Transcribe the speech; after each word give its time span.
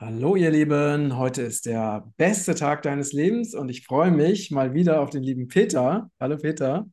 Hallo 0.00 0.34
ihr 0.34 0.50
Lieben, 0.50 1.18
heute 1.18 1.42
ist 1.42 1.66
der 1.66 2.10
beste 2.16 2.54
Tag 2.54 2.80
deines 2.80 3.12
Lebens 3.12 3.54
und 3.54 3.68
ich 3.68 3.84
freue 3.84 4.10
mich 4.10 4.50
mal 4.50 4.72
wieder 4.72 5.02
auf 5.02 5.10
den 5.10 5.22
lieben 5.22 5.46
Peter. 5.46 6.10
Hallo 6.18 6.38
Peter. 6.38 6.86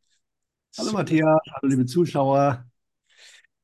Hallo. 0.78 0.92
Matthias, 0.92 1.40
hallo 1.54 1.70
liebe 1.70 1.86
Zuschauer. 1.86 2.66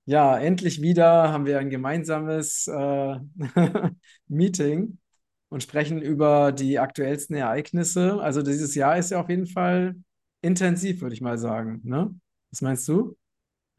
Ja, 0.05 0.39
endlich 0.39 0.81
wieder 0.81 1.33
haben 1.33 1.45
wir 1.45 1.59
ein 1.59 1.69
gemeinsames 1.69 2.67
äh, 2.67 3.19
Meeting 4.29 4.97
und 5.49 5.61
sprechen 5.61 6.01
über 6.01 6.53
die 6.53 6.79
aktuellsten 6.79 7.35
Ereignisse. 7.35 8.21
Also 8.21 8.43
dieses 8.43 8.75
Jahr 8.75 8.97
ist 8.97 9.11
ja 9.11 9.19
auf 9.19 9.27
jeden 9.27 9.47
Fall 9.47 9.97
intensiv, 10.41 11.01
würde 11.01 11.15
ich 11.15 11.21
mal 11.21 11.37
sagen, 11.37 11.81
ne? 11.83 12.15
Was 12.49 12.61
meinst 12.61 12.87
du? 12.87 13.17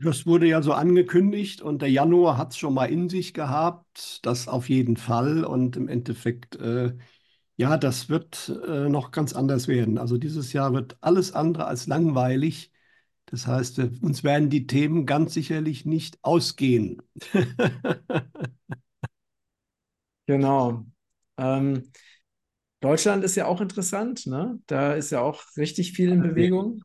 Das 0.01 0.27
wurde 0.27 0.47
ja 0.49 0.61
so 0.61 0.73
angekündigt 0.73 1.63
und 1.63 1.81
der 1.81 1.91
Januar 1.91 2.37
hat 2.37 2.51
es 2.53 2.59
schon 2.59 2.75
mal 2.75 2.87
in 2.87 3.09
sich 3.09 3.33
gehabt, 3.33 4.21
das 4.27 4.49
auf 4.49 4.69
jeden 4.69 4.97
Fall. 4.97 5.45
Und 5.45 5.77
im 5.77 5.89
Endeffekt, 5.89 6.57
äh, 6.57 6.95
ja, 7.57 7.77
das 7.79 8.09
wird 8.09 8.49
äh, 8.67 8.89
noch 8.89 9.13
ganz 9.13 9.33
anders 9.35 9.69
werden. 9.69 9.97
Also 9.99 10.19
dieses 10.19 10.53
Jahr 10.53 10.73
wird 10.75 10.97
alles 11.01 11.33
andere 11.33 11.67
als 11.67 11.87
langweilig. 11.87 12.73
Das 13.27 13.47
heißt, 13.47 13.79
wir, 13.79 13.93
uns 14.03 14.25
werden 14.25 14.51
die 14.51 14.67
Themen 14.67 15.07
ganz 15.07 15.35
sicherlich 15.35 15.87
nicht 15.87 16.19
ausgehen. 16.23 17.03
Genau. 20.27 20.85
Ähm, 21.37 21.91
Deutschland 22.81 23.25
ist 23.25 23.37
ja 23.37 23.47
auch 23.47 23.61
interessant, 23.61 24.27
ne? 24.27 24.61
Da 24.67 24.95
ist 24.95 25.11
ja 25.11 25.21
auch 25.23 25.43
richtig 25.57 25.93
viel 25.95 26.11
in 26.13 26.23
Bewegung. 26.23 26.85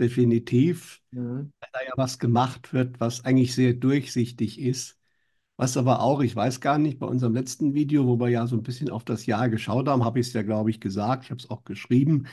Definitiv, 0.00 1.02
Mhm. 1.12 1.52
weil 1.60 1.70
da 1.72 1.80
ja 1.82 1.92
was 1.96 2.18
gemacht 2.18 2.72
wird, 2.72 3.00
was 3.00 3.24
eigentlich 3.24 3.54
sehr 3.54 3.74
durchsichtig 3.74 4.60
ist. 4.60 4.98
Was 5.56 5.76
aber 5.76 6.00
auch, 6.02 6.20
ich 6.22 6.36
weiß 6.36 6.60
gar 6.60 6.78
nicht, 6.78 6.98
bei 7.00 7.06
unserem 7.06 7.34
letzten 7.34 7.74
Video, 7.74 8.06
wo 8.06 8.18
wir 8.20 8.28
ja 8.30 8.46
so 8.46 8.56
ein 8.56 8.62
bisschen 8.64 8.90
auf 8.90 9.04
das 9.04 9.26
Jahr 9.26 9.48
geschaut 9.50 9.88
haben, 9.88 10.04
habe 10.04 10.20
ich 10.20 10.28
es 10.28 10.32
ja, 10.34 10.42
glaube 10.42 10.70
ich, 10.70 10.80
gesagt, 10.80 11.24
ich 11.24 11.30
habe 11.30 11.40
es 11.40 11.50
auch 11.50 11.64
geschrieben, 11.64 12.26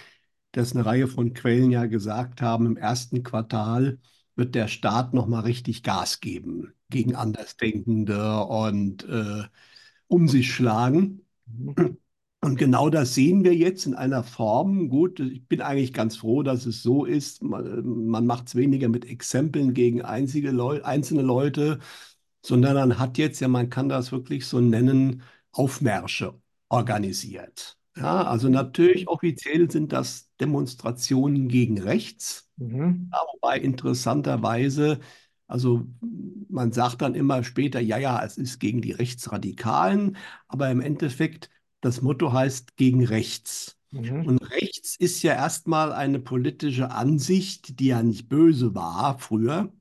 dass 0.54 0.74
eine 0.76 0.86
Reihe 0.86 1.08
von 1.08 1.34
Quellen 1.34 1.72
ja 1.72 1.86
gesagt 1.88 2.42
haben, 2.42 2.66
im 2.68 2.78
ersten 2.78 3.24
Quartal 3.24 4.00
wird 4.36 4.56
der 4.56 4.68
Staat 4.70 5.14
nochmal 5.14 5.44
richtig 5.44 5.84
Gas 5.84 6.22
geben 6.22 6.74
gegen 6.90 7.16
Andersdenkende 7.16 8.42
und 8.46 9.06
äh, 9.10 9.44
um 10.08 10.28
sich 10.30 10.54
schlagen. 10.54 11.26
Mhm. 11.48 11.76
Und 12.48 12.58
genau 12.58 12.90
das 12.90 13.14
sehen 13.14 13.44
wir 13.44 13.54
jetzt 13.54 13.86
in 13.86 13.94
einer 13.94 14.24
Form. 14.24 14.88
Gut, 14.88 15.20
ich 15.20 15.46
bin 15.50 15.60
eigentlich 15.60 15.92
ganz 15.92 16.16
froh, 16.16 16.44
dass 16.44 16.66
es 16.66 16.82
so 16.82 17.04
ist. 17.04 17.44
Man, 17.44 18.06
man 18.08 18.26
macht 18.26 18.48
es 18.48 18.56
weniger 18.56 18.88
mit 18.88 19.04
Exempeln 19.04 19.74
gegen 19.74 20.02
einzige 20.02 20.52
Leu 20.52 20.82
einzelne 20.82 21.24
Leute, 21.24 21.80
sondern 22.42 22.76
man 22.76 23.00
hat 23.00 23.18
jetzt, 23.18 23.42
ja, 23.42 23.50
man 23.50 23.70
kann 23.70 23.90
das 23.90 24.14
wirklich 24.14 24.46
so 24.46 24.62
nennen, 24.62 25.24
Aufmärsche 25.52 26.36
organisiert. 26.70 27.78
Ja, 27.98 28.24
also 28.24 28.48
natürlich 28.48 29.10
offiziell 29.10 29.70
sind 29.70 29.92
das 29.92 30.30
Demonstrationen 30.40 31.50
gegen 31.50 31.82
rechts, 31.82 32.50
Mhm. 32.58 33.10
ja, 33.12 33.20
wobei 33.34 33.60
interessanterweise, 33.60 35.00
also 35.48 35.86
man 36.50 36.72
sagt 36.72 37.02
dann 37.02 37.16
immer 37.16 37.44
später, 37.44 37.80
ja, 37.80 37.98
ja, 37.98 38.24
es 38.24 38.38
ist 38.38 38.60
gegen 38.60 38.82
die 38.82 38.92
Rechtsradikalen, 38.92 40.18
aber 40.48 40.70
im 40.70 40.80
Endeffekt, 40.82 41.50
das 41.82 42.02
Motto 42.02 42.34
heißt 42.34 42.76
gegen 42.78 43.06
rechts. 43.06 43.78
Mhm. 43.92 44.26
Und 44.28 44.52
rechts 44.52 44.96
ist 44.98 45.22
ja 45.24 45.34
erstmal 45.34 45.94
eine 45.94 46.20
politische 46.20 46.92
Ansicht, 46.92 47.80
die 47.80 47.88
ja 47.88 48.04
nicht 48.04 48.30
böse 48.30 48.76
war 48.76 49.20
früher, 49.20 49.72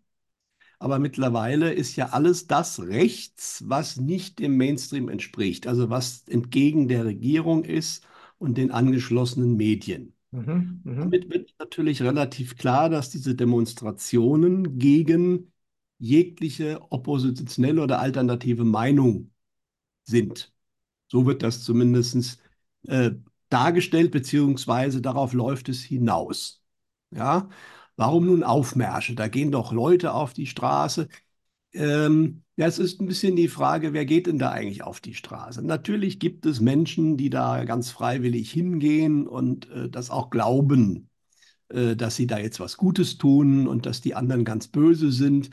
aber 0.79 0.99
mittlerweile 0.99 1.73
ist 1.73 1.97
ja 1.97 2.11
alles 2.11 2.47
das 2.47 2.81
rechts, 2.81 3.65
was 3.67 3.97
nicht 3.97 4.39
dem 4.39 4.57
Mainstream 4.57 5.09
entspricht, 5.09 5.67
also 5.67 5.91
was 5.91 6.25
entgegen 6.29 6.89
der 6.89 7.05
Regierung 7.05 7.65
ist 7.65 8.07
und 8.39 8.59
den 8.59 8.71
angeschlossenen 8.71 9.57
Medien. 9.57 10.15
Mhm. 10.33 10.81
Mhm. 10.85 11.01
Damit 11.01 11.31
wird 11.31 11.55
natürlich 11.59 12.03
relativ 12.03 12.57
klar, 12.57 12.91
dass 12.91 13.11
diese 13.11 13.35
Demonstrationen 13.35 14.79
gegen 14.79 15.53
jegliche 15.99 16.81
oppositionelle 16.91 17.83
oder 17.83 18.01
alternative 18.01 18.65
Meinung 18.65 19.31
sind. 20.05 20.53
So 21.09 21.27
wird 21.27 21.43
das 21.43 21.63
zumindest 21.63 22.41
äh, 22.89 23.13
dargestellt, 23.49 24.11
beziehungsweise 24.11 25.01
darauf 25.03 25.33
läuft 25.33 25.69
es 25.69 25.83
hinaus. 25.83 26.63
Ja, 27.11 27.49
warum 27.97 28.27
nun 28.27 28.43
Aufmärsche? 28.43 29.15
Da 29.15 29.29
gehen 29.29 29.53
doch 29.53 29.73
Leute 29.73 30.13
auf 30.15 30.33
die 30.35 30.47
Straße. 30.47 31.09
Ähm, 31.73 32.43
ja, 32.57 32.67
es 32.67 32.79
ist 32.79 33.01
ein 33.01 33.07
bisschen 33.07 33.37
die 33.37 33.49
Frage, 33.49 33.93
wer 33.93 34.07
geht 34.07 34.27
denn 34.27 34.39
da 34.39 34.51
eigentlich 34.51 34.83
auf 34.83 35.01
die 35.01 35.15
Straße? 35.15 35.63
Natürlich 35.63 36.19
gibt 36.19 36.47
es 36.47 36.61
Menschen, 36.61 37.17
die 37.17 37.31
da 37.31 37.65
ganz 37.65 37.91
freiwillig 37.91 38.51
hingehen 38.51 39.27
und 39.27 39.69
äh, 39.71 39.89
das 39.91 40.11
auch 40.11 40.31
glauben, 40.31 41.11
äh, 41.69 41.97
dass 41.97 42.17
sie 42.17 42.27
da 42.27 42.39
jetzt 42.39 42.61
was 42.61 42.77
Gutes 42.77 43.19
tun 43.19 43.69
und 43.69 43.87
dass 43.87 44.01
die 44.01 44.15
anderen 44.15 44.45
ganz 44.45 44.69
böse 44.69 45.13
sind. 45.13 45.51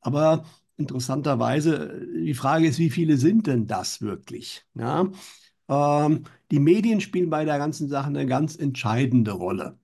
Aber 0.00 0.44
interessanterweise, 0.80 1.92
äh, 2.02 2.24
die 2.24 2.34
Frage 2.34 2.66
ist, 2.66 2.78
wie 2.78 2.90
viele 2.90 3.16
sind 3.16 3.46
denn 3.46 3.66
das 3.66 4.00
wirklich? 4.02 4.64
Ja? 4.74 5.10
Ähm, 5.68 6.24
die 6.50 6.60
Medien 6.60 7.00
spielen 7.00 7.30
bei 7.30 7.44
der 7.44 7.58
ganzen 7.58 7.88
Sache 7.88 8.08
eine 8.08 8.26
ganz 8.26 8.56
entscheidende 8.56 9.32
Rolle, 9.32 9.78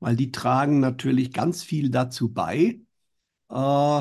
weil 0.00 0.16
die 0.16 0.32
tragen 0.32 0.80
natürlich 0.80 1.32
ganz 1.32 1.62
viel 1.64 1.90
dazu 1.90 2.32
bei, 2.32 2.80
äh, 3.50 4.00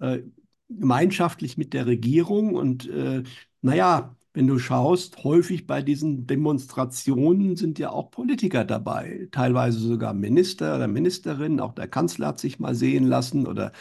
äh, 0.00 0.22
gemeinschaftlich 0.68 1.56
mit 1.58 1.74
der 1.74 1.86
Regierung. 1.86 2.54
Und 2.54 2.88
äh, 2.88 3.22
naja, 3.62 4.16
wenn 4.34 4.46
du 4.46 4.58
schaust, 4.58 5.24
häufig 5.24 5.66
bei 5.66 5.82
diesen 5.82 6.26
Demonstrationen 6.26 7.56
sind 7.56 7.78
ja 7.78 7.90
auch 7.90 8.10
Politiker 8.10 8.64
dabei, 8.64 9.28
teilweise 9.32 9.78
sogar 9.78 10.14
Minister 10.14 10.76
oder 10.76 10.88
Ministerinnen, 10.88 11.60
auch 11.60 11.74
der 11.74 11.88
Kanzler 11.88 12.28
hat 12.28 12.40
sich 12.40 12.58
mal 12.58 12.74
sehen 12.74 13.04
lassen 13.06 13.46
oder 13.46 13.72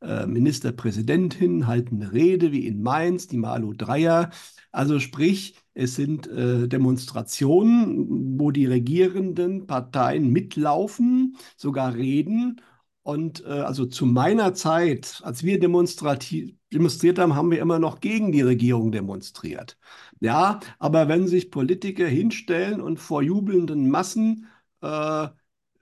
äh, 0.00 0.26
Ministerpräsidentin 0.26 1.66
halten 1.66 2.02
eine 2.02 2.12
Rede 2.12 2.52
wie 2.52 2.66
in 2.66 2.82
Mainz, 2.82 3.26
die 3.26 3.36
Malu 3.38 3.72
Dreyer. 3.74 4.30
Also 4.70 5.00
sprich, 5.00 5.56
es 5.74 5.94
sind 5.94 6.26
äh, 6.28 6.68
Demonstrationen, 6.68 8.38
wo 8.38 8.50
die 8.50 8.66
regierenden 8.66 9.66
Parteien 9.66 10.30
mitlaufen, 10.30 11.36
sogar 11.56 11.94
reden. 11.94 12.60
Und 13.02 13.44
äh, 13.44 13.48
also 13.48 13.86
zu 13.86 14.04
meiner 14.06 14.54
Zeit, 14.54 15.20
als 15.24 15.42
wir 15.42 15.58
demonstriert 15.58 17.18
haben, 17.18 17.34
haben 17.34 17.50
wir 17.50 17.60
immer 17.60 17.78
noch 17.78 18.00
gegen 18.00 18.32
die 18.32 18.42
Regierung 18.42 18.92
demonstriert. 18.92 19.78
Ja, 20.20 20.60
aber 20.78 21.08
wenn 21.08 21.26
sich 21.26 21.50
Politiker 21.50 22.06
hinstellen 22.06 22.80
und 22.80 22.98
vor 22.98 23.22
jubelnden 23.22 23.88
Massen 23.88 24.46
äh, 24.82 25.28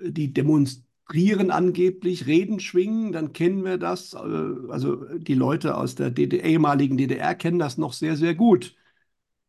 die 0.00 0.32
demonstrieren 0.32 0.85
angeblich, 1.50 2.26
Reden 2.26 2.60
schwingen, 2.60 3.12
dann 3.12 3.32
kennen 3.32 3.64
wir 3.64 3.78
das. 3.78 4.14
Äh, 4.14 4.18
also 4.18 4.96
die 5.18 5.34
Leute 5.34 5.76
aus 5.76 5.94
der 5.94 6.10
DDR, 6.10 6.44
ehemaligen 6.44 6.96
DDR 6.96 7.34
kennen 7.34 7.58
das 7.58 7.78
noch 7.78 7.92
sehr, 7.92 8.16
sehr 8.16 8.34
gut. 8.34 8.76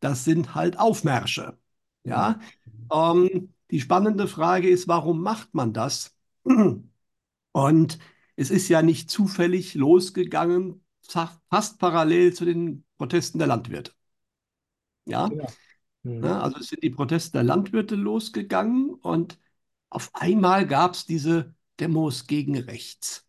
Das 0.00 0.24
sind 0.24 0.54
halt 0.54 0.78
Aufmärsche. 0.78 1.58
Ja, 2.04 2.40
ähm, 2.92 3.54
die 3.70 3.80
spannende 3.80 4.28
Frage 4.28 4.68
ist, 4.70 4.88
warum 4.88 5.22
macht 5.22 5.54
man 5.54 5.72
das? 5.72 6.16
Und 7.52 7.98
es 8.36 8.50
ist 8.50 8.68
ja 8.68 8.82
nicht 8.82 9.10
zufällig 9.10 9.74
losgegangen, 9.74 10.84
fast 11.50 11.78
parallel 11.78 12.34
zu 12.34 12.44
den 12.44 12.84
Protesten 12.98 13.38
der 13.38 13.48
Landwirte. 13.48 13.92
Ja, 15.04 15.28
Ja. 15.30 15.46
Mhm. 16.04 16.24
also 16.24 16.58
es 16.58 16.68
sind 16.68 16.82
die 16.82 16.90
Proteste 16.90 17.32
der 17.32 17.42
Landwirte 17.44 17.96
losgegangen 17.96 18.94
und 18.94 19.38
auf 19.90 20.10
einmal 20.14 20.66
gab 20.66 20.94
es 20.94 21.06
diese 21.06 21.54
Demos 21.80 22.26
gegen 22.26 22.58
rechts. 22.58 23.26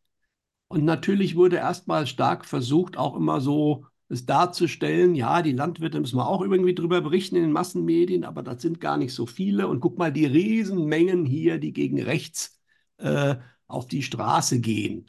Und 0.68 0.86
natürlich 0.86 1.36
wurde 1.36 1.58
erstmal 1.58 2.08
stark 2.08 2.46
versucht, 2.46 2.98
auch 2.98 3.16
immer 3.16 3.42
so 3.42 3.86
es 4.10 4.26
darzustellen, 4.26 5.14
ja, 5.16 5.42
die 5.44 5.52
Landwirte 5.52 6.00
müssen 6.00 6.18
wir 6.18 6.28
auch 6.28 6.42
irgendwie 6.42 6.74
drüber 6.74 7.02
berichten 7.02 7.36
in 7.36 7.44
den 7.44 7.52
Massenmedien, 7.52 8.24
aber 8.24 8.42
das 8.44 8.62
sind 8.62 8.82
gar 8.82 8.98
nicht 8.98 9.14
so 9.14 9.26
viele. 9.28 9.68
Und 9.68 9.82
guck 9.82 9.98
mal, 10.00 10.12
die 10.12 10.26
Riesenmengen 10.26 11.26
hier, 11.26 11.60
die 11.60 11.74
gegen 11.74 12.02
rechts 12.02 12.60
äh, 12.98 13.36
auf 13.68 13.88
die 13.88 14.02
Straße 14.02 14.60
gehen. 14.62 15.06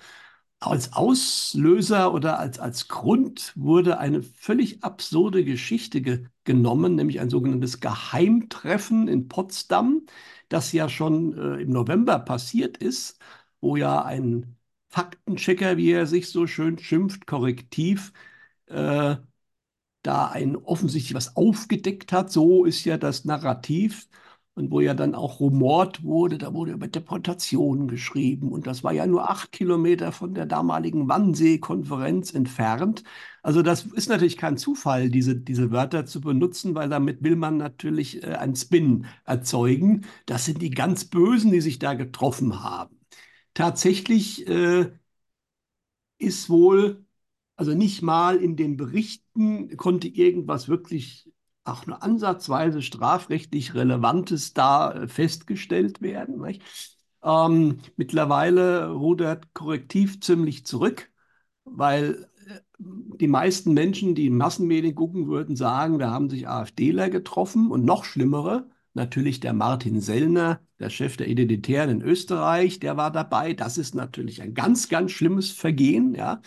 Als 0.61 0.93
Auslöser 0.93 2.13
oder 2.13 2.39
als, 2.39 2.59
als 2.59 2.89
Grund 2.89 3.53
wurde 3.57 3.99
eine 3.99 4.23
völlig 4.23 4.85
absurde 4.85 5.45
Geschichte 5.45 6.03
ge 6.03 6.27
genommen, 6.53 6.95
nämlich 6.97 7.21
ein 7.21 7.31
sogenanntes 7.31 7.81
Geheimtreffen 7.81 9.09
in 9.09 9.29
Potsdam, 9.29 10.07
das 10.49 10.73
ja 10.73 10.89
schon 10.89 11.37
äh, 11.39 11.63
im 11.63 11.71
November 11.71 12.19
passiert 12.19 12.77
ist, 12.79 13.19
wo 13.61 13.77
ja 13.77 14.03
ein 14.05 14.57
Faktenchecker, 14.89 15.77
wie 15.77 15.93
er 15.93 16.07
sich 16.07 16.29
so 16.31 16.47
schön 16.47 16.79
schimpft, 16.79 17.27
korrektiv, 17.27 18.13
äh, 18.67 19.17
da 20.03 20.29
ein 20.29 20.57
offensichtlich 20.57 21.15
was 21.15 21.37
aufgedeckt 21.37 22.13
hat. 22.13 22.31
So 22.33 22.65
ist 22.65 22.85
ja 22.85 22.97
das 22.99 23.25
Narrativ. 23.25 24.09
Und 24.55 24.71
wo 24.71 24.81
ja 24.81 24.95
dann 24.95 25.15
auch 25.15 25.41
rumort 25.41 26.03
wurde, 26.03 26.37
da 26.39 26.53
wurde 26.53 26.73
über 26.73 26.89
Deportationen 26.89 27.89
geschrieben 27.89 28.53
und 28.53 28.67
das 28.67 28.85
war 28.85 28.93
ja 28.93 29.07
nur 29.07 29.31
acht 29.31 29.53
Kilometer 29.53 30.13
von 30.13 30.35
der 30.35 30.47
damaligen 30.47 31.09
Wannsee-Konferenz 31.09 32.35
entfernt. 32.35 33.05
Also 33.43 33.63
das 33.63 33.87
ist 33.87 34.09
natürlich 34.09 34.37
kein 34.37 34.57
Zufall, 34.59 35.09
diese, 35.09 35.37
diese 35.37 35.71
Wörter 35.71 36.05
zu 36.07 36.21
benutzen, 36.21 36.75
weil 36.75 36.89
damit 36.89 37.23
will 37.23 37.37
man 37.37 37.57
natürlich 37.57 38.23
äh, 38.23 38.35
einen 38.35 38.57
Spin 38.57 39.07
erzeugen. 39.25 40.05
Das 40.27 40.45
sind 40.45 40.61
die 40.63 40.71
ganz 40.71 41.05
Bösen, 41.07 41.53
die 41.53 41.61
sich 41.61 41.79
da 41.79 41.95
getroffen 41.95 42.63
haben. 42.63 42.97
Tatsächlich 43.55 44.47
äh, 44.49 44.91
ist 46.19 46.49
wohl, 46.51 47.05
also 47.57 47.75
nicht 47.75 48.03
mal 48.03 48.37
in 48.37 48.57
den 48.57 48.77
Berichten 48.77 49.77
konnte 49.77 50.09
irgendwas 50.09 50.69
wirklich 50.69 51.30
auch 51.65 51.87
nur 51.87 52.03
ansatzweise 52.03 52.83
strafrechtlich 52.83 53.75
Relevantes 53.75 54.55
da 54.55 54.93
äh, 54.93 55.09
festgestellt 55.09 56.01
werden. 56.03 56.59
Ähm, 57.23 57.79
mittlerweile 57.97 58.91
rudert 58.91 59.53
Korrektiv 59.55 60.21
ziemlich 60.21 60.65
zurück, 60.65 61.11
weil 61.65 62.29
äh, 62.47 62.61
die 62.79 63.29
meisten 63.29 63.75
Menschen, 63.75 64.15
die 64.15 64.27
in 64.27 64.37
Massenmedien 64.37 64.95
gucken 64.95 65.29
würden, 65.29 65.57
sagen, 65.57 65.99
da 65.99 66.11
haben 66.11 66.31
sich 66.31 66.49
AfDler 66.49 67.11
getroffen 67.11 67.71
und 67.71 67.85
noch 67.85 68.05
schlimmere. 68.05 68.69
Natürlich 68.95 69.39
der 69.41 69.53
Martin 69.53 70.01
Sellner, 70.01 70.61
der 70.81 70.91
Chef 70.91 71.17
der 71.17 71.29
Identitären 71.29 71.91
in 71.91 72.03
Österreich, 72.03 72.81
der 72.81 72.97
war 72.97 73.13
dabei. 73.13 73.53
Das 73.55 73.79
ist 73.79 73.95
natürlich 73.95 74.43
ein 74.43 74.55
ganz, 74.55 74.89
ganz 74.89 75.13
schlimmes 75.13 75.51
Vergehen. 75.53 76.15
Ja. 76.15 76.41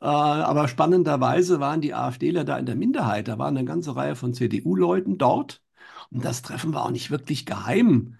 Äh, 0.00 0.04
aber 0.06 0.68
spannenderweise 0.68 1.60
waren 1.60 1.80
die 1.80 1.94
AfDler 1.94 2.44
da 2.44 2.58
in 2.58 2.66
der 2.66 2.76
Minderheit. 2.76 3.28
Da 3.28 3.38
waren 3.38 3.56
eine 3.56 3.66
ganze 3.66 3.96
Reihe 3.96 4.16
von 4.16 4.34
CDU-Leuten 4.34 5.18
dort. 5.18 5.62
Und 6.10 6.24
das 6.24 6.42
Treffen 6.42 6.74
war 6.74 6.84
auch 6.86 6.90
nicht 6.90 7.10
wirklich 7.10 7.46
geheim. 7.46 8.16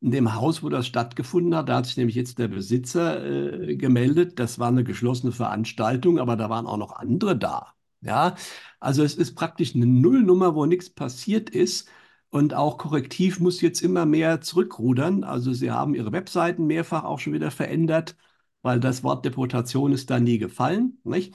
In 0.00 0.10
dem 0.12 0.34
Haus, 0.34 0.62
wo 0.62 0.68
das 0.70 0.86
stattgefunden 0.86 1.54
hat, 1.54 1.68
da 1.68 1.76
hat 1.76 1.86
sich 1.86 1.96
nämlich 1.96 2.16
jetzt 2.16 2.38
der 2.38 2.48
Besitzer 2.48 3.24
äh, 3.68 3.76
gemeldet. 3.76 4.38
Das 4.38 4.58
war 4.58 4.68
eine 4.68 4.82
geschlossene 4.84 5.32
Veranstaltung, 5.32 6.18
aber 6.18 6.36
da 6.36 6.48
waren 6.50 6.66
auch 6.66 6.78
noch 6.78 6.92
andere 6.96 7.36
da. 7.36 7.74
Ja, 8.02 8.34
also 8.80 9.02
es 9.04 9.14
ist 9.14 9.34
praktisch 9.34 9.74
eine 9.74 9.84
Nullnummer, 9.86 10.54
wo 10.54 10.64
nichts 10.66 10.88
passiert 10.90 11.50
ist. 11.50 11.88
Und 12.30 12.54
auch 12.54 12.78
Korrektiv 12.78 13.40
muss 13.40 13.60
jetzt 13.60 13.82
immer 13.82 14.06
mehr 14.06 14.40
zurückrudern. 14.40 15.24
Also 15.24 15.52
sie 15.52 15.70
haben 15.70 15.94
ihre 15.94 16.12
Webseiten 16.12 16.66
mehrfach 16.66 17.04
auch 17.04 17.18
schon 17.18 17.32
wieder 17.34 17.50
verändert 17.50 18.16
weil 18.62 18.80
das 18.80 19.02
Wort 19.02 19.24
Deportation 19.24 19.92
ist 19.92 20.10
da 20.10 20.20
nie 20.20 20.38
gefallen. 20.38 20.98
Nicht? 21.04 21.34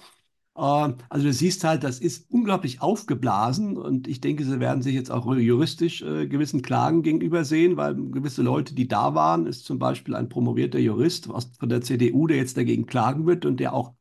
Ähm, 0.58 0.96
also 1.10 1.26
du 1.26 1.34
siehst 1.34 1.64
halt, 1.64 1.84
das 1.84 2.00
ist 2.00 2.30
unglaublich 2.32 2.82
aufgeblasen 2.82 3.78
und 3.78 4.08
ich 4.08 4.22
denke, 4.22 4.46
sie 4.46 4.60
werden 4.60 4.82
sich 4.84 4.96
jetzt 4.96 5.12
auch 5.12 5.34
juristisch 5.36 6.02
äh, 6.02 6.28
gewissen 6.28 6.62
Klagen 6.62 7.04
gegenübersehen, 7.04 7.78
weil 7.78 7.96
gewisse 7.96 8.42
Leute, 8.42 8.74
die 8.76 8.88
da 8.88 9.16
waren, 9.16 9.46
ist 9.48 9.66
zum 9.66 9.80
Beispiel 9.80 10.16
ein 10.16 10.30
promovierter 10.30 10.80
Jurist 10.80 11.30
aus, 11.30 11.52
von 11.60 11.70
der 11.70 11.82
CDU, 11.82 12.28
der 12.28 12.38
jetzt 12.38 12.58
dagegen 12.58 12.86
klagen 12.86 13.26
wird 13.28 13.46
und 13.46 13.60
der 13.60 13.74
auch 13.74 13.94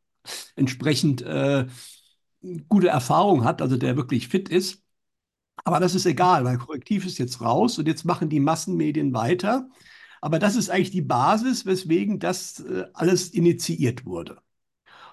entsprechend 0.57 1.23
äh, 1.23 1.67
gute 2.69 2.89
Erfahrung 2.89 3.45
hat, 3.45 3.63
also 3.63 3.77
der 3.77 3.97
wirklich 3.97 4.29
fit 4.29 4.49
ist. 4.49 4.83
Aber 5.65 5.81
das 5.81 5.95
ist 5.95 6.07
egal, 6.07 6.45
weil 6.45 6.59
Korrektiv 6.59 7.07
ist 7.07 7.19
jetzt 7.19 7.41
raus 7.41 7.79
und 7.79 7.89
jetzt 7.89 8.05
machen 8.05 8.29
die 8.29 8.41
Massenmedien 8.41 9.15
weiter. 9.15 9.69
Aber 10.25 10.39
das 10.39 10.57
ist 10.57 10.71
eigentlich 10.71 10.91
die 10.91 11.03
Basis, 11.03 11.67
weswegen 11.67 12.19
das 12.19 12.61
äh, 12.61 12.87
alles 12.95 13.29
initiiert 13.29 14.07
wurde. 14.07 14.39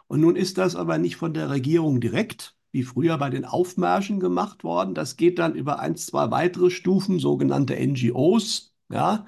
Und 0.08 0.22
nun 0.22 0.38
ist 0.38 0.58
das 0.58 0.76
aber 0.78 0.98
nicht 1.00 1.18
von 1.18 1.34
der 1.34 1.50
Regierung 1.50 2.02
direkt, 2.02 2.58
wie 2.72 2.84
früher 2.84 3.18
bei 3.18 3.30
den 3.30 3.46
Aufmärschen 3.46 4.22
gemacht 4.22 4.64
worden. 4.64 4.96
Das 4.96 5.18
geht 5.18 5.40
dann 5.40 5.56
über 5.56 5.80
ein, 5.80 5.98
zwei 5.98 6.32
weitere 6.32 6.72
Stufen, 6.72 7.20
sogenannte 7.20 7.76
NGOs, 7.76 8.74
ja, 8.90 9.28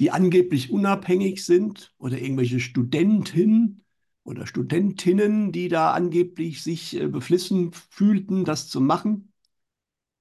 die 0.00 0.12
angeblich 0.12 0.70
unabhängig 0.70 1.44
sind 1.44 1.94
oder 1.98 2.18
irgendwelche 2.20 2.60
Studenten 2.60 3.84
oder 4.24 4.46
Studentinnen, 4.46 5.52
die 5.52 5.68
da 5.68 5.92
angeblich 5.92 6.62
sich 6.62 7.00
äh, 7.00 7.08
beflissen 7.08 7.72
fühlten, 7.72 8.44
das 8.44 8.68
zu 8.68 8.80
machen. 8.80 9.32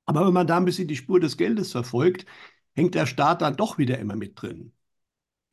Aber 0.05 0.25
wenn 0.27 0.33
man 0.33 0.47
da 0.47 0.57
ein 0.57 0.65
bisschen 0.65 0.87
die 0.89 0.97
Spur 0.97 1.19
des 1.19 1.37
Geldes 1.37 1.71
verfolgt, 1.73 2.25
hängt 2.75 2.95
der 2.95 3.07
Staat 3.07 3.41
dann 3.43 3.57
doch 3.57 3.77
wieder 3.79 3.99
immer 3.99 4.15
mit 4.15 4.41
drin. 4.41 4.74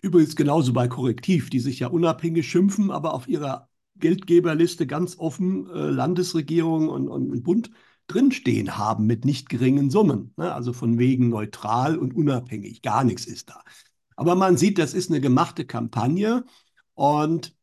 Übrigens 0.03 0.35
genauso 0.37 0.73
bei 0.73 0.89
Korrektiv, 0.89 1.49
die 1.49 1.61
sich 1.61 1.79
ja 1.79 1.87
unabhängig 1.87 2.49
schimpfen, 2.49 2.91
aber 2.91 3.15
auf 3.15 3.29
ihrer 3.29 3.69
Geldgeberliste 3.97 4.87
ganz 4.87 5.19
offen 5.19 5.71
äh, 5.71 5.91
Landesregierung 5.91 6.89
und, 6.89 7.09
und, 7.09 7.43
Bund 7.45 7.71
drinstehen 8.09 8.77
haben 8.77 9.07
mit 9.07 9.25
nicht 9.25 9.49
geringen 9.49 9.91
Summen. 9.91 10.35
Ne? 10.37 10.53
Also 10.53 10.73
von 10.73 10.99
wegen 10.99 11.29
neutral 11.29 11.97
und 11.97 12.15
unabhängig. 12.15 12.83
Gar 12.83 13.05
nichts 13.05 13.27
ist 13.27 13.51
da. 13.51 13.63
Aber 14.17 14.35
man 14.35 14.57
sieht, 14.57 14.79
das 14.79 14.93
ist 14.93 15.11
eine 15.11 15.21
gemachte 15.21 15.65
Kampagne. 15.65 16.45
Und 16.95 17.55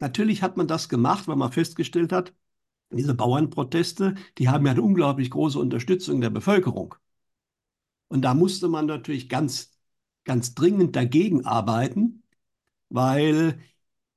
natürlich 0.00 0.42
hat 0.42 0.56
man 0.56 0.66
das 0.66 0.88
gemacht, 0.88 1.28
weil 1.28 1.36
man 1.36 1.52
festgestellt 1.52 2.12
hat, 2.12 2.34
diese 2.90 3.14
Bauernproteste, 3.14 4.14
die 4.38 4.48
haben 4.48 4.64
ja 4.66 4.72
eine 4.72 4.82
unglaublich 4.82 5.30
große 5.30 5.58
Unterstützung 5.58 6.20
der 6.20 6.30
Bevölkerung. 6.30 6.94
Und 8.08 8.22
da 8.22 8.34
musste 8.34 8.68
man 8.68 8.86
natürlich 8.86 9.28
ganz 9.28 9.73
ganz 10.24 10.54
dringend 10.54 10.96
dagegen 10.96 11.44
arbeiten, 11.46 12.22
weil 12.90 13.58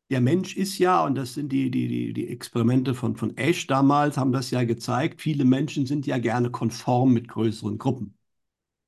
der 0.10 0.22
Mensch 0.22 0.58
ist 0.58 0.78
ja, 0.80 1.04
und 1.06 1.16
das 1.16 1.34
sind 1.36 1.52
die, 1.52 1.72
die, 1.72 1.88
die, 1.88 2.14
die 2.14 2.30
Experimente 2.30 2.96
von, 2.96 3.16
von 3.18 3.38
Ash 3.38 3.68
damals, 3.68 4.18
haben 4.18 4.32
das 4.34 4.52
ja 4.52 4.64
gezeigt, 4.66 5.22
viele 5.22 5.46
Menschen 5.46 5.86
sind 5.86 6.08
ja 6.08 6.18
gerne 6.20 6.52
konform 6.52 7.14
mit 7.14 7.28
größeren 7.30 7.78
Gruppen. 7.78 8.18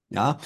Ja, 0.10 0.39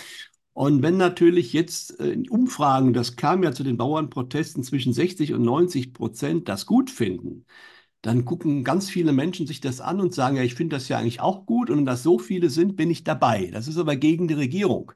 und 0.54 0.84
wenn 0.84 0.98
natürlich 0.98 1.54
jetzt 1.54 2.00
äh, 2.00 2.12
in 2.12 2.30
Umfragen, 2.30 2.94
das 2.94 3.16
kam 3.16 3.44
ja 3.44 3.54
zu 3.54 3.64
den 3.64 3.78
Bauernprotesten 3.78 4.64
zwischen 4.64 4.94
60 4.94 5.34
und 5.34 5.44
90 5.44 5.94
Prozent, 5.94 6.50
das 6.50 6.66
gut 6.66 6.90
finden, 6.92 7.46
dann 8.02 8.26
gucken 8.26 8.64
ganz 8.64 8.90
viele 8.90 9.14
Menschen 9.14 9.48
sich 9.48 9.62
das 9.62 9.82
an 9.82 10.02
und 10.02 10.14
sagen, 10.14 10.38
ja, 10.38 10.44
ich 10.44 10.56
finde 10.56 10.76
das 10.78 10.90
ja 10.90 10.98
eigentlich 11.00 11.22
auch 11.22 11.46
gut 11.46 11.70
und 11.70 11.80
wenn 11.80 11.86
das 11.88 12.04
so 12.04 12.20
viele 12.20 12.50
sind, 12.52 12.76
bin 12.78 12.92
ich 12.92 13.04
dabei. 13.06 13.50
Das 13.54 13.68
ist 13.68 13.78
aber 13.78 13.96
gegen 13.98 14.28
die 14.30 14.36
Regierung. 14.36 14.94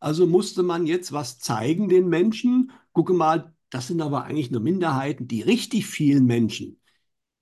Also 0.00 0.26
musste 0.26 0.62
man 0.62 0.86
jetzt 0.86 1.12
was 1.12 1.38
zeigen 1.38 1.88
den 1.88 2.08
Menschen. 2.08 2.72
Gucke 2.92 3.12
mal, 3.12 3.54
das 3.70 3.88
sind 3.88 4.00
aber 4.00 4.24
eigentlich 4.24 4.50
nur 4.50 4.60
Minderheiten. 4.60 5.28
Die 5.28 5.42
richtig 5.42 5.86
vielen 5.86 6.26
Menschen, 6.26 6.80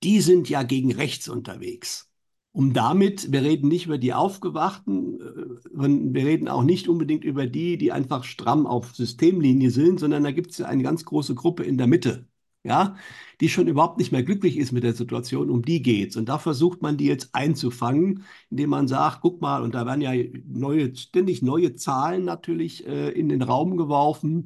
die 0.02 0.20
sind 0.20 0.48
ja 0.48 0.62
gegen 0.62 0.92
rechts 0.92 1.28
unterwegs. 1.28 2.10
Um 2.52 2.72
damit, 2.72 3.32
wir 3.32 3.42
reden 3.42 3.68
nicht 3.68 3.86
über 3.86 3.98
die 3.98 4.14
Aufgewachten, 4.14 5.20
äh, 5.20 6.14
wir 6.14 6.24
reden 6.24 6.48
auch 6.48 6.62
nicht 6.62 6.88
unbedingt 6.88 7.24
über 7.24 7.46
die, 7.46 7.78
die 7.78 7.90
einfach 7.90 8.24
stramm 8.24 8.66
auf 8.66 8.94
Systemlinie 8.94 9.70
sind, 9.70 9.98
sondern 9.98 10.22
da 10.22 10.30
gibt 10.30 10.52
es 10.52 10.58
ja 10.58 10.66
eine 10.66 10.84
ganz 10.84 11.04
große 11.04 11.34
Gruppe 11.34 11.64
in 11.64 11.78
der 11.78 11.88
Mitte 11.88 12.28
ja, 12.64 12.96
die 13.40 13.48
schon 13.48 13.68
überhaupt 13.68 13.98
nicht 13.98 14.10
mehr 14.10 14.22
glücklich 14.22 14.56
ist 14.56 14.72
mit 14.72 14.84
der 14.84 14.94
Situation, 14.94 15.50
um 15.50 15.62
die 15.62 15.82
geht's. 15.82 16.16
Und 16.16 16.28
da 16.28 16.38
versucht 16.38 16.80
man 16.82 16.96
die 16.96 17.04
jetzt 17.06 17.34
einzufangen, 17.34 18.24
indem 18.50 18.70
man 18.70 18.88
sagt, 18.88 19.20
guck 19.20 19.40
mal, 19.42 19.62
und 19.62 19.74
da 19.74 19.84
werden 19.86 20.00
ja 20.00 20.12
neue, 20.46 20.94
ständig 20.96 21.42
neue 21.42 21.74
Zahlen 21.76 22.24
natürlich 22.24 22.86
äh, 22.86 23.10
in 23.10 23.28
den 23.28 23.42
Raum 23.42 23.76
geworfen. 23.76 24.44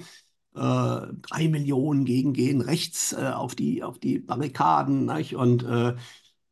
Äh, 0.54 0.58
drei 1.22 1.48
Millionen 1.48 2.04
gegen 2.04 2.32
gehen 2.32 2.60
rechts 2.60 3.12
äh, 3.12 3.30
auf 3.34 3.54
die, 3.54 3.82
auf 3.84 3.98
die 3.98 4.18
Barrikaden. 4.18 5.06
Nicht? 5.06 5.37
Und 5.37 5.62
äh, 5.62 5.94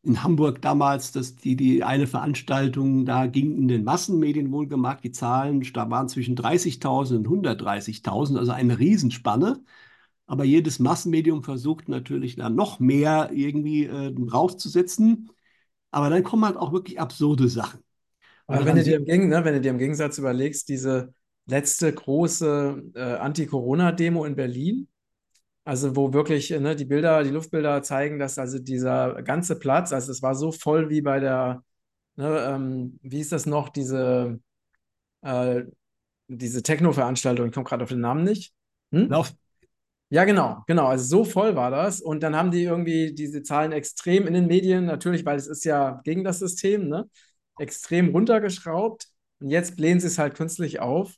in 0.02 0.22
Hamburg 0.22 0.62
damals, 0.62 1.10
dass 1.12 1.34
die, 1.36 1.56
die 1.56 1.82
eine 1.82 2.06
Veranstaltung, 2.06 3.06
da 3.06 3.26
ging 3.26 3.56
in 3.56 3.68
den 3.68 3.82
Massenmedien 3.84 4.52
wohlgemerkt, 4.52 5.02
die 5.04 5.10
Zahlen, 5.12 5.60
da 5.74 5.90
waren 5.90 6.08
zwischen 6.08 6.36
30.000 6.36 7.16
und 7.16 7.26
130.000, 7.26 8.38
also 8.38 8.52
eine 8.52 8.78
Riesenspanne. 8.78 9.64
Aber 10.26 10.44
jedes 10.44 10.78
Massenmedium 10.78 11.42
versucht 11.42 11.88
natürlich 11.88 12.36
da 12.36 12.50
noch 12.50 12.80
mehr 12.80 13.30
irgendwie 13.32 13.86
äh, 13.86 14.14
rauszusetzen. 14.32 15.30
Aber 15.90 16.10
dann 16.10 16.24
kommen 16.24 16.44
halt 16.44 16.56
auch 16.56 16.72
wirklich 16.72 17.00
absurde 17.00 17.48
Sachen. 17.48 17.80
Aber 18.46 18.64
wenn 18.64 18.76
du, 18.76 18.82
dir 18.82 18.96
im 18.96 19.04
Gegen, 19.04 19.28
ne, 19.28 19.44
wenn 19.44 19.54
du 19.54 19.60
dir 19.60 19.70
im 19.70 19.78
Gegensatz 19.78 20.18
überlegst, 20.18 20.68
diese 20.68 21.12
letzte 21.46 21.92
große 21.92 22.82
äh, 22.94 23.00
Anti-Corona-Demo 23.00 24.24
in 24.24 24.36
Berlin, 24.36 24.88
also 25.64 25.96
wo 25.96 26.12
wirklich 26.12 26.50
ne, 26.50 26.76
die 26.76 26.84
Bilder, 26.84 27.24
die 27.24 27.30
Luftbilder 27.30 27.82
zeigen, 27.82 28.18
dass 28.18 28.38
also 28.38 28.58
dieser 28.58 29.22
ganze 29.22 29.58
Platz, 29.58 29.92
also 29.92 30.12
es 30.12 30.22
war 30.22 30.34
so 30.34 30.52
voll 30.52 30.90
wie 30.90 31.00
bei 31.00 31.18
der, 31.18 31.64
ne, 32.16 32.46
ähm, 32.48 32.98
wie 33.02 33.20
ist 33.20 33.32
das 33.32 33.46
noch, 33.46 33.68
diese, 33.68 34.40
äh, 35.22 35.62
diese 36.28 36.62
Techno-Veranstaltung, 36.62 37.46
ich 37.46 37.52
komme 37.52 37.64
gerade 37.64 37.82
auf 37.82 37.90
den 37.90 38.00
Namen 38.00 38.22
nicht. 38.22 38.52
Hm? 38.92 39.08
Lauf, 39.08 39.32
ja, 40.08 40.24
genau, 40.24 40.62
genau. 40.66 40.86
Also 40.86 41.04
so 41.04 41.24
voll 41.24 41.56
war 41.56 41.70
das. 41.70 42.00
Und 42.00 42.22
dann 42.22 42.36
haben 42.36 42.50
die 42.50 42.62
irgendwie 42.62 43.12
diese 43.14 43.42
Zahlen 43.42 43.72
extrem 43.72 44.26
in 44.26 44.34
den 44.34 44.46
Medien, 44.46 44.86
natürlich, 44.86 45.24
weil 45.24 45.36
es 45.36 45.46
ist 45.46 45.64
ja 45.64 46.00
gegen 46.04 46.24
das 46.24 46.38
System, 46.38 46.88
ne? 46.88 47.08
Extrem 47.58 48.10
runtergeschraubt. 48.10 49.08
Und 49.40 49.50
jetzt 49.50 49.76
blähen 49.76 50.00
sie 50.00 50.06
es 50.06 50.18
halt 50.18 50.34
künstlich 50.34 50.80
auf. 50.80 51.14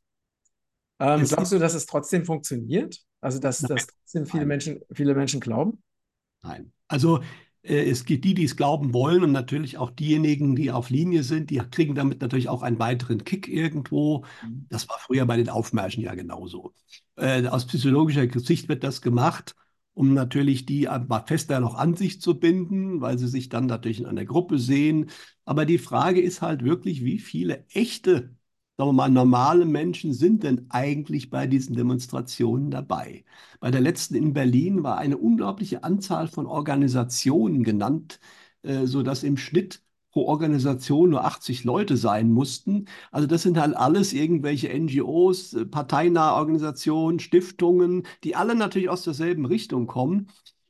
Ähm, 1.00 1.24
glaubst 1.24 1.52
du, 1.52 1.58
dass 1.58 1.74
es 1.74 1.86
trotzdem 1.86 2.24
funktioniert? 2.24 2.98
Also, 3.20 3.38
dass, 3.38 3.60
dass 3.60 3.86
trotzdem 3.86 4.26
viele 4.26 4.46
Menschen, 4.46 4.80
viele 4.92 5.14
Menschen 5.14 5.40
glauben? 5.40 5.82
Nein. 6.42 6.72
Also 6.88 7.20
es 7.62 8.04
gibt 8.04 8.24
die, 8.24 8.34
die 8.34 8.44
es 8.44 8.56
glauben 8.56 8.94
wollen 8.94 9.22
und 9.24 9.32
natürlich 9.32 9.78
auch 9.78 9.90
diejenigen, 9.90 10.56
die 10.56 10.70
auf 10.70 10.90
Linie 10.90 11.22
sind, 11.22 11.50
die 11.50 11.60
kriegen 11.70 11.94
damit 11.94 12.20
natürlich 12.20 12.48
auch 12.48 12.62
einen 12.62 12.78
weiteren 12.78 13.24
Kick 13.24 13.48
irgendwo. 13.48 14.24
Mhm. 14.44 14.66
Das 14.68 14.88
war 14.88 14.98
früher 14.98 15.26
bei 15.26 15.36
den 15.36 15.48
Aufmärschen 15.48 16.02
ja 16.02 16.14
genauso. 16.14 16.72
Äh, 17.16 17.46
aus 17.46 17.66
psychologischer 17.66 18.28
Sicht 18.38 18.68
wird 18.68 18.84
das 18.84 19.02
gemacht, 19.02 19.54
um 19.92 20.14
natürlich 20.14 20.66
die 20.66 20.88
mal 21.08 21.24
fester 21.26 21.58
noch 21.60 21.74
an 21.74 21.94
sich 21.94 22.20
zu 22.20 22.38
binden, 22.38 23.00
weil 23.00 23.18
sie 23.18 23.28
sich 23.28 23.48
dann 23.48 23.66
natürlich 23.66 24.00
in 24.00 24.06
einer 24.06 24.24
Gruppe 24.24 24.58
sehen. 24.58 25.10
Aber 25.44 25.66
die 25.66 25.78
Frage 25.78 26.20
ist 26.20 26.40
halt 26.40 26.64
wirklich, 26.64 27.04
wie 27.04 27.18
viele 27.18 27.66
echte 27.70 28.37
sagen 28.78 28.90
wir 28.90 28.92
mal, 28.92 29.10
normale 29.10 29.64
Menschen 29.66 30.12
sind 30.14 30.44
denn 30.44 30.66
eigentlich 30.70 31.30
bei 31.30 31.46
diesen 31.46 31.74
Demonstrationen 31.76 32.70
dabei? 32.70 33.24
Bei 33.60 33.70
der 33.70 33.80
letzten 33.80 34.14
in 34.14 34.32
Berlin 34.32 34.82
war 34.84 34.98
eine 34.98 35.18
unglaubliche 35.18 35.82
Anzahl 35.84 36.28
von 36.28 36.46
Organisationen 36.46 37.64
genannt, 37.64 38.20
äh, 38.62 38.86
sodass 38.86 39.24
im 39.24 39.36
Schnitt 39.36 39.82
pro 40.12 40.26
Organisation 40.26 41.10
nur 41.10 41.24
80 41.24 41.64
Leute 41.64 41.96
sein 41.96 42.30
mussten. 42.30 42.86
Also 43.10 43.26
das 43.26 43.42
sind 43.42 43.58
halt 43.58 43.76
alles 43.76 44.12
irgendwelche 44.12 44.68
NGOs, 44.68 45.54
äh, 45.54 45.66
parteinahe 45.66 46.34
Organisationen, 46.34 47.18
Stiftungen, 47.18 48.04
die 48.24 48.36
alle 48.36 48.54
natürlich 48.54 48.88
aus 48.90 49.02
derselben 49.02 49.44
Richtung 49.44 49.86
kommen, 49.88 50.28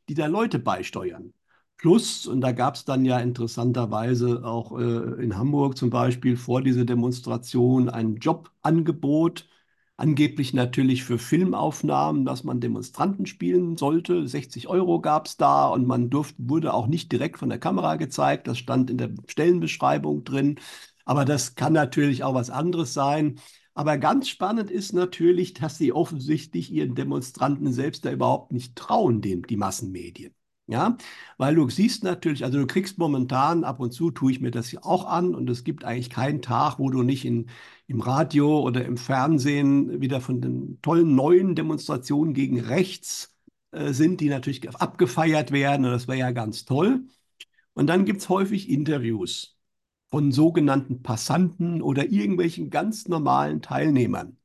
die 0.09 0.15
da 0.15 0.27
Leute 0.27 0.59
beisteuern. 0.59 1.33
Plus, 1.79 2.27
und 2.27 2.41
da 2.41 2.51
gab 2.53 2.75
es 2.75 2.85
dann 2.85 3.05
ja 3.05 3.19
interessanterweise 3.21 4.45
auch 4.45 4.77
äh, 4.79 5.23
in 5.23 5.37
Hamburg 5.39 5.77
zum 5.77 5.91
Beispiel 5.91 6.37
vor 6.37 6.61
dieser 6.63 6.85
Demonstration 6.85 7.89
ein 7.89 8.17
Jobangebot, 8.17 9.49
angeblich 9.97 10.53
natürlich 10.55 11.05
für 11.05 11.19
Filmaufnahmen, 11.19 12.25
dass 12.25 12.43
man 12.43 12.61
Demonstranten 12.61 13.27
spielen 13.27 13.77
sollte. 13.77 14.27
60 14.27 14.67
Euro 14.69 15.01
gab 15.01 15.27
es 15.27 15.37
da 15.37 15.69
und 15.69 15.87
man 15.87 16.11
durfte, 16.11 16.37
wurde 16.49 16.75
auch 16.75 16.89
nicht 16.89 17.13
direkt 17.13 17.39
von 17.39 17.49
der 17.49 17.61
Kamera 17.61 17.95
gezeigt. 17.97 18.49
Das 18.49 18.59
stand 18.59 18.91
in 18.91 18.99
der 18.99 19.11
Stellenbeschreibung 19.29 20.25
drin. 20.25 20.59
Aber 21.05 21.25
das 21.25 21.55
kann 21.55 21.73
natürlich 21.73 22.25
auch 22.25 22.35
was 22.35 22.51
anderes 22.51 22.93
sein. 22.93 23.39
Aber 23.75 23.99
ganz 23.99 24.29
spannend 24.29 24.71
ist 24.71 24.93
natürlich, 24.95 25.55
dass 25.55 25.79
sie 25.79 25.93
offensichtlich 25.93 26.73
ihren 26.73 26.95
Demonstranten 26.97 27.73
selbst 27.73 28.05
da 28.05 28.11
überhaupt 28.13 28.51
nicht 28.53 28.75
trauen, 28.77 29.21
dem, 29.23 29.47
die 29.47 29.57
Massenmedien. 29.57 30.35
Ja, 30.71 30.99
weil 31.39 31.55
du 31.55 31.69
siehst 31.71 32.05
natürlich, 32.05 32.45
also 32.45 32.59
du 32.59 32.67
kriegst 32.67 32.99
momentan, 32.99 33.65
ab 33.65 33.81
und 33.81 33.93
zu 33.93 34.11
tue 34.11 34.33
ich 34.33 34.41
mir 34.41 34.51
das 34.51 34.77
auch 34.83 35.07
an 35.07 35.35
und 35.35 35.49
es 35.49 35.65
gibt 35.65 35.83
eigentlich 35.85 36.11
keinen 36.11 36.43
Tag, 36.43 36.79
wo 36.79 36.91
du 36.91 37.03
nicht 37.03 37.25
in, 37.25 37.49
im 37.87 38.03
Radio 38.03 38.61
oder 38.61 38.85
im 38.85 38.99
Fernsehen 38.99 40.03
wieder 40.03 40.21
von 40.21 40.43
den 40.43 40.79
tollen 40.83 41.15
neuen 41.15 41.55
Demonstrationen 41.55 42.35
gegen 42.35 42.61
rechts 42.61 43.35
äh, 43.71 43.95
sind, 43.95 44.21
die 44.21 44.29
natürlich 44.29 44.69
abgefeiert 44.69 45.53
werden 45.53 45.87
und 45.87 45.93
das 45.93 46.07
wäre 46.07 46.19
ja 46.19 46.33
ganz 46.33 46.67
toll. 46.67 47.05
Und 47.75 47.89
dann 47.89 48.05
gibt 48.05 48.21
es 48.23 48.29
häufig 48.29 48.71
Interviews 48.71 49.57
von 50.11 50.33
sogenannten 50.33 51.03
Passanten 51.03 51.83
oder 51.83 52.11
irgendwelchen 52.11 52.71
ganz 52.71 53.09
normalen 53.09 53.63
Teilnehmern. 53.63 54.39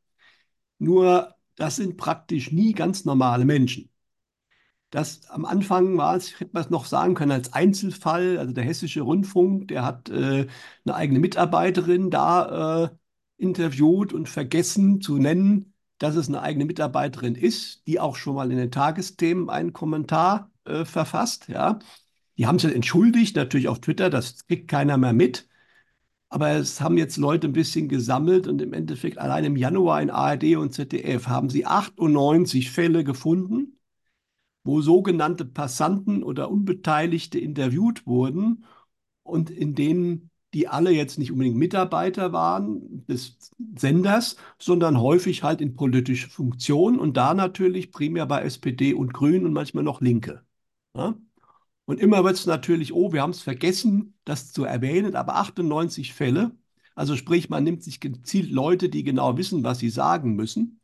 Nur 0.80 1.36
das 1.58 1.78
sind 1.78 1.98
praktisch 1.98 2.52
nie 2.52 2.74
ganz 2.74 3.06
normale 3.06 3.46
Menschen. 3.46 3.90
Das 4.94 5.28
am 5.30 5.44
Anfang 5.46 5.98
war 5.98 6.16
es, 6.16 6.40
hätte 6.40 6.52
man 6.54 6.64
es 6.64 6.70
noch 6.70 6.86
sagen 6.86 7.16
können, 7.16 7.32
als 7.32 7.52
Einzelfall. 7.52 8.38
Also 8.38 8.54
der 8.54 8.64
Hessische 8.64 9.02
Rundfunk, 9.02 9.70
der 9.70 9.84
hat 9.84 10.10
äh, 10.10 10.46
eine 10.86 10.96
eigene 10.96 11.18
Mitarbeiterin 11.20 12.12
da 12.12 12.84
äh, 12.84 12.90
interviewt 13.38 14.14
und 14.14 14.30
vergessen 14.30 15.02
zu 15.02 15.18
nennen, 15.18 15.74
dass 15.98 16.16
es 16.16 16.28
eine 16.28 16.44
eigene 16.44 16.66
Mitarbeiterin 16.66 17.34
ist, 17.34 17.88
die 17.88 18.00
auch 18.00 18.16
schon 18.16 18.36
mal 18.36 18.52
in 18.52 18.58
den 18.58 18.70
Tagesthemen 18.70 19.50
einen 19.50 19.74
Kommentar 19.74 20.52
äh, 20.66 20.86
verfasst. 20.86 21.48
Ja. 21.50 21.80
Die 22.38 22.46
haben 22.46 22.60
sich 22.60 22.76
entschuldigt, 22.76 23.36
natürlich 23.36 23.70
auf 23.70 23.82
Twitter, 23.82 24.12
das 24.12 24.46
kriegt 24.46 24.68
keiner 24.68 24.98
mehr 24.98 25.14
mit. 25.14 25.48
Aber 26.30 26.52
es 26.52 26.82
haben 26.82 26.98
jetzt 27.00 27.18
Leute 27.18 27.48
ein 27.48 27.54
bisschen 27.54 27.90
gesammelt 27.90 28.48
und 28.48 28.62
im 28.62 28.74
Endeffekt 28.74 29.18
allein 29.18 29.46
im 29.46 29.58
Januar 29.58 30.02
in 30.04 30.12
ARD 30.12 30.56
und 30.58 30.74
ZDF 30.74 31.28
haben 31.28 31.50
sie 31.50 31.66
98 31.66 32.72
Fälle 32.72 33.04
gefunden 33.04 33.80
wo 34.64 34.82
sogenannte 34.82 35.46
Passanten 35.46 36.24
oder 36.24 36.50
Unbeteiligte 36.50 37.40
interviewt 37.40 38.06
wurden 38.08 38.66
und 39.24 39.50
in 39.50 39.76
denen 39.76 40.30
die 40.54 40.68
alle 40.68 40.92
jetzt 40.92 41.18
nicht 41.18 41.32
unbedingt 41.32 41.58
Mitarbeiter 41.58 42.32
waren 42.32 43.06
des 43.08 43.40
Senders, 43.76 44.38
sondern 44.60 45.02
häufig 45.02 45.44
halt 45.44 45.62
in 45.62 45.76
politischer 45.76 46.30
Funktion 46.30 47.00
und 47.00 47.18
da 47.18 47.34
natürlich 47.34 47.92
primär 47.92 48.26
bei 48.28 48.44
SPD 48.44 48.94
und 48.94 49.14
Grünen 49.14 49.46
und 49.46 49.54
manchmal 49.54 49.84
noch 49.84 50.02
Linke. 50.02 50.44
Ja? 50.96 51.16
Und 51.86 52.00
immer 52.00 52.24
wird 52.24 52.36
es 52.36 52.46
natürlich, 52.46 52.94
oh, 52.94 53.12
wir 53.14 53.22
haben 53.22 53.32
es 53.32 53.42
vergessen, 53.42 54.16
das 54.26 54.54
zu 54.54 54.64
erwähnen, 54.64 55.16
aber 55.16 55.36
98 55.38 56.14
Fälle, 56.14 56.52
also 56.96 57.16
sprich, 57.16 57.50
man 57.50 57.64
nimmt 57.64 57.84
sich 57.84 58.00
gezielt 58.00 58.52
Leute, 58.52 58.90
die 58.90 59.04
genau 59.04 59.38
wissen, 59.38 59.64
was 59.64 59.80
sie 59.80 59.90
sagen 59.90 60.36
müssen, 60.36 60.80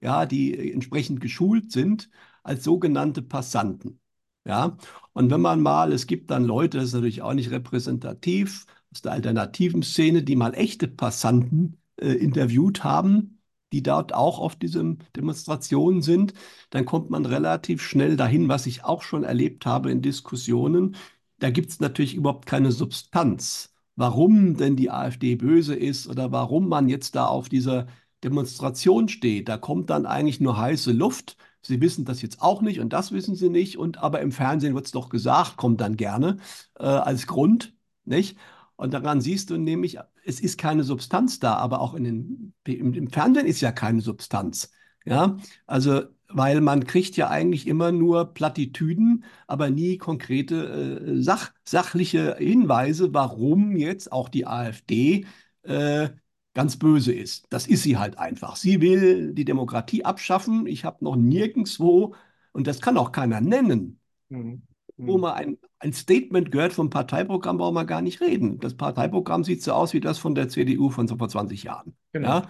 ja, 0.00 0.26
die 0.26 0.72
entsprechend 0.72 1.20
geschult 1.20 1.72
sind, 1.72 2.10
als 2.42 2.64
sogenannte 2.64 3.22
Passanten. 3.22 4.00
Ja, 4.46 4.76
und 5.12 5.30
wenn 5.30 5.40
man 5.40 5.60
mal, 5.60 5.92
es 5.92 6.06
gibt 6.06 6.30
dann 6.30 6.44
Leute, 6.44 6.78
das 6.78 6.88
ist 6.88 6.94
natürlich 6.94 7.22
auch 7.22 7.34
nicht 7.34 7.50
repräsentativ 7.50 8.66
aus 8.92 9.02
der 9.02 9.12
alternativen 9.12 9.82
Szene, 9.82 10.22
die 10.22 10.34
mal 10.36 10.54
echte 10.54 10.88
Passanten 10.88 11.78
äh, 11.96 12.12
interviewt 12.12 12.82
haben, 12.82 13.40
die 13.72 13.82
dort 13.82 14.14
auch 14.14 14.38
auf 14.38 14.56
diesen 14.56 14.98
Demonstrationen 15.14 16.02
sind, 16.02 16.34
dann 16.70 16.84
kommt 16.86 17.10
man 17.10 17.26
relativ 17.26 17.82
schnell 17.82 18.16
dahin, 18.16 18.48
was 18.48 18.66
ich 18.66 18.84
auch 18.84 19.02
schon 19.02 19.24
erlebt 19.24 19.66
habe 19.66 19.90
in 19.90 20.02
Diskussionen. 20.02 20.96
Da 21.38 21.50
gibt 21.50 21.70
es 21.70 21.80
natürlich 21.80 22.14
überhaupt 22.14 22.46
keine 22.46 22.72
Substanz, 22.72 23.72
warum 23.96 24.56
denn 24.56 24.76
die 24.76 24.90
AfD 24.90 25.36
böse 25.36 25.74
ist 25.74 26.06
oder 26.08 26.32
warum 26.32 26.68
man 26.68 26.88
jetzt 26.88 27.14
da 27.14 27.26
auf 27.26 27.48
dieser 27.48 27.86
Demonstration 28.24 29.08
steht. 29.08 29.48
Da 29.48 29.56
kommt 29.56 29.90
dann 29.90 30.06
eigentlich 30.06 30.40
nur 30.40 30.58
heiße 30.58 30.92
Luft 30.92 31.36
Sie 31.62 31.80
wissen 31.80 32.04
das 32.04 32.22
jetzt 32.22 32.40
auch 32.42 32.62
nicht 32.62 32.80
und 32.80 32.92
das 32.92 33.12
wissen 33.12 33.34
Sie 33.34 33.48
nicht. 33.50 33.78
Und 33.78 33.98
aber 33.98 34.20
im 34.20 34.32
Fernsehen 34.32 34.74
wird 34.74 34.86
es 34.86 34.92
doch 34.92 35.08
gesagt, 35.08 35.56
kommt 35.56 35.80
dann 35.80 35.96
gerne 35.96 36.38
äh, 36.78 36.84
als 36.84 37.26
Grund, 37.26 37.74
nicht? 38.04 38.38
Und 38.76 38.94
daran 38.94 39.20
siehst 39.20 39.50
du 39.50 39.58
nämlich, 39.58 39.98
es 40.24 40.40
ist 40.40 40.56
keine 40.58 40.84
Substanz 40.84 41.38
da, 41.38 41.54
aber 41.56 41.80
auch 41.80 41.94
in 41.94 42.04
den, 42.04 42.54
im, 42.66 42.94
im 42.94 43.10
Fernsehen 43.10 43.46
ist 43.46 43.60
ja 43.60 43.72
keine 43.72 44.00
Substanz. 44.00 44.70
Ja, 45.04 45.36
also 45.66 46.02
weil 46.28 46.60
man 46.60 46.84
kriegt 46.84 47.16
ja 47.16 47.28
eigentlich 47.28 47.66
immer 47.66 47.90
nur 47.92 48.32
Plattitüden, 48.34 49.24
aber 49.46 49.70
nie 49.70 49.98
konkrete 49.98 51.00
äh, 51.04 51.22
sach, 51.22 51.52
sachliche 51.64 52.36
Hinweise, 52.38 53.12
warum 53.12 53.76
jetzt 53.76 54.12
auch 54.12 54.28
die 54.28 54.46
AfD 54.46 55.26
äh, 55.62 56.10
ganz 56.54 56.76
böse 56.76 57.12
ist. 57.12 57.46
Das 57.50 57.66
ist 57.66 57.82
sie 57.82 57.96
halt 57.96 58.18
einfach. 58.18 58.56
Sie 58.56 58.80
will 58.80 59.32
die 59.34 59.44
Demokratie 59.44 60.04
abschaffen. 60.04 60.66
Ich 60.66 60.84
habe 60.84 61.04
noch 61.04 61.16
nirgendwo, 61.16 62.14
und 62.52 62.66
das 62.66 62.80
kann 62.80 62.96
auch 62.96 63.12
keiner 63.12 63.40
nennen, 63.40 64.00
mhm. 64.28 64.62
wo 64.96 65.18
man 65.18 65.34
ein, 65.34 65.58
ein 65.78 65.92
Statement 65.92 66.50
gehört 66.50 66.72
vom 66.72 66.90
Parteiprogramm, 66.90 67.58
brauchen 67.58 67.74
wir 67.74 67.84
gar 67.84 68.02
nicht 68.02 68.20
reden. 68.20 68.58
Das 68.58 68.76
Parteiprogramm 68.76 69.44
sieht 69.44 69.62
so 69.62 69.72
aus 69.72 69.92
wie 69.94 70.00
das 70.00 70.18
von 70.18 70.34
der 70.34 70.48
CDU 70.48 70.90
von 70.90 71.06
so 71.06 71.16
vor 71.16 71.28
20 71.28 71.62
Jahren. 71.62 71.94
Genau. 72.12 72.42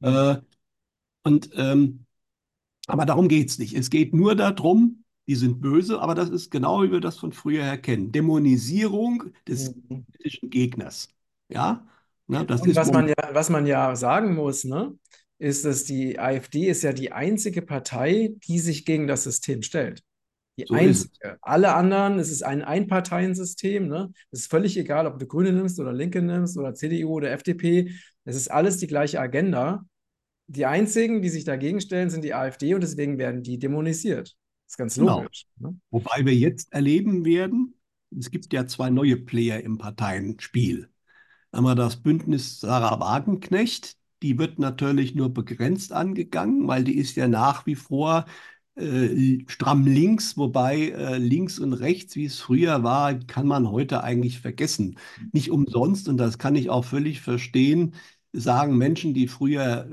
Ja? 0.00 0.32
Äh, 0.32 0.40
und, 1.22 1.50
ähm, 1.54 2.04
aber 2.86 3.06
darum 3.06 3.28
geht 3.28 3.48
es 3.48 3.58
nicht. 3.58 3.74
Es 3.74 3.88
geht 3.88 4.14
nur 4.14 4.34
darum, 4.34 5.04
die 5.26 5.36
sind 5.36 5.60
böse, 5.60 6.00
aber 6.00 6.14
das 6.14 6.28
ist 6.28 6.50
genau 6.50 6.82
wie 6.82 6.92
wir 6.92 7.00
das 7.00 7.18
von 7.18 7.32
früher 7.32 7.64
her 7.64 7.78
kennen. 7.78 8.12
Dämonisierung 8.12 9.32
des 9.48 9.74
mhm. 9.74 10.04
politischen 10.04 10.50
Gegners. 10.50 11.08
Ja, 11.48 11.86
Ne, 12.26 12.44
das 12.46 12.62
Und 12.62 12.74
was 12.74 12.92
man 12.92 13.08
ja, 13.08 13.14
was 13.32 13.50
man 13.50 13.66
ja 13.66 13.94
sagen 13.96 14.34
muss, 14.34 14.64
ne, 14.64 14.96
ist, 15.38 15.64
dass 15.64 15.84
die 15.84 16.18
AfD 16.18 16.68
ist 16.68 16.82
ja 16.82 16.92
die 16.92 17.12
einzige 17.12 17.62
Partei, 17.62 18.34
die 18.46 18.58
sich 18.58 18.84
gegen 18.84 19.06
das 19.06 19.24
System 19.24 19.62
stellt. 19.62 20.02
Die 20.56 20.64
so 20.66 20.74
einzige. 20.74 21.36
Alle 21.42 21.74
anderen, 21.74 22.18
es 22.18 22.30
ist 22.30 22.42
ein 22.42 22.62
Einparteiensystem. 22.62 23.88
Ne? 23.88 24.12
Es 24.30 24.40
ist 24.40 24.50
völlig 24.50 24.76
egal, 24.76 25.06
ob 25.06 25.18
du 25.18 25.26
Grüne 25.26 25.52
nimmst 25.52 25.80
oder 25.80 25.92
Linke 25.92 26.22
nimmst 26.22 26.56
oder 26.56 26.74
CDU 26.74 27.14
oder 27.14 27.32
FDP. 27.32 27.90
Es 28.24 28.36
ist 28.36 28.50
alles 28.50 28.78
die 28.78 28.86
gleiche 28.86 29.20
Agenda. 29.20 29.84
Die 30.46 30.66
einzigen, 30.66 31.22
die 31.22 31.30
sich 31.30 31.44
dagegen 31.44 31.80
stellen, 31.80 32.10
sind 32.10 32.24
die 32.24 32.34
AfD 32.34 32.74
und 32.74 32.82
deswegen 32.82 33.18
werden 33.18 33.42
die 33.42 33.58
dämonisiert. 33.58 34.28
Das 34.28 34.72
ist 34.72 34.76
ganz 34.76 34.94
genau. 34.94 35.22
logisch. 35.22 35.46
Ne? 35.58 35.76
Wobei 35.90 36.24
wir 36.24 36.34
jetzt 36.34 36.72
erleben 36.72 37.24
werden, 37.24 37.74
es 38.16 38.30
gibt 38.30 38.52
ja 38.52 38.66
zwei 38.66 38.90
neue 38.90 39.16
Player 39.16 39.60
im 39.60 39.78
Parteienspiel 39.78 40.88
haben 41.54 41.76
das 41.76 41.96
Bündnis 41.96 42.60
Sarah 42.60 43.00
Wagenknecht. 43.00 43.96
Die 44.22 44.38
wird 44.38 44.58
natürlich 44.58 45.14
nur 45.14 45.32
begrenzt 45.32 45.92
angegangen, 45.92 46.66
weil 46.66 46.84
die 46.84 46.96
ist 46.96 47.16
ja 47.16 47.28
nach 47.28 47.66
wie 47.66 47.74
vor 47.74 48.26
äh, 48.76 49.38
stramm 49.48 49.86
links, 49.86 50.36
wobei 50.36 50.88
äh, 50.90 51.18
links 51.18 51.58
und 51.58 51.72
rechts, 51.74 52.16
wie 52.16 52.24
es 52.26 52.40
früher 52.40 52.82
war, 52.82 53.14
kann 53.14 53.46
man 53.46 53.70
heute 53.70 54.02
eigentlich 54.02 54.40
vergessen. 54.40 54.98
Nicht 55.32 55.50
umsonst, 55.50 56.08
und 56.08 56.16
das 56.16 56.38
kann 56.38 56.56
ich 56.56 56.70
auch 56.70 56.84
völlig 56.84 57.20
verstehen, 57.20 57.94
sagen 58.32 58.76
Menschen, 58.78 59.14
die 59.14 59.28
früher, 59.28 59.88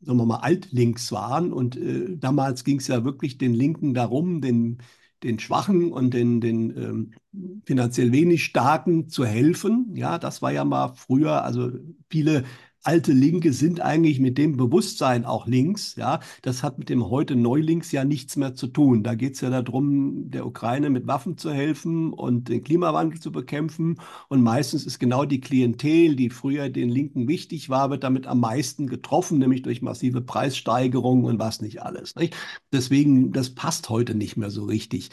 sagen 0.00 0.18
wir 0.18 0.26
mal, 0.26 0.36
altlinks 0.38 1.10
waren, 1.12 1.52
und 1.52 1.76
äh, 1.76 2.16
damals 2.18 2.64
ging 2.64 2.78
es 2.78 2.88
ja 2.88 3.04
wirklich 3.04 3.38
den 3.38 3.54
Linken 3.54 3.94
darum, 3.94 4.40
den 4.40 4.78
den 5.22 5.38
Schwachen 5.38 5.92
und 5.92 6.14
den, 6.14 6.40
den 6.40 6.76
ähm, 6.76 7.60
finanziell 7.66 8.12
wenig 8.12 8.44
Starken 8.44 9.08
zu 9.08 9.24
helfen. 9.24 9.94
Ja, 9.94 10.18
das 10.18 10.42
war 10.42 10.52
ja 10.52 10.64
mal 10.64 10.92
früher, 10.94 11.44
also 11.44 11.70
viele 12.10 12.44
alte 12.82 13.12
Linke 13.12 13.52
sind 13.52 13.80
eigentlich 13.80 14.20
mit 14.20 14.38
dem 14.38 14.56
Bewusstsein 14.56 15.24
auch 15.24 15.46
links. 15.46 15.96
Ja, 15.96 16.20
das 16.42 16.62
hat 16.62 16.78
mit 16.78 16.88
dem 16.88 17.08
heute 17.10 17.36
Neulinks 17.36 17.92
ja 17.92 18.04
nichts 18.04 18.36
mehr 18.36 18.54
zu 18.54 18.66
tun. 18.68 19.02
Da 19.02 19.14
geht 19.14 19.34
es 19.34 19.40
ja 19.40 19.50
darum, 19.50 20.30
der 20.30 20.46
Ukraine 20.46 20.90
mit 20.90 21.06
Waffen 21.06 21.36
zu 21.36 21.52
helfen 21.52 22.12
und 22.12 22.48
den 22.48 22.62
Klimawandel 22.64 23.20
zu 23.20 23.32
bekämpfen. 23.32 24.00
Und 24.28 24.42
meistens 24.42 24.84
ist 24.86 24.98
genau 24.98 25.24
die 25.24 25.40
Klientel, 25.40 26.16
die 26.16 26.30
früher 26.30 26.68
den 26.70 26.88
Linken 26.88 27.28
wichtig 27.28 27.68
war, 27.68 27.90
wird 27.90 28.04
damit 28.04 28.26
am 28.26 28.40
meisten 28.40 28.86
getroffen, 28.86 29.38
nämlich 29.38 29.62
durch 29.62 29.82
massive 29.82 30.20
Preissteigerungen 30.22 31.24
und 31.24 31.38
was 31.38 31.60
nicht 31.60 31.82
alles. 31.82 32.14
Nicht? 32.16 32.34
Deswegen, 32.72 33.32
das 33.32 33.50
passt 33.54 33.88
heute 33.90 34.14
nicht 34.14 34.36
mehr 34.36 34.50
so 34.50 34.64
richtig. 34.64 35.10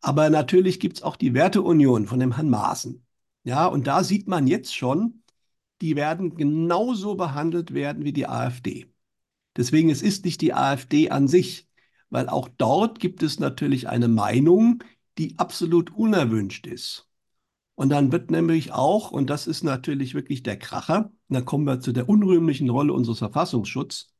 Aber 0.00 0.30
natürlich 0.30 0.80
gibt 0.80 0.98
es 0.98 1.02
auch 1.02 1.16
die 1.16 1.34
Werteunion 1.34 2.06
von 2.06 2.20
dem 2.20 2.34
Herrn 2.34 2.50
Maaßen. 2.50 3.04
Ja, 3.44 3.66
und 3.66 3.86
da 3.86 4.04
sieht 4.04 4.28
man 4.28 4.46
jetzt 4.46 4.74
schon, 4.74 5.22
die 5.80 5.96
werden 5.96 6.36
genauso 6.36 7.14
behandelt 7.14 7.74
werden 7.74 8.04
wie 8.04 8.12
die 8.12 8.26
AfD. 8.26 8.86
Deswegen 9.56 9.90
es 9.90 10.02
ist 10.02 10.24
nicht 10.24 10.40
die 10.40 10.54
AfD 10.54 11.10
an 11.10 11.28
sich, 11.28 11.68
weil 12.10 12.28
auch 12.28 12.48
dort 12.58 13.00
gibt 13.00 13.22
es 13.22 13.38
natürlich 13.38 13.88
eine 13.88 14.08
Meinung, 14.08 14.82
die 15.18 15.38
absolut 15.38 15.94
unerwünscht 15.94 16.66
ist. 16.66 17.08
Und 17.74 17.90
dann 17.90 18.10
wird 18.10 18.30
nämlich 18.30 18.72
auch, 18.72 19.12
und 19.12 19.30
das 19.30 19.46
ist 19.46 19.62
natürlich 19.62 20.14
wirklich 20.14 20.42
der 20.42 20.58
Kracher, 20.58 21.12
und 21.28 21.34
dann 21.34 21.44
kommen 21.44 21.64
wir 21.64 21.80
zu 21.80 21.92
der 21.92 22.08
unrühmlichen 22.08 22.70
Rolle 22.70 22.92
unseres 22.92 23.18
Verfassungsschutzes, 23.18 24.12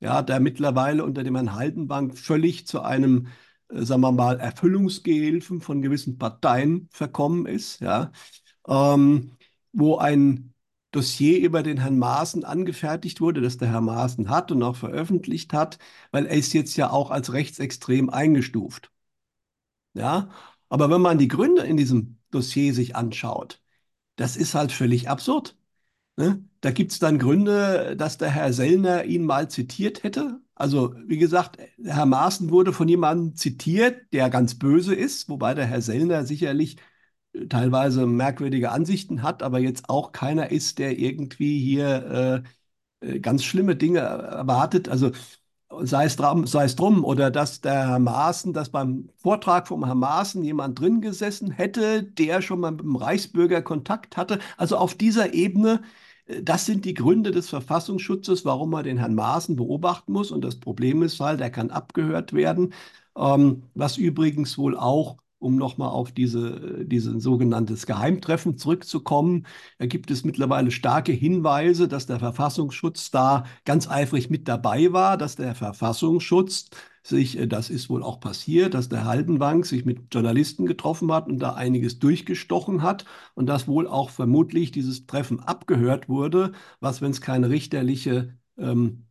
ja, 0.00 0.22
der 0.22 0.40
mittlerweile 0.40 1.04
unter 1.04 1.22
dem 1.24 1.34
Herrn 1.34 1.54
Haldenbank 1.54 2.18
völlig 2.18 2.66
zu 2.66 2.82
einem, 2.82 3.28
äh, 3.68 3.82
sagen 3.84 4.00
wir 4.00 4.12
mal, 4.12 4.40
Erfüllungsgehilfen 4.40 5.60
von 5.60 5.82
gewissen 5.82 6.18
Parteien 6.18 6.88
verkommen 6.92 7.46
ist, 7.46 7.80
ja, 7.80 8.12
ähm, 8.66 9.32
wo 9.72 9.96
ein 9.98 10.54
Dossier 10.92 11.40
über 11.40 11.62
den 11.62 11.78
Herrn 11.78 11.98
Maaßen 11.98 12.44
angefertigt 12.44 13.20
wurde, 13.20 13.40
das 13.40 13.58
der 13.58 13.68
Herr 13.70 13.80
Maaßen 13.80 14.28
hat 14.30 14.52
und 14.52 14.62
auch 14.62 14.76
veröffentlicht 14.76 15.52
hat, 15.52 15.78
weil 16.12 16.26
er 16.26 16.36
ist 16.36 16.52
jetzt 16.54 16.76
ja 16.76 16.90
auch 16.90 17.10
als 17.10 17.32
rechtsextrem 17.32 18.10
eingestuft. 18.10 18.90
Ja, 19.94 20.30
aber 20.68 20.90
wenn 20.90 21.00
man 21.00 21.18
die 21.18 21.28
Gründe 21.28 21.62
in 21.62 21.76
diesem 21.76 22.18
Dossier 22.30 22.74
sich 22.74 22.94
anschaut, 22.96 23.62
das 24.16 24.36
ist 24.36 24.54
halt 24.54 24.72
völlig 24.72 25.10
absurd. 25.10 25.56
Ne? 26.16 26.44
Da 26.62 26.72
gibt 26.72 26.92
es 26.92 27.00
dann 27.00 27.18
Gründe, 27.18 27.96
dass 27.96 28.18
der 28.18 28.30
Herr 28.30 28.52
Sellner 28.52 29.04
ihn 29.04 29.24
mal 29.24 29.50
zitiert 29.50 30.04
hätte. 30.04 30.40
Also, 30.56 30.94
wie 31.06 31.18
gesagt, 31.18 31.58
Herr 31.84 32.06
Maaßen 32.06 32.50
wurde 32.50 32.72
von 32.72 32.88
jemandem 32.88 33.36
zitiert, 33.36 34.12
der 34.12 34.30
ganz 34.30 34.56
böse 34.58 34.94
ist, 34.94 35.28
wobei 35.28 35.54
der 35.54 35.66
Herr 35.66 35.82
Sellner 35.82 36.26
sicherlich 36.26 36.78
teilweise 37.48 38.06
merkwürdige 38.06 38.70
Ansichten 38.70 39.22
hat, 39.22 39.42
aber 39.42 39.58
jetzt 39.58 39.88
auch 39.88 40.12
keiner 40.12 40.50
ist, 40.50 40.78
der 40.78 40.98
irgendwie 40.98 41.60
hier 41.60 42.44
äh, 43.02 43.08
äh 43.14 43.20
ganz 43.20 43.44
schlimme 43.44 43.76
Dinge 43.76 44.00
erwartet. 44.00 44.88
Also 44.88 45.12
sei 45.82 46.06
es, 46.06 46.16
drum, 46.16 46.46
sei 46.46 46.64
es 46.64 46.76
drum, 46.76 47.04
oder 47.04 47.30
dass 47.30 47.60
der 47.60 47.88
Herr 47.88 47.98
Maaßen, 47.98 48.52
dass 48.52 48.70
beim 48.70 49.10
Vortrag 49.16 49.68
vom 49.68 49.84
Herrn 49.84 49.98
Maaßen 49.98 50.42
jemand 50.42 50.80
drin 50.80 51.00
gesessen 51.00 51.50
hätte, 51.50 52.02
der 52.02 52.42
schon 52.42 52.60
mal 52.60 52.70
mit 52.72 52.80
dem 52.80 52.96
Reichsbürger 52.96 53.62
Kontakt 53.62 54.16
hatte. 54.16 54.38
Also 54.56 54.76
auf 54.76 54.94
dieser 54.94 55.34
Ebene, 55.34 55.82
äh, 56.26 56.42
das 56.42 56.66
sind 56.66 56.84
die 56.84 56.94
Gründe 56.94 57.30
des 57.32 57.48
Verfassungsschutzes, 57.50 58.44
warum 58.44 58.70
man 58.70 58.84
den 58.84 58.98
Herrn 58.98 59.14
Maaßen 59.14 59.56
beobachten 59.56 60.12
muss. 60.12 60.30
Und 60.30 60.42
das 60.44 60.56
Problem 60.58 61.02
ist 61.02 61.20
halt, 61.20 61.40
er 61.40 61.50
kann 61.50 61.70
abgehört 61.70 62.32
werden, 62.32 62.72
ähm, 63.16 63.64
was 63.74 63.96
übrigens 63.98 64.56
wohl 64.58 64.76
auch 64.76 65.18
um 65.38 65.56
nochmal 65.56 65.90
auf 65.90 66.12
diese, 66.12 66.84
diese 66.84 67.20
sogenanntes 67.20 67.86
Geheimtreffen 67.86 68.56
zurückzukommen, 68.56 69.46
da 69.78 69.86
gibt 69.86 70.10
es 70.10 70.24
mittlerweile 70.24 70.70
starke 70.70 71.12
Hinweise, 71.12 71.88
dass 71.88 72.06
der 72.06 72.18
Verfassungsschutz 72.18 73.10
da 73.10 73.44
ganz 73.64 73.88
eifrig 73.88 74.30
mit 74.30 74.48
dabei 74.48 74.92
war, 74.92 75.16
dass 75.16 75.36
der 75.36 75.54
Verfassungsschutz 75.54 76.70
sich, 77.02 77.38
äh, 77.38 77.46
das 77.46 77.70
ist 77.70 77.90
wohl 77.90 78.02
auch 78.02 78.20
passiert, 78.20 78.74
dass 78.74 78.88
der 78.88 79.04
Haldenwang 79.04 79.64
sich 79.64 79.84
mit 79.84 80.14
Journalisten 80.14 80.66
getroffen 80.66 81.12
hat 81.12 81.28
und 81.28 81.38
da 81.38 81.54
einiges 81.54 81.98
durchgestochen 81.98 82.82
hat 82.82 83.04
und 83.34 83.46
dass 83.46 83.68
wohl 83.68 83.86
auch 83.86 84.10
vermutlich 84.10 84.70
dieses 84.70 85.06
Treffen 85.06 85.40
abgehört 85.40 86.08
wurde, 86.08 86.52
was, 86.80 87.00
wenn 87.02 87.10
es 87.10 87.20
keine 87.20 87.50
richterliche 87.50 88.36
ähm, 88.58 89.04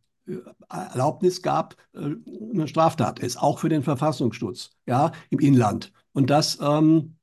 Erlaubnis 0.68 1.42
gab, 1.42 1.76
äh, 1.94 2.14
eine 2.52 2.68
Straftat 2.68 3.18
ist, 3.20 3.36
auch 3.38 3.58
für 3.58 3.68
den 3.68 3.82
Verfassungsschutz, 3.82 4.70
ja, 4.86 5.12
im 5.30 5.38
Inland. 5.40 5.92
Und 6.12 6.30
das, 6.30 6.58
ähm, 6.60 7.16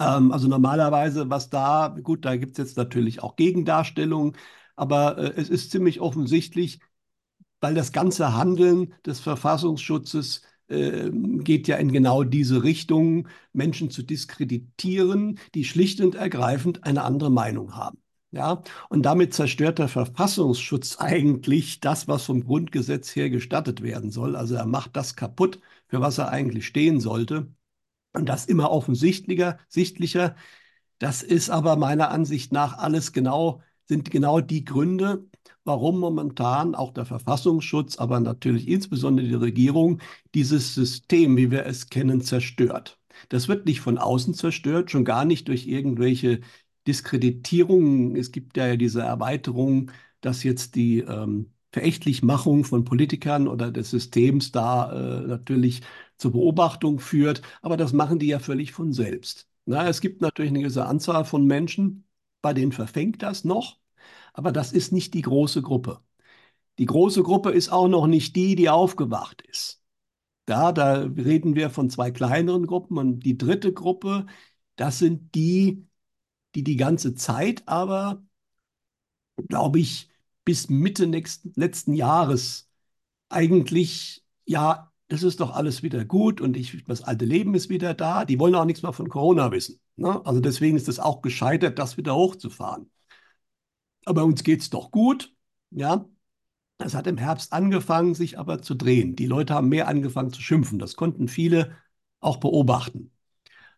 ähm, 0.00 0.32
also 0.32 0.48
normalerweise, 0.48 1.30
was 1.30 1.50
da, 1.50 1.96
gut, 2.02 2.24
da 2.24 2.36
gibt 2.36 2.52
es 2.52 2.58
jetzt 2.58 2.76
natürlich 2.76 3.22
auch 3.22 3.36
Gegendarstellungen, 3.36 4.36
aber 4.76 5.18
äh, 5.18 5.32
es 5.40 5.48
ist 5.50 5.70
ziemlich 5.70 6.00
offensichtlich, 6.00 6.80
weil 7.60 7.74
das 7.74 7.92
ganze 7.92 8.34
Handeln 8.34 8.94
des 9.04 9.20
Verfassungsschutzes 9.20 10.42
äh, 10.68 11.10
geht 11.12 11.68
ja 11.68 11.76
in 11.76 11.92
genau 11.92 12.24
diese 12.24 12.62
Richtung, 12.62 13.28
Menschen 13.52 13.90
zu 13.90 14.02
diskreditieren, 14.02 15.38
die 15.54 15.64
schlicht 15.64 16.00
und 16.00 16.14
ergreifend 16.14 16.84
eine 16.84 17.02
andere 17.04 17.30
Meinung 17.30 17.74
haben. 17.74 17.98
Ja, 18.30 18.62
und 18.90 19.04
damit 19.04 19.32
zerstört 19.32 19.78
der 19.78 19.88
Verfassungsschutz 19.88 20.96
eigentlich 21.00 21.80
das, 21.80 22.08
was 22.08 22.24
vom 22.24 22.44
Grundgesetz 22.44 23.16
her 23.16 23.30
gestattet 23.30 23.82
werden 23.82 24.10
soll. 24.10 24.36
Also 24.36 24.54
er 24.54 24.66
macht 24.66 24.96
das 24.96 25.16
kaputt, 25.16 25.60
für 25.88 26.00
was 26.00 26.18
er 26.18 26.28
eigentlich 26.28 26.66
stehen 26.66 27.00
sollte. 27.00 27.48
Und 28.18 28.28
das 28.28 28.46
immer 28.46 28.70
offensichtlicher, 28.72 29.58
sichtlicher. 29.68 30.34
Das 30.98 31.22
ist 31.22 31.50
aber 31.50 31.76
meiner 31.76 32.10
Ansicht 32.10 32.52
nach 32.52 32.76
alles 32.76 33.12
genau, 33.12 33.62
sind 33.84 34.10
genau 34.10 34.40
die 34.40 34.64
Gründe, 34.64 35.24
warum 35.64 36.00
momentan 36.00 36.74
auch 36.74 36.92
der 36.92 37.04
Verfassungsschutz, 37.04 37.96
aber 37.98 38.18
natürlich 38.18 38.66
insbesondere 38.66 39.28
die 39.28 39.34
Regierung 39.34 40.00
dieses 40.34 40.74
System, 40.74 41.36
wie 41.36 41.52
wir 41.52 41.64
es 41.66 41.88
kennen, 41.90 42.20
zerstört. 42.20 42.98
Das 43.28 43.46
wird 43.46 43.66
nicht 43.66 43.80
von 43.80 43.98
außen 43.98 44.34
zerstört, 44.34 44.90
schon 44.90 45.04
gar 45.04 45.24
nicht 45.24 45.46
durch 45.46 45.68
irgendwelche 45.68 46.40
Diskreditierung. 46.88 48.16
Es 48.16 48.32
gibt 48.32 48.56
ja 48.56 48.76
diese 48.76 49.02
Erweiterung, 49.02 49.92
dass 50.20 50.42
jetzt 50.42 50.74
die 50.74 51.00
ähm, 51.00 51.52
Verächtlichmachung 51.72 52.64
von 52.64 52.84
Politikern 52.84 53.46
oder 53.46 53.70
des 53.70 53.90
Systems 53.90 54.50
da 54.50 54.90
äh, 54.92 55.26
natürlich 55.26 55.82
zur 56.18 56.32
Beobachtung 56.32 56.98
führt. 57.00 57.42
Aber 57.62 57.76
das 57.76 57.92
machen 57.92 58.18
die 58.18 58.26
ja 58.28 58.38
völlig 58.38 58.72
von 58.72 58.92
selbst. 58.92 59.48
Na, 59.66 59.88
es 59.88 60.00
gibt 60.00 60.20
natürlich 60.22 60.50
eine 60.50 60.60
gewisse 60.60 60.86
Anzahl 60.86 61.24
von 61.24 61.46
Menschen, 61.46 62.06
bei 62.42 62.54
denen 62.54 62.72
verfängt 62.72 63.22
das 63.22 63.44
noch, 63.44 63.78
aber 64.32 64.52
das 64.52 64.72
ist 64.72 64.92
nicht 64.92 65.14
die 65.14 65.22
große 65.22 65.62
Gruppe. 65.62 66.00
Die 66.78 66.86
große 66.86 67.22
Gruppe 67.22 67.50
ist 67.50 67.70
auch 67.70 67.88
noch 67.88 68.06
nicht 68.06 68.36
die, 68.36 68.54
die 68.56 68.70
aufgewacht 68.70 69.42
ist. 69.42 69.82
Da, 70.46 70.72
da 70.72 70.94
reden 71.02 71.56
wir 71.56 71.70
von 71.70 71.90
zwei 71.90 72.10
kleineren 72.10 72.66
Gruppen 72.66 72.98
und 72.98 73.20
die 73.20 73.38
dritte 73.38 73.72
Gruppe, 73.72 74.26
das 74.76 74.98
sind 74.98 75.34
die, 75.34 75.86
die 76.54 76.64
die 76.64 76.76
ganze 76.76 77.14
Zeit 77.14 77.66
aber, 77.68 78.24
glaube 79.48 79.80
ich, 79.80 80.08
bis 80.44 80.68
Mitte 80.68 81.06
nächsten, 81.06 81.52
letzten 81.56 81.94
Jahres 81.94 82.70
eigentlich, 83.30 84.24
ja, 84.46 84.92
das 85.08 85.22
ist 85.22 85.40
doch 85.40 85.52
alles 85.54 85.82
wieder 85.82 86.04
gut 86.04 86.40
und 86.40 86.56
ich, 86.56 86.84
das 86.84 87.02
alte 87.02 87.24
Leben 87.24 87.54
ist 87.54 87.70
wieder 87.70 87.94
da. 87.94 88.24
Die 88.24 88.38
wollen 88.38 88.54
auch 88.54 88.64
nichts 88.66 88.82
mehr 88.82 88.92
von 88.92 89.08
Corona 89.08 89.50
wissen. 89.52 89.80
Ne? 89.96 90.24
Also 90.26 90.40
deswegen 90.40 90.76
ist 90.76 90.88
es 90.88 91.00
auch 91.00 91.22
gescheitert, 91.22 91.78
das 91.78 91.96
wieder 91.96 92.14
hochzufahren. 92.14 92.90
Aber 94.04 94.24
uns 94.24 94.42
geht 94.44 94.60
es 94.60 94.70
doch 94.70 94.90
gut. 94.90 95.34
Ja, 95.70 96.06
das 96.78 96.94
hat 96.94 97.06
im 97.06 97.18
Herbst 97.18 97.52
angefangen, 97.52 98.14
sich 98.14 98.38
aber 98.38 98.62
zu 98.62 98.74
drehen. 98.74 99.16
Die 99.16 99.26
Leute 99.26 99.54
haben 99.54 99.68
mehr 99.68 99.88
angefangen 99.88 100.32
zu 100.32 100.40
schimpfen. 100.42 100.78
Das 100.78 100.96
konnten 100.96 101.28
viele 101.28 101.76
auch 102.20 102.38
beobachten. 102.38 103.12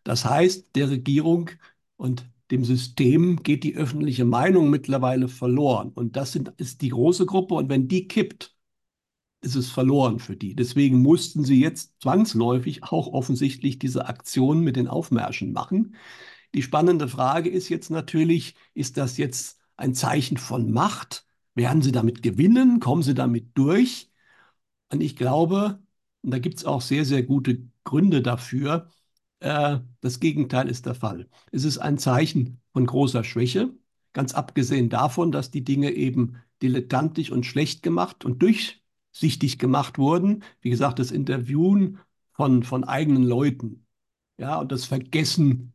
Das 0.04 0.24
heißt, 0.24 0.74
der 0.76 0.90
Regierung 0.90 1.50
und 1.96 2.28
dem 2.50 2.64
System 2.64 3.42
geht 3.42 3.64
die 3.64 3.76
öffentliche 3.76 4.24
Meinung 4.24 4.70
mittlerweile 4.70 5.28
verloren. 5.28 5.90
Und 5.90 6.16
das 6.16 6.32
sind, 6.32 6.52
ist 6.58 6.82
die 6.82 6.90
große 6.90 7.26
Gruppe. 7.26 7.54
Und 7.54 7.68
wenn 7.70 7.88
die 7.88 8.08
kippt, 8.08 8.56
ist 9.42 9.54
es 9.54 9.70
verloren 9.70 10.18
für 10.18 10.36
die. 10.36 10.54
Deswegen 10.54 11.00
mussten 11.02 11.44
sie 11.44 11.60
jetzt 11.60 12.00
zwangsläufig 12.02 12.82
auch 12.84 13.08
offensichtlich 13.08 13.78
diese 13.78 14.06
Aktion 14.06 14.60
mit 14.60 14.76
den 14.76 14.88
Aufmärschen 14.88 15.52
machen. 15.52 15.96
Die 16.54 16.62
spannende 16.62 17.08
Frage 17.08 17.48
ist 17.48 17.68
jetzt 17.68 17.90
natürlich, 17.90 18.54
ist 18.74 18.96
das 18.96 19.16
jetzt 19.16 19.58
ein 19.76 19.94
Zeichen 19.94 20.36
von 20.36 20.70
Macht? 20.72 21.26
Werden 21.54 21.82
sie 21.82 21.92
damit 21.92 22.22
gewinnen? 22.22 22.80
Kommen 22.80 23.02
sie 23.02 23.14
damit 23.14 23.50
durch? 23.54 24.10
Und 24.90 25.00
ich 25.00 25.16
glaube, 25.16 25.80
und 26.22 26.32
da 26.32 26.38
gibt 26.38 26.58
es 26.58 26.64
auch 26.64 26.80
sehr, 26.82 27.04
sehr 27.04 27.22
gute 27.22 27.62
Gründe 27.84 28.22
dafür, 28.22 28.88
äh, 29.40 29.78
das 30.00 30.20
Gegenteil 30.20 30.68
ist 30.68 30.86
der 30.86 30.94
Fall. 30.94 31.28
Es 31.52 31.64
ist 31.64 31.78
ein 31.78 31.98
Zeichen 31.98 32.60
von 32.72 32.86
großer 32.86 33.24
Schwäche, 33.24 33.72
ganz 34.12 34.34
abgesehen 34.34 34.90
davon, 34.90 35.32
dass 35.32 35.50
die 35.50 35.64
Dinge 35.64 35.92
eben 35.92 36.36
dilettantisch 36.62 37.30
und 37.30 37.46
schlecht 37.46 37.82
gemacht 37.82 38.24
und 38.24 38.42
durchsichtig 39.12 39.58
gemacht 39.58 39.98
wurden. 39.98 40.44
Wie 40.60 40.70
gesagt, 40.70 40.98
das 40.98 41.10
Interviewen 41.10 41.98
von, 42.32 42.62
von 42.62 42.84
eigenen 42.84 43.24
Leuten. 43.24 43.86
Ja, 44.38 44.58
und 44.60 44.72
das 44.72 44.86
Vergessen, 44.86 45.74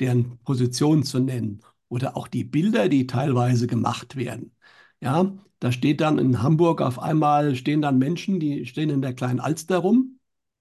deren 0.00 0.38
Position 0.40 1.02
zu 1.04 1.20
nennen. 1.20 1.62
Oder 1.88 2.16
auch 2.16 2.28
die 2.28 2.44
Bilder, 2.44 2.88
die 2.88 3.06
teilweise 3.06 3.66
gemacht 3.66 4.16
werden. 4.16 4.54
Ja, 5.00 5.36
da 5.60 5.72
steht 5.72 6.00
dann 6.00 6.18
in 6.18 6.42
Hamburg 6.42 6.82
auf 6.82 6.98
einmal, 6.98 7.54
stehen 7.56 7.82
dann 7.82 7.98
Menschen, 7.98 8.40
die 8.40 8.66
stehen 8.66 8.90
in 8.90 9.02
der 9.02 9.14
kleinen 9.14 9.40
Alster 9.40 9.78
rum. 9.78 10.18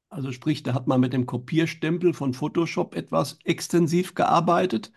Also 0.10 0.32
sprich, 0.32 0.64
da 0.64 0.74
hat 0.74 0.88
man 0.88 1.02
mit 1.02 1.14
dem 1.14 1.26
Kopierstempel 1.26 2.14
von 2.14 2.34
Photoshop 2.34 2.96
etwas 2.96 3.40
extensiv 3.44 4.16
gearbeitet. 4.16 4.92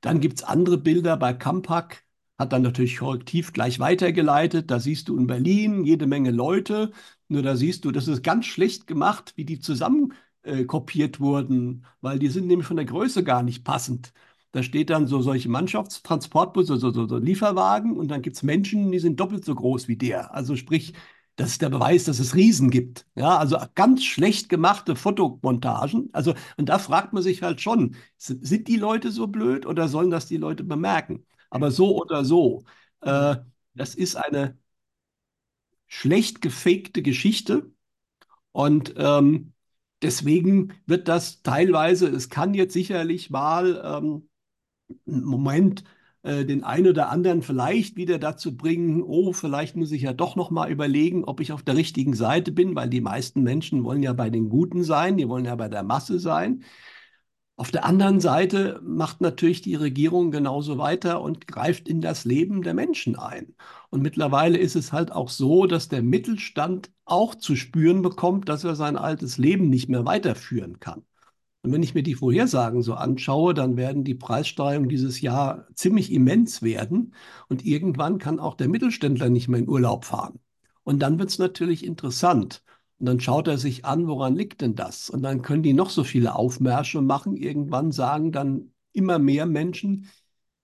Dann 0.00 0.20
gibt 0.20 0.38
es 0.40 0.44
andere 0.44 0.78
Bilder 0.78 1.16
bei 1.16 1.32
Campak, 1.34 2.04
hat 2.40 2.52
dann 2.52 2.62
natürlich 2.62 2.96
korrektiv 2.98 3.52
gleich 3.52 3.78
weitergeleitet. 3.78 4.70
Da 4.70 4.80
siehst 4.80 5.08
du 5.08 5.16
in 5.18 5.26
Berlin 5.26 5.84
jede 5.84 6.06
Menge 6.06 6.30
Leute. 6.32 6.92
Nur 7.28 7.42
da 7.42 7.56
siehst 7.56 7.84
du, 7.84 7.92
das 7.92 8.08
ist 8.08 8.22
ganz 8.24 8.46
schlecht 8.46 8.86
gemacht, 8.86 9.32
wie 9.36 9.44
die 9.44 9.60
zusammen 9.60 10.12
äh, 10.42 10.64
kopiert 10.64 11.20
wurden, 11.20 11.84
weil 12.00 12.18
die 12.18 12.28
sind 12.28 12.46
nämlich 12.46 12.66
von 12.66 12.76
der 12.76 12.86
Größe 12.86 13.22
gar 13.24 13.42
nicht 13.42 13.64
passend. 13.64 14.12
Da 14.52 14.62
steht 14.64 14.90
dann 14.90 15.06
so 15.06 15.22
solche 15.22 15.48
Mannschaftstransportbusse, 15.48 16.76
so, 16.76 16.90
so, 16.90 17.06
so 17.06 17.18
Lieferwagen 17.18 17.96
und 17.96 18.08
dann 18.08 18.22
gibt 18.22 18.36
es 18.36 18.42
Menschen, 18.42 18.90
die 18.90 18.98
sind 18.98 19.20
doppelt 19.20 19.44
so 19.44 19.54
groß 19.54 19.86
wie 19.86 19.96
der. 19.96 20.34
Also 20.34 20.56
sprich, 20.56 20.94
das 21.36 21.50
ist 21.52 21.62
der 21.62 21.70
Beweis, 21.70 22.04
dass 22.04 22.18
es 22.18 22.34
Riesen 22.34 22.70
gibt. 22.70 23.06
Ja, 23.14 23.38
also 23.38 23.58
ganz 23.74 24.04
schlecht 24.04 24.48
gemachte 24.48 24.96
Fotomontagen. 24.96 26.10
Also, 26.12 26.34
und 26.56 26.68
da 26.68 26.78
fragt 26.78 27.12
man 27.12 27.22
sich 27.22 27.42
halt 27.42 27.60
schon, 27.60 27.96
sind 28.18 28.68
die 28.68 28.76
Leute 28.76 29.10
so 29.10 29.26
blöd 29.28 29.64
oder 29.66 29.88
sollen 29.88 30.10
das 30.10 30.26
die 30.26 30.36
Leute 30.36 30.64
bemerken? 30.64 31.24
Aber 31.50 31.70
so 31.70 31.96
oder 32.00 32.24
so, 32.24 32.64
äh, 33.02 33.36
das 33.74 33.94
ist 33.94 34.16
eine 34.16 34.58
schlecht 35.86 36.40
gefakte 36.42 37.02
Geschichte 37.02 37.70
und 38.52 38.94
ähm, 38.98 39.52
deswegen 40.02 40.74
wird 40.86 41.08
das 41.08 41.42
teilweise, 41.42 42.08
es 42.08 42.28
kann 42.30 42.54
jetzt 42.54 42.74
sicherlich 42.74 43.30
mal 43.30 43.82
ähm, 43.84 44.28
Moment 45.06 45.84
äh, 46.22 46.44
den 46.46 46.64
einen 46.64 46.88
oder 46.88 47.10
anderen 47.10 47.42
vielleicht 47.42 47.96
wieder 47.96 48.18
dazu 48.18 48.56
bringen, 48.56 49.02
oh, 49.02 49.32
vielleicht 49.32 49.76
muss 49.76 49.92
ich 49.92 50.02
ja 50.02 50.12
doch 50.14 50.36
noch 50.36 50.50
mal 50.50 50.70
überlegen, 50.70 51.24
ob 51.24 51.40
ich 51.40 51.52
auf 51.52 51.62
der 51.62 51.76
richtigen 51.76 52.14
Seite 52.14 52.52
bin, 52.52 52.74
weil 52.76 52.90
die 52.90 53.00
meisten 53.02 53.42
Menschen 53.42 53.84
wollen 53.84 54.02
ja 54.02 54.12
bei 54.14 54.30
den 54.30 54.48
Guten 54.50 54.84
sein, 54.84 55.16
die 55.18 55.28
wollen 55.28 55.46
ja 55.46 55.56
bei 55.56 55.68
der 55.68 55.82
Masse 55.82 56.18
sein. 56.20 56.64
Auf 57.60 57.70
der 57.70 57.84
anderen 57.84 58.20
Seite 58.20 58.80
macht 58.82 59.20
natürlich 59.20 59.60
die 59.60 59.74
Regierung 59.74 60.30
genauso 60.30 60.78
weiter 60.78 61.20
und 61.20 61.46
greift 61.46 61.88
in 61.88 62.00
das 62.00 62.24
Leben 62.24 62.62
der 62.62 62.72
Menschen 62.72 63.16
ein. 63.16 63.54
Und 63.90 64.00
mittlerweile 64.00 64.56
ist 64.56 64.76
es 64.76 64.94
halt 64.94 65.12
auch 65.12 65.28
so, 65.28 65.66
dass 65.66 65.90
der 65.90 66.00
Mittelstand 66.00 66.90
auch 67.04 67.34
zu 67.34 67.56
spüren 67.56 68.00
bekommt, 68.00 68.48
dass 68.48 68.64
er 68.64 68.76
sein 68.76 68.96
altes 68.96 69.36
Leben 69.36 69.68
nicht 69.68 69.90
mehr 69.90 70.06
weiterführen 70.06 70.80
kann. 70.80 71.02
Und 71.60 71.72
wenn 71.72 71.82
ich 71.82 71.92
mir 71.92 72.02
die 72.02 72.14
Vorhersagen 72.14 72.82
so 72.82 72.94
anschaue, 72.94 73.52
dann 73.52 73.76
werden 73.76 74.04
die 74.04 74.14
Preissteigerungen 74.14 74.88
dieses 74.88 75.20
Jahr 75.20 75.66
ziemlich 75.74 76.10
immens 76.14 76.62
werden. 76.62 77.12
Und 77.50 77.66
irgendwann 77.66 78.16
kann 78.16 78.40
auch 78.40 78.54
der 78.54 78.68
Mittelständler 78.68 79.28
nicht 79.28 79.48
mehr 79.48 79.60
in 79.60 79.68
Urlaub 79.68 80.06
fahren. 80.06 80.40
Und 80.82 81.00
dann 81.00 81.18
wird 81.18 81.28
es 81.28 81.38
natürlich 81.38 81.84
interessant. 81.84 82.62
Und 83.00 83.06
dann 83.06 83.20
schaut 83.20 83.48
er 83.48 83.58
sich 83.58 83.84
an, 83.86 84.06
woran 84.06 84.36
liegt 84.36 84.60
denn 84.60 84.74
das? 84.76 85.10
Und 85.10 85.22
dann 85.22 85.42
können 85.42 85.62
die 85.62 85.72
noch 85.72 85.90
so 85.90 86.04
viele 86.04 86.34
Aufmärsche 86.34 87.00
machen. 87.02 87.34
Irgendwann 87.36 87.92
sagen 87.92 88.30
dann 88.32 88.72
immer 88.92 89.18
mehr 89.18 89.46
Menschen, 89.46 90.10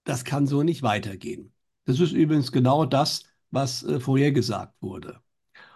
das 0.04 0.24
kann 0.24 0.46
so 0.46 0.62
nicht 0.62 0.82
weitergehen. 0.82 1.52
Das 1.86 1.98
ist 2.00 2.12
übrigens 2.12 2.52
genau 2.52 2.84
das, 2.84 3.24
was 3.50 3.82
äh, 3.84 4.00
vorhergesagt 4.00 4.74
wurde. 4.82 5.20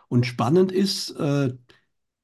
Und 0.09 0.27
spannend 0.27 0.73
ist, 0.73 1.11
äh, 1.13 1.55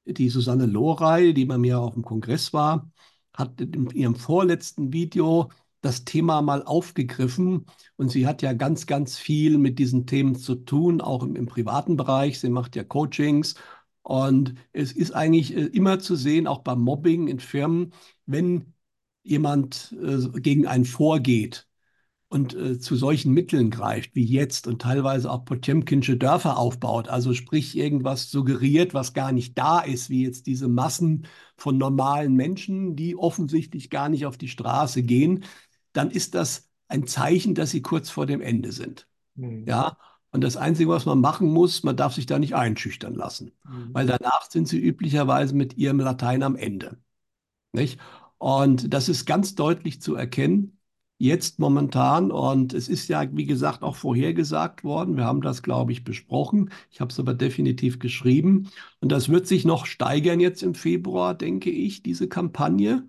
die 0.05 0.29
Susanne 0.29 0.65
Lorey, 0.65 1.33
die 1.33 1.45
bei 1.45 1.57
mir 1.57 1.79
auf 1.79 1.93
dem 1.93 2.03
Kongress 2.03 2.53
war, 2.53 2.91
hat 3.33 3.59
in 3.61 3.89
ihrem 3.91 4.15
vorletzten 4.15 4.93
Video 4.93 5.49
das 5.81 6.05
Thema 6.05 6.41
mal 6.41 6.63
aufgegriffen 6.63 7.65
und 7.97 8.09
sie 8.11 8.25
hat 8.27 8.41
ja 8.41 8.53
ganz, 8.53 8.87
ganz 8.87 9.17
viel 9.17 9.57
mit 9.57 9.79
diesen 9.79 10.07
Themen 10.07 10.35
zu 10.35 10.55
tun, 10.55 11.01
auch 11.01 11.23
im, 11.23 11.35
im 11.35 11.45
privaten 11.45 11.97
Bereich. 11.97 12.39
Sie 12.39 12.49
macht 12.49 12.75
ja 12.75 12.83
Coachings 12.83 13.55
und 14.07 14.55
es 14.71 14.93
ist 14.93 15.11
eigentlich 15.11 15.55
äh, 15.55 15.65
immer 15.65 15.99
zu 15.99 16.15
sehen, 16.15 16.47
auch 16.47 16.59
beim 16.59 16.79
Mobbing 16.81 17.27
in 17.27 17.39
Firmen, 17.39 17.93
wenn 18.25 18.73
jemand 19.23 19.93
äh, 20.01 20.39
gegen 20.39 20.65
einen 20.67 20.85
vorgeht, 20.85 21.67
und 22.29 22.53
äh, 22.55 22.79
zu 22.79 22.95
solchen 22.95 23.33
Mitteln 23.33 23.69
greift, 23.71 24.15
wie 24.15 24.25
jetzt 24.25 24.67
und 24.67 24.81
teilweise 24.81 25.31
auch 25.31 25.45
Potemkinsche 25.45 26.17
Dörfer 26.17 26.57
aufbaut, 26.57 27.07
also 27.07 27.33
sprich 27.33 27.77
irgendwas 27.77 28.29
suggeriert, 28.31 28.93
was 28.93 29.13
gar 29.13 29.31
nicht 29.31 29.57
da 29.57 29.79
ist, 29.79 30.09
wie 30.09 30.23
jetzt 30.23 30.45
diese 30.47 30.67
Massen 30.67 31.25
von 31.55 31.77
normalen 31.77 32.33
Menschen, 32.35 32.95
die 32.95 33.15
offensichtlich 33.15 33.89
gar 33.89 34.09
nicht 34.09 34.25
auf 34.25 34.37
die 34.37 34.49
Straße 34.49 35.03
gehen, 35.03 35.45
dann 35.93 36.11
ist 36.11 36.35
das 36.35 36.69
ein 36.89 37.07
Zeichen, 37.07 37.55
dass 37.55 37.71
sie 37.71 37.81
kurz 37.81 38.09
vor 38.09 38.25
dem 38.25 38.41
Ende 38.41 38.71
sind. 38.71 39.07
Mhm. 39.35 39.65
Ja, 39.67 39.97
und 40.31 40.43
das 40.43 40.57
Einzige, 40.57 40.89
was 40.89 41.05
man 41.05 41.19
machen 41.19 41.49
muss, 41.49 41.83
man 41.83 41.95
darf 41.97 42.13
sich 42.13 42.25
da 42.25 42.39
nicht 42.39 42.55
einschüchtern 42.55 43.15
lassen, 43.15 43.51
mhm. 43.63 43.89
weil 43.93 44.05
danach 44.05 44.49
sind 44.49 44.67
sie 44.67 44.79
üblicherweise 44.79 45.55
mit 45.55 45.77
ihrem 45.77 45.99
Latein 45.99 46.43
am 46.43 46.55
Ende. 46.55 46.97
Nicht? 47.71 47.99
Und 48.37 48.93
das 48.93 49.09
ist 49.09 49.25
ganz 49.25 49.55
deutlich 49.55 50.01
zu 50.01 50.15
erkennen 50.15 50.77
jetzt 51.17 51.59
momentan. 51.59 52.31
Und 52.31 52.73
es 52.73 52.87
ist 52.87 53.07
ja, 53.07 53.25
wie 53.35 53.45
gesagt, 53.45 53.83
auch 53.83 53.95
vorhergesagt 53.95 54.83
worden. 54.83 55.17
Wir 55.17 55.25
haben 55.25 55.41
das, 55.41 55.63
glaube 55.63 55.91
ich, 55.91 56.03
besprochen. 56.03 56.71
Ich 56.91 57.01
habe 57.01 57.11
es 57.11 57.19
aber 57.19 57.33
definitiv 57.33 57.99
geschrieben. 57.99 58.69
Und 58.99 59.11
das 59.11 59.29
wird 59.29 59.47
sich 59.47 59.65
noch 59.65 59.85
steigern 59.85 60.39
jetzt 60.39 60.63
im 60.63 60.75
Februar, 60.75 61.33
denke 61.35 61.69
ich, 61.69 62.03
diese 62.03 62.27
Kampagne. 62.27 63.07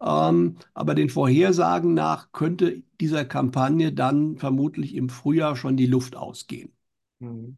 Ähm, 0.00 0.56
aber 0.74 0.94
den 0.94 1.08
Vorhersagen 1.08 1.94
nach 1.94 2.32
könnte 2.32 2.82
dieser 3.00 3.24
Kampagne 3.24 3.92
dann 3.92 4.36
vermutlich 4.36 4.94
im 4.94 5.08
Frühjahr 5.08 5.56
schon 5.56 5.76
die 5.76 5.86
Luft 5.86 6.16
ausgehen. 6.16 6.72
Mhm. 7.18 7.56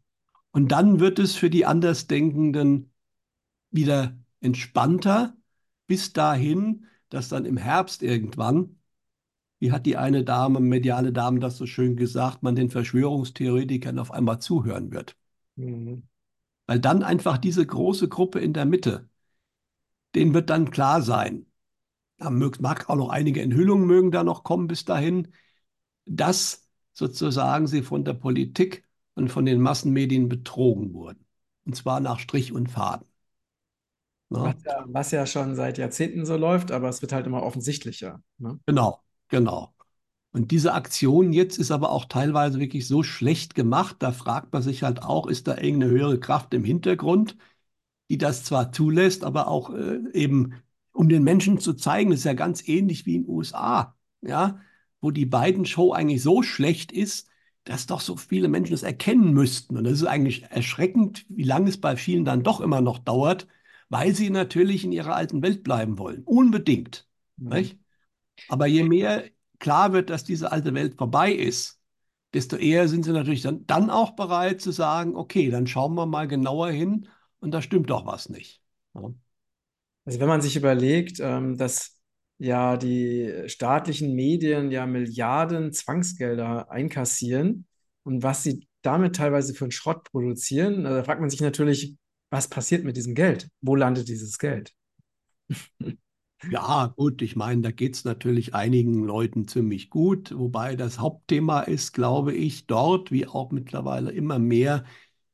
Und 0.51 0.71
dann 0.71 0.99
wird 0.99 1.19
es 1.19 1.35
für 1.35 1.49
die 1.49 1.65
Andersdenkenden 1.65 2.91
wieder 3.71 4.17
entspannter, 4.41 5.35
bis 5.85 6.13
dahin, 6.13 6.85
dass 7.09 7.29
dann 7.29 7.45
im 7.45 7.57
Herbst 7.57 8.03
irgendwann 8.03 8.79
wie 9.59 9.71
hat 9.71 9.85
die 9.85 9.97
eine 9.97 10.23
Dame, 10.23 10.59
mediale 10.61 11.11
Dame, 11.11 11.39
das 11.39 11.57
so 11.57 11.65
schön 11.65 11.95
gesagt, 11.97 12.43
man 12.43 12.55
den 12.55 12.69
Verschwörungstheoretikern 12.69 13.99
auf 13.99 14.11
einmal 14.11 14.39
zuhören 14.39 14.91
wird. 14.91 15.17
Mhm. 15.55 16.03
Weil 16.65 16.79
dann 16.79 17.03
einfach 17.03 17.37
diese 17.37 17.65
große 17.65 18.07
Gruppe 18.07 18.39
in 18.39 18.53
der 18.53 18.65
Mitte, 18.65 19.09
denen 20.15 20.33
wird 20.33 20.49
dann 20.49 20.71
klar 20.71 21.01
sein, 21.01 21.45
da 22.19 22.29
mag 22.29 22.89
auch 22.89 22.95
noch 22.95 23.09
einige 23.09 23.41
Enthüllungen 23.41 23.87
mögen 23.87 24.11
da 24.11 24.23
noch 24.23 24.43
kommen 24.43 24.67
bis 24.67 24.85
dahin, 24.85 25.29
dass 26.05 26.67
sozusagen 26.93 27.67
sie 27.67 27.81
von 27.81 28.03
der 28.03 28.13
Politik 28.13 28.83
und 29.15 29.29
von 29.29 29.45
den 29.45 29.61
Massenmedien 29.61 30.29
betrogen 30.29 30.93
wurden. 30.93 31.25
Und 31.65 31.75
zwar 31.75 31.99
nach 31.99 32.19
Strich 32.19 32.51
und 32.51 32.69
Faden. 32.69 33.07
Was 34.29 34.63
ja, 34.63 34.85
was 34.87 35.11
ja, 35.11 35.25
schon 35.25 35.55
seit 35.55 35.79
Jahrzehnten 35.79 36.25
so 36.25 36.37
läuft, 36.37 36.71
aber 36.71 36.87
es 36.89 37.01
wird 37.01 37.13
halt 37.13 37.25
immer 37.25 37.41
offensichtlicher. 37.41 38.21
Ne? 38.37 38.59
Genau. 38.65 39.01
Genau. 39.29 39.73
Und 40.31 40.51
diese 40.51 40.73
Aktion 40.73 41.33
jetzt 41.33 41.57
ist 41.57 41.71
aber 41.71 41.91
auch 41.91 42.05
teilweise 42.05 42.59
wirklich 42.59 42.87
so 42.87 43.01
schlecht 43.01 43.55
gemacht, 43.55 43.97
da 43.99 44.11
fragt 44.11 44.53
man 44.53 44.61
sich 44.61 44.83
halt 44.83 45.01
auch, 45.01 45.25
ist 45.27 45.47
da 45.47 45.57
irgendeine 45.57 45.91
höhere 45.91 46.19
Kraft 46.19 46.53
im 46.53 46.63
Hintergrund, 46.63 47.35
die 48.09 48.17
das 48.17 48.43
zwar 48.43 48.71
zulässt, 48.71 49.23
aber 49.23 49.47
auch 49.47 49.71
äh, 49.73 50.01
eben, 50.13 50.53
um 50.93 51.09
den 51.09 51.23
Menschen 51.23 51.59
zu 51.59 51.73
zeigen, 51.73 52.11
das 52.11 52.19
ist 52.19 52.25
ja 52.25 52.33
ganz 52.33 52.67
ähnlich 52.67 53.05
wie 53.05 53.15
in 53.15 53.23
den 53.23 53.29
USA, 53.29 53.95
ja, 54.21 54.59
wo 55.01 55.11
die 55.11 55.25
beiden 55.25 55.65
Show 55.65 55.93
eigentlich 55.93 56.21
so 56.21 56.41
schlecht 56.43 56.91
ist, 56.91 57.27
dass 57.63 57.85
doch 57.85 58.01
so 58.01 58.15
viele 58.15 58.47
Menschen 58.47 58.73
es 58.73 58.83
erkennen 58.83 59.33
müssten. 59.33 59.77
Und 59.77 59.83
das 59.83 59.93
ist 59.93 60.05
eigentlich 60.05 60.43
erschreckend, 60.43 61.25
wie 61.29 61.43
lange 61.43 61.69
es 61.69 61.79
bei 61.79 61.95
vielen 61.95 62.25
dann 62.25 62.43
doch 62.43 62.61
immer 62.61 62.81
noch 62.81 62.99
dauert, 62.99 63.47
weil 63.89 64.15
sie 64.15 64.29
natürlich 64.29 64.83
in 64.83 64.91
ihrer 64.91 65.15
alten 65.15 65.41
Welt 65.41 65.63
bleiben 65.63 65.97
wollen. 65.97 66.23
Unbedingt. 66.23 67.07
Mhm. 67.37 67.79
Aber 68.47 68.67
je 68.67 68.83
mehr 68.83 69.25
klar 69.59 69.93
wird, 69.93 70.09
dass 70.09 70.23
diese 70.23 70.51
alte 70.51 70.73
Welt 70.73 70.95
vorbei 70.97 71.31
ist, 71.31 71.79
desto 72.33 72.55
eher 72.55 72.87
sind 72.87 73.03
sie 73.03 73.11
natürlich 73.11 73.41
dann, 73.41 73.65
dann 73.65 73.89
auch 73.89 74.11
bereit 74.11 74.61
zu 74.61 74.71
sagen, 74.71 75.15
okay, 75.15 75.49
dann 75.49 75.67
schauen 75.67 75.95
wir 75.95 76.05
mal 76.05 76.27
genauer 76.27 76.69
hin 76.69 77.07
und 77.39 77.51
da 77.51 77.61
stimmt 77.61 77.89
doch 77.89 78.05
was 78.05 78.29
nicht. 78.29 78.61
Ja. 78.93 79.11
Also 80.09 80.19
wenn 80.19 80.27
man 80.27 80.41
sich 80.41 80.55
überlegt, 80.55 81.19
ähm, 81.19 81.55
dass 81.57 81.95
ja 82.39 82.77
die 82.77 83.43
staatlichen 83.47 84.15
Medien 84.15 84.71
ja 84.71 84.87
Milliarden 84.87 85.71
Zwangsgelder 85.71 86.71
einkassieren 86.71 87.67
und 88.03 88.23
was 88.23 88.41
sie 88.43 88.67
damit 88.81 89.15
teilweise 89.17 89.53
für 89.53 89.65
einen 89.65 89.71
Schrott 89.71 90.03
produzieren, 90.05 90.83
da 90.83 91.03
fragt 91.03 91.21
man 91.21 91.29
sich 91.29 91.41
natürlich, 91.41 91.95
was 92.31 92.47
passiert 92.49 92.83
mit 92.83 92.97
diesem 92.97 93.13
Geld? 93.13 93.49
Wo 93.61 93.75
landet 93.75 94.07
dieses 94.07 94.39
Geld? 94.39 94.73
Ja, 96.51 96.87
gut, 96.95 97.21
ich 97.21 97.35
meine, 97.35 97.61
da 97.61 97.71
geht 97.71 97.95
es 97.95 98.05
natürlich 98.05 98.53
einigen 98.55 99.03
Leuten 99.03 99.47
ziemlich 99.47 99.89
gut, 99.89 100.33
wobei 100.37 100.75
das 100.77 100.97
Hauptthema 100.99 101.61
ist, 101.61 101.93
glaube 101.93 102.33
ich, 102.33 102.65
dort, 102.65 103.11
wie 103.11 103.27
auch 103.27 103.51
mittlerweile 103.51 104.11
immer 104.11 104.39
mehr 104.39 104.85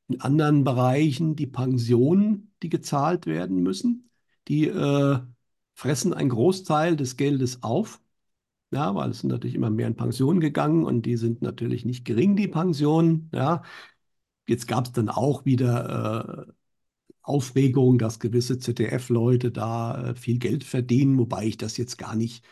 in 0.08 0.22
anderen 0.22 0.64
Bereichen, 0.64 1.36
die 1.36 1.48
Pensionen, 1.48 2.54
die 2.64 2.70
gezahlt 2.70 3.28
werden 3.28 3.62
müssen. 3.64 4.10
Die 4.48 4.68
äh, 4.68 5.20
fressen 5.74 6.14
einen 6.14 6.30
Großteil 6.30 6.96
des 6.96 7.18
Geldes 7.18 7.64
auf. 7.64 8.02
Ja, 8.72 8.96
weil 8.96 9.12
es 9.12 9.20
sind 9.22 9.30
natürlich 9.30 9.56
immer 9.56 9.70
mehr 9.70 9.88
in 9.88 9.96
Pension 9.96 10.40
gegangen 10.40 10.86
und 10.86 11.04
die 11.06 11.18
sind 11.18 11.42
natürlich 11.42 11.86
nicht 11.86 12.06
gering, 12.06 12.36
die 12.36 12.48
Pensionen. 12.48 13.30
Ja, 13.34 13.64
jetzt 14.48 14.68
gab 14.68 14.86
es 14.86 14.92
dann 14.94 15.10
auch 15.10 15.46
wieder 15.46 16.48
äh, 16.50 16.54
Aufregung, 17.22 17.98
dass 17.98 18.20
gewisse 18.20 18.60
ZDF-Leute 18.60 19.52
da 19.52 20.12
äh, 20.12 20.16
viel 20.16 20.38
Geld 20.40 20.64
verdienen, 20.64 21.18
wobei 21.18 21.46
ich 21.48 21.58
das 21.58 21.78
jetzt 21.78 21.98
gar 21.98 22.16
nicht, 22.16 22.46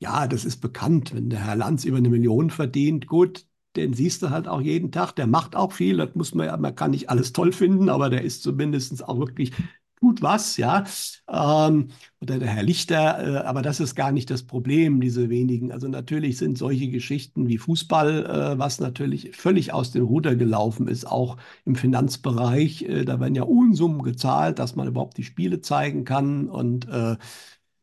ja, 0.00 0.26
das 0.26 0.44
ist 0.44 0.58
bekannt, 0.58 1.14
wenn 1.14 1.30
der 1.30 1.44
Herr 1.44 1.56
Lanz 1.56 1.84
über 1.84 1.98
eine 1.98 2.10
Million 2.10 2.50
verdient, 2.50 3.06
gut, 3.06 3.46
den 3.76 3.94
siehst 3.94 4.22
du 4.22 4.30
halt 4.30 4.48
auch 4.48 4.60
jeden 4.60 4.90
Tag, 4.92 5.12
der 5.12 5.26
macht 5.26 5.54
auch 5.56 5.72
viel, 5.72 5.98
das 5.98 6.14
muss 6.14 6.34
man 6.34 6.46
ja, 6.46 6.56
man 6.56 6.74
kann 6.74 6.90
nicht 6.92 7.10
alles 7.10 7.32
toll 7.32 7.52
finden, 7.52 7.88
aber 7.88 8.10
der 8.10 8.22
ist 8.22 8.42
zumindest 8.42 9.04
auch 9.08 9.18
wirklich 9.18 9.52
tut 10.00 10.22
was, 10.22 10.56
ja. 10.56 10.84
Ähm, 11.28 11.88
oder 12.20 12.38
der 12.38 12.48
Herr 12.48 12.62
Lichter, 12.62 13.42
äh, 13.42 13.46
aber 13.46 13.62
das 13.62 13.80
ist 13.80 13.94
gar 13.94 14.12
nicht 14.12 14.30
das 14.30 14.42
Problem, 14.44 15.00
diese 15.00 15.28
wenigen. 15.30 15.72
Also 15.72 15.88
natürlich 15.88 16.38
sind 16.38 16.58
solche 16.58 16.88
Geschichten 16.88 17.48
wie 17.48 17.58
Fußball, 17.58 18.26
äh, 18.54 18.58
was 18.58 18.80
natürlich 18.80 19.36
völlig 19.36 19.72
aus 19.72 19.90
dem 19.92 20.04
Ruder 20.04 20.36
gelaufen 20.36 20.88
ist, 20.88 21.06
auch 21.06 21.36
im 21.64 21.74
Finanzbereich. 21.76 22.82
Äh, 22.82 23.04
da 23.04 23.20
werden 23.20 23.34
ja 23.34 23.42
Unsummen 23.44 24.02
gezahlt, 24.02 24.58
dass 24.58 24.76
man 24.76 24.88
überhaupt 24.88 25.16
die 25.18 25.24
Spiele 25.24 25.60
zeigen 25.60 26.04
kann. 26.04 26.48
Und 26.48 26.88
äh, 26.88 27.16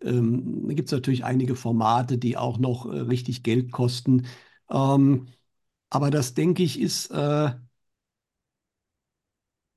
ähm, 0.01 0.67
da 0.67 0.73
gibt 0.73 0.87
es 0.89 0.91
natürlich 0.93 1.23
einige 1.25 1.55
Formate, 1.55 2.17
die 2.17 2.37
auch 2.37 2.57
noch 2.59 2.85
äh, 2.91 2.99
richtig 2.99 3.43
Geld 3.43 3.71
kosten. 3.71 4.25
Ähm, 4.69 5.27
aber 5.89 6.11
das, 6.11 6.33
denke 6.33 6.63
ich, 6.63 6.79
ist 6.81 7.11
äh, 7.11 7.51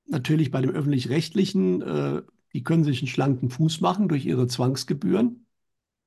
natürlich 0.07 0.51
bei 0.51 0.61
dem 0.61 0.71
öffentlich-rechtlichen, 0.71 1.81
äh, 1.81 2.21
die 2.53 2.63
können 2.63 2.83
sich 2.83 2.99
einen 3.01 3.07
schlanken 3.07 3.49
Fuß 3.49 3.81
machen 3.81 4.07
durch 4.07 4.25
ihre 4.25 4.47
Zwangsgebühren. 4.47 5.45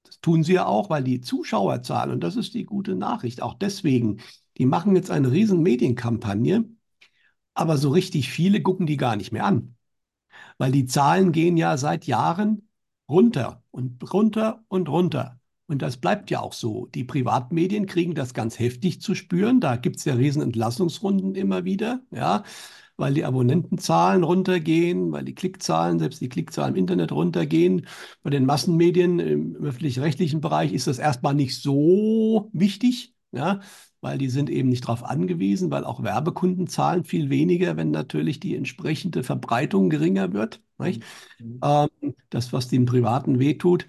Das 0.05 0.21
tun 0.21 0.43
sie 0.43 0.55
ja 0.55 0.67
auch, 0.67 0.91
weil 0.91 1.05
die 1.05 1.21
Zuschauerzahlen, 1.21 2.13
und 2.13 2.21
das 2.25 2.37
ist 2.37 2.55
die 2.55 2.65
gute 2.65 2.95
Nachricht, 2.97 3.43
auch 3.43 3.55
deswegen, 3.55 4.21
die 4.59 4.67
machen 4.67 4.97
jetzt 4.97 5.11
eine 5.11 5.31
riesen 5.31 5.63
Medienkampagne, 5.63 6.65
aber 7.55 7.77
so 7.79 7.91
richtig 7.91 8.31
viele 8.31 8.63
gucken 8.63 8.87
die 8.87 8.97
gar 8.97 9.17
nicht 9.17 9.33
mehr 9.33 9.45
an. 9.45 9.77
Weil 10.59 10.73
die 10.73 10.87
Zahlen 10.87 11.33
gehen 11.33 11.57
ja 11.57 11.77
seit 11.77 12.07
Jahren 12.07 12.69
runter 13.09 13.65
und 13.71 14.13
runter 14.13 14.65
und 14.69 14.89
runter. 14.89 15.41
Und 15.67 15.83
das 15.83 15.99
bleibt 15.99 16.31
ja 16.31 16.41
auch 16.41 16.53
so. 16.53 16.87
Die 16.87 17.05
Privatmedien 17.05 17.87
kriegen 17.87 18.15
das 18.15 18.35
ganz 18.35 18.59
heftig 18.59 19.01
zu 19.01 19.15
spüren. 19.15 19.61
Da 19.61 19.77
gibt 19.77 19.97
es 19.97 20.05
ja 20.05 20.15
riesen 20.15 20.43
Entlassungsrunden 20.43 21.35
immer 21.35 21.65
wieder. 21.65 22.01
Ja, 22.11 22.43
weil 23.01 23.15
die 23.15 23.25
Abonnentenzahlen 23.25 24.23
runtergehen, 24.23 25.11
weil 25.11 25.25
die 25.25 25.35
Klickzahlen, 25.35 25.99
selbst 25.99 26.21
die 26.21 26.29
Klickzahlen 26.29 26.75
im 26.75 26.81
Internet 26.81 27.13
runtergehen. 27.13 27.87
Bei 28.23 28.31
den 28.31 28.47
Massenmedien 28.47 29.19
im 29.19 29.57
öffentlich-rechtlichen 29.57 30.41
Bereich 30.41 30.73
ist 30.73 30.87
das 30.87 30.99
erstmal 30.99 31.35
nicht 31.35 31.61
so 31.61 32.51
wichtig, 32.53 33.15
ja, 33.33 33.61
weil 34.01 34.19
die 34.19 34.29
sind 34.29 34.51
eben 34.51 34.69
nicht 34.69 34.85
darauf 34.85 35.05
angewiesen, 35.05 35.71
weil 35.71 35.85
auch 35.85 36.03
Werbekunden 36.03 36.67
zahlen 36.67 37.05
viel 37.05 37.31
weniger, 37.31 37.77
wenn 37.77 37.91
natürlich 37.91 38.39
die 38.41 38.55
entsprechende 38.55 39.23
Verbreitung 39.23 39.91
geringer 39.91 40.33
wird. 40.33 40.61
Mhm. 41.39 41.61
Ähm, 41.63 42.15
das, 42.31 42.53
was 42.53 42.69
dem 42.69 42.87
Privaten 42.87 43.39
wehtut. 43.39 43.87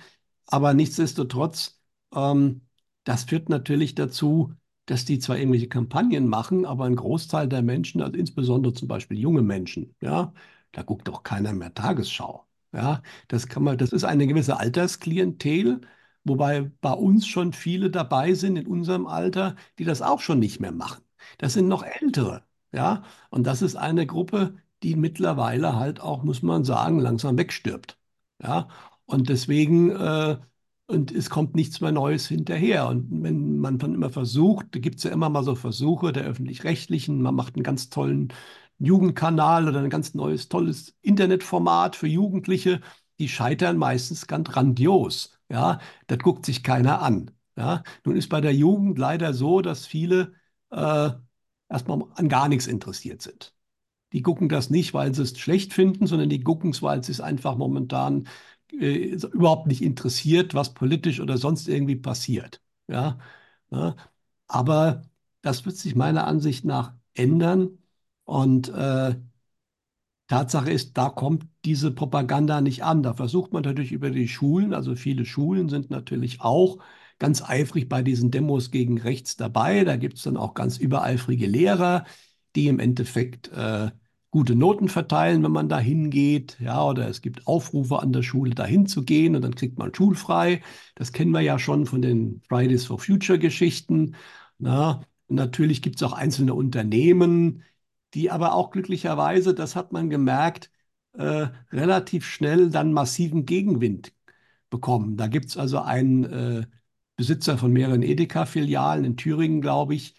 Aber 0.47 0.73
nichtsdestotrotz, 0.73 1.81
ähm, 2.13 2.61
das 3.03 3.23
führt 3.25 3.49
natürlich 3.49 3.95
dazu, 3.95 4.53
dass 4.91 5.05
die 5.05 5.19
zwar 5.19 5.37
irgendwelche 5.37 5.67
Kampagnen 5.69 6.27
machen, 6.27 6.65
aber 6.65 6.85
ein 6.85 6.95
Großteil 6.95 7.47
der 7.47 7.61
Menschen, 7.61 8.01
also 8.01 8.17
insbesondere 8.17 8.73
zum 8.73 8.87
Beispiel 8.87 9.17
junge 9.19 9.41
Menschen, 9.41 9.95
ja, 10.01 10.33
da 10.71 10.83
guckt 10.83 11.07
doch 11.07 11.23
keiner 11.23 11.53
mehr 11.53 11.73
Tagesschau. 11.73 12.45
Ja, 12.73 13.01
das 13.27 13.47
kann 13.47 13.63
man, 13.63 13.77
das 13.77 13.91
ist 13.91 14.03
eine 14.05 14.27
gewisse 14.27 14.57
Altersklientel, 14.57 15.81
wobei 16.23 16.71
bei 16.81 16.93
uns 16.93 17.27
schon 17.27 17.53
viele 17.53 17.89
dabei 17.89 18.33
sind 18.33 18.55
in 18.57 18.67
unserem 18.67 19.07
Alter, 19.07 19.55
die 19.79 19.83
das 19.85 20.01
auch 20.01 20.21
schon 20.21 20.39
nicht 20.39 20.59
mehr 20.59 20.71
machen. 20.71 21.03
Das 21.37 21.53
sind 21.53 21.67
noch 21.67 21.83
ältere, 21.83 22.43
ja, 22.71 23.03
und 23.29 23.45
das 23.45 23.61
ist 23.61 23.75
eine 23.75 24.05
Gruppe, 24.07 24.55
die 24.83 24.95
mittlerweile 24.95 25.75
halt 25.75 25.99
auch, 25.99 26.23
muss 26.23 26.41
man 26.41 26.63
sagen, 26.63 26.99
langsam 26.99 27.37
wegstirbt. 27.37 27.97
Ja, 28.41 28.67
und 29.05 29.29
deswegen 29.29 29.91
äh, 29.91 30.37
und 30.91 31.11
es 31.11 31.29
kommt 31.29 31.55
nichts 31.55 31.81
mehr 31.81 31.91
Neues 31.91 32.27
hinterher. 32.27 32.87
Und 32.87 33.23
wenn 33.23 33.59
man 33.59 33.77
dann 33.79 33.93
immer 33.95 34.09
versucht, 34.09 34.67
da 34.75 34.79
gibt 34.79 34.97
es 34.97 35.03
ja 35.03 35.11
immer 35.11 35.29
mal 35.29 35.43
so 35.43 35.55
Versuche 35.55 36.11
der 36.11 36.23
öffentlich-rechtlichen, 36.25 37.21
man 37.21 37.35
macht 37.35 37.55
einen 37.55 37.63
ganz 37.63 37.89
tollen 37.89 38.33
Jugendkanal 38.79 39.67
oder 39.67 39.79
ein 39.79 39.89
ganz 39.89 40.13
neues, 40.15 40.49
tolles 40.49 40.95
Internetformat 41.01 41.95
für 41.95 42.07
Jugendliche, 42.07 42.81
die 43.19 43.29
scheitern 43.29 43.77
meistens 43.77 44.27
ganz 44.27 44.49
grandios. 44.49 45.37
Ja, 45.49 45.79
das 46.07 46.19
guckt 46.19 46.45
sich 46.45 46.63
keiner 46.63 47.01
an. 47.01 47.31
Ja, 47.55 47.83
nun 48.05 48.15
ist 48.15 48.29
bei 48.29 48.41
der 48.41 48.53
Jugend 48.53 48.97
leider 48.97 49.33
so, 49.33 49.61
dass 49.61 49.85
viele 49.85 50.33
äh, 50.71 51.09
erstmal 51.69 52.03
an 52.15 52.29
gar 52.29 52.47
nichts 52.49 52.67
interessiert 52.67 53.21
sind. 53.21 53.53
Die 54.13 54.21
gucken 54.21 54.49
das 54.49 54.69
nicht, 54.69 54.93
weil 54.93 55.13
sie 55.15 55.23
es 55.23 55.37
schlecht 55.39 55.73
finden, 55.73 56.07
sondern 56.07 56.29
die 56.29 56.41
gucken 56.41 56.71
es, 56.71 56.81
weil 56.81 57.03
sie 57.03 57.11
es 57.13 57.21
einfach 57.21 57.55
momentan 57.57 58.27
äh, 58.79 59.15
überhaupt 59.33 59.67
nicht 59.67 59.81
interessiert, 59.81 60.53
was 60.53 60.73
politisch 60.73 61.19
oder 61.19 61.37
sonst 61.37 61.67
irgendwie 61.67 61.95
passiert. 61.95 62.61
Ja? 62.87 63.19
ja? 63.71 63.95
Aber 64.47 65.03
das 65.41 65.65
wird 65.65 65.77
sich 65.77 65.95
meiner 65.95 66.27
Ansicht 66.27 66.65
nach 66.65 66.93
ändern. 67.13 67.77
Und 68.25 68.69
äh, 68.69 69.15
Tatsache 70.27 70.71
ist, 70.71 70.97
da 70.97 71.09
kommt 71.09 71.45
diese 71.65 71.91
Propaganda 71.91 72.61
nicht 72.61 72.83
an. 72.83 73.03
Da 73.03 73.13
versucht 73.13 73.51
man 73.51 73.63
natürlich 73.63 73.91
über 73.91 74.09
die 74.11 74.27
Schulen, 74.27 74.73
also 74.73 74.95
viele 74.95 75.25
Schulen 75.25 75.67
sind 75.69 75.89
natürlich 75.89 76.41
auch 76.41 76.77
ganz 77.19 77.41
eifrig 77.43 77.89
bei 77.89 78.01
diesen 78.01 78.31
Demos 78.31 78.71
gegen 78.71 78.97
rechts 78.99 79.35
dabei. 79.37 79.83
Da 79.83 79.97
gibt 79.97 80.15
es 80.17 80.23
dann 80.23 80.37
auch 80.37 80.53
ganz 80.53 80.77
übereifrige 80.77 81.47
Lehrer, 81.47 82.05
die 82.55 82.67
im 82.67 82.79
Endeffekt 82.79 83.49
äh, 83.49 83.91
gute 84.31 84.55
Noten 84.55 84.89
verteilen, 84.89 85.43
wenn 85.43 85.51
man 85.51 85.69
da 85.69 85.79
hingeht. 85.79 86.57
Ja, 86.59 86.83
oder 86.85 87.07
es 87.09 87.21
gibt 87.21 87.47
Aufrufe 87.47 87.99
an 87.99 88.13
der 88.13 88.23
Schule, 88.23 88.55
da 88.55 88.65
hinzugehen 88.65 89.35
und 89.35 89.41
dann 89.43 89.55
kriegt 89.55 89.77
man 89.77 89.93
schulfrei. 89.93 90.61
Das 90.95 91.11
kennen 91.11 91.31
wir 91.31 91.41
ja 91.41 91.59
schon 91.59 91.85
von 91.85 92.01
den 92.01 92.41
Fridays 92.47 92.85
for 92.85 92.99
Future 92.99 93.39
Geschichten. 93.39 94.15
Na, 94.57 95.01
natürlich 95.27 95.81
gibt 95.81 95.97
es 95.97 96.03
auch 96.03 96.13
einzelne 96.13 96.53
Unternehmen, 96.53 97.63
die 98.13 98.31
aber 98.31 98.53
auch 98.55 98.71
glücklicherweise, 98.71 99.53
das 99.53 99.75
hat 99.75 99.91
man 99.91 100.09
gemerkt, 100.09 100.71
äh, 101.13 101.47
relativ 101.71 102.25
schnell 102.25 102.69
dann 102.69 102.93
massiven 102.93 103.45
Gegenwind 103.45 104.13
bekommen. 104.69 105.17
Da 105.17 105.27
gibt 105.27 105.47
es 105.47 105.57
also 105.57 105.79
einen 105.81 106.23
äh, 106.25 106.65
Besitzer 107.15 107.57
von 107.57 107.71
mehreren 107.71 108.03
Edeka-Filialen 108.03 109.05
in 109.05 109.17
Thüringen, 109.17 109.61
glaube 109.61 109.95
ich, 109.95 110.15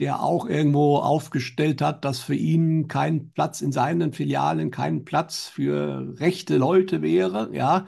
der 0.00 0.22
auch 0.22 0.46
irgendwo 0.48 0.98
aufgestellt 0.98 1.82
hat, 1.82 2.04
dass 2.04 2.20
für 2.20 2.34
ihn 2.34 2.88
kein 2.88 3.32
Platz 3.32 3.60
in 3.60 3.72
seinen 3.72 4.12
Filialen, 4.12 4.70
kein 4.70 5.04
Platz 5.04 5.46
für 5.48 6.14
rechte 6.18 6.56
Leute 6.58 7.02
wäre. 7.02 7.50
Ja, 7.54 7.86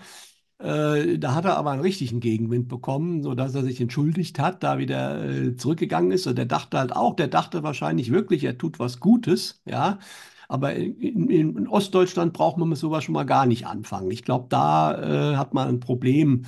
äh, 0.59 1.19
da 1.19 1.35
hat 1.35 1.45
er 1.45 1.57
aber 1.57 1.73
einen 1.73 1.83
richtigen 1.83 2.21
Gegenwind 2.21 2.69
bekommen, 2.69 3.23
sodass 3.23 3.55
er 3.55 3.63
sich 3.65 3.81
entschuldigt 3.81 4.39
hat, 4.39 4.63
da 4.63 4.79
wieder 4.79 5.25
äh, 5.25 5.57
zurückgegangen 5.57 6.13
ist. 6.13 6.27
Und 6.27 6.37
der 6.39 6.47
dachte 6.47 6.79
halt 6.79 6.95
auch, 6.95 7.17
der 7.17 7.29
dachte 7.29 7.63
wahrscheinlich 7.63 8.13
wirklich, 8.13 8.45
er 8.45 8.59
tut 8.59 8.79
was 8.79 9.01
Gutes. 9.01 9.61
Ja, 9.65 9.99
aber 10.49 10.75
in, 10.75 11.29
in, 11.31 11.57
in 11.57 11.69
Ostdeutschland 11.69 12.33
braucht 12.33 12.59
man 12.59 12.69
mit 12.69 12.79
sowas 12.79 13.05
schon 13.05 13.15
mal 13.15 13.25
gar 13.25 13.47
nicht 13.47 13.67
anfangen. 13.67 14.11
Ich 14.11 14.23
glaube, 14.25 14.47
da 14.51 15.33
äh, 15.33 15.37
hat 15.37 15.55
man 15.55 15.69
ein 15.69 15.81
Problem. 15.81 16.45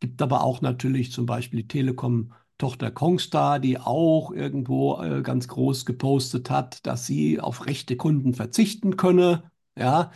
Gibt 0.00 0.20
aber 0.22 0.42
auch 0.44 0.60
natürlich 0.60 1.10
zum 1.12 1.26
Beispiel 1.26 1.62
die 1.62 1.68
Telekom 1.68 2.32
Tochter 2.58 2.90
Kongstar, 2.90 3.60
die 3.60 3.78
auch 3.78 4.32
irgendwo 4.32 5.00
äh, 5.02 5.22
ganz 5.22 5.48
groß 5.48 5.84
gepostet 5.86 6.50
hat, 6.50 6.86
dass 6.86 7.06
sie 7.06 7.40
auf 7.40 7.66
rechte 7.66 7.96
Kunden 7.96 8.34
verzichten 8.34 8.96
könne. 8.96 9.50
Ja, 9.76 10.10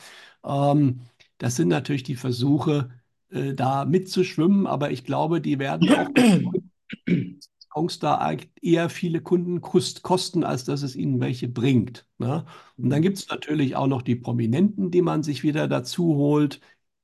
ähm, 0.45 1.03
das 1.39 1.57
sind 1.57 1.69
natürlich 1.69 2.03
die 2.03 2.17
Versuche, 2.17 2.91
äh, 3.31 3.55
da 3.55 3.85
mitzuschwimmen, 3.85 4.67
aber 4.67 4.91
ich 4.91 5.05
glaube, 5.05 5.41
die 5.41 5.59
werden 5.59 5.91
auch 5.91 6.09
Kongstar 7.69 8.37
eher 8.61 8.91
viele 8.91 9.21
Kunden 9.23 9.61
kosten, 9.61 10.45
als 10.45 10.65
dass 10.65 10.83
es 10.83 10.97
ihnen 10.97 11.21
welche 11.21 11.49
bringt. 11.49 12.07
Ne? 12.19 12.45
Und 12.77 12.91
dann 12.91 13.03
gibt 13.03 13.19
es 13.19 13.29
natürlich 13.29 13.77
auch 13.77 13.87
noch 13.87 14.03
die 14.03 14.17
Prominenten, 14.17 14.91
die 14.91 15.03
man 15.03 15.23
sich 15.23 15.43
wieder 15.45 15.69
dazu 15.69 16.17
holt, 16.17 16.61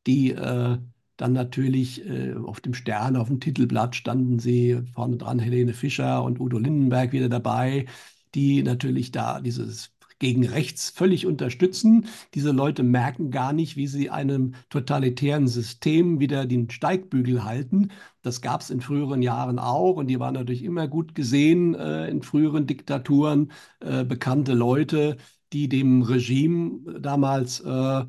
die 0.06 0.32
äh, 0.32 0.78
dann 1.16 1.32
natürlich 1.32 2.06
äh, 2.08 2.34
auf 2.34 2.60
dem 2.60 2.74
Stern, 2.74 3.16
auf 3.16 3.28
dem 3.28 3.40
Titelblatt 3.40 3.96
standen 3.96 4.38
sie 4.38 4.82
vorne 4.94 5.16
dran, 5.16 5.38
Helene 5.38 5.74
Fischer 5.74 6.22
und 6.22 6.40
Udo 6.40 6.58
Lindenberg 6.58 7.12
wieder 7.12 7.28
dabei, 7.28 7.86
die 8.34 8.62
natürlich 8.62 9.12
da 9.12 9.40
dieses 9.40 9.96
gegen 10.18 10.46
rechts 10.46 10.90
völlig 10.90 11.26
unterstützen. 11.26 12.06
Diese 12.34 12.50
Leute 12.50 12.82
merken 12.82 13.30
gar 13.30 13.52
nicht, 13.52 13.76
wie 13.76 13.86
sie 13.86 14.10
einem 14.10 14.54
totalitären 14.70 15.48
System 15.48 16.20
wieder 16.20 16.46
den 16.46 16.70
Steigbügel 16.70 17.44
halten. 17.44 17.90
Das 18.22 18.40
gab 18.40 18.62
es 18.62 18.70
in 18.70 18.80
früheren 18.80 19.22
Jahren 19.22 19.58
auch 19.58 19.96
und 19.96 20.06
die 20.08 20.18
waren 20.18 20.34
natürlich 20.34 20.64
immer 20.64 20.88
gut 20.88 21.14
gesehen 21.14 21.74
äh, 21.74 22.08
in 22.08 22.22
früheren 22.22 22.66
Diktaturen, 22.66 23.52
äh, 23.80 24.04
bekannte 24.04 24.54
Leute, 24.54 25.18
die 25.52 25.68
dem 25.68 26.02
Regime 26.02 26.98
damals 27.00 27.60
äh, 27.60 28.04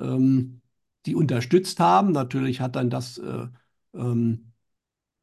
ähm, 0.00 0.60
die 1.08 1.14
unterstützt 1.14 1.80
haben. 1.80 2.12
Natürlich 2.12 2.60
hat 2.60 2.76
dann 2.76 2.90
das 2.90 3.18
äh, 3.18 3.46
ähm, 3.94 4.52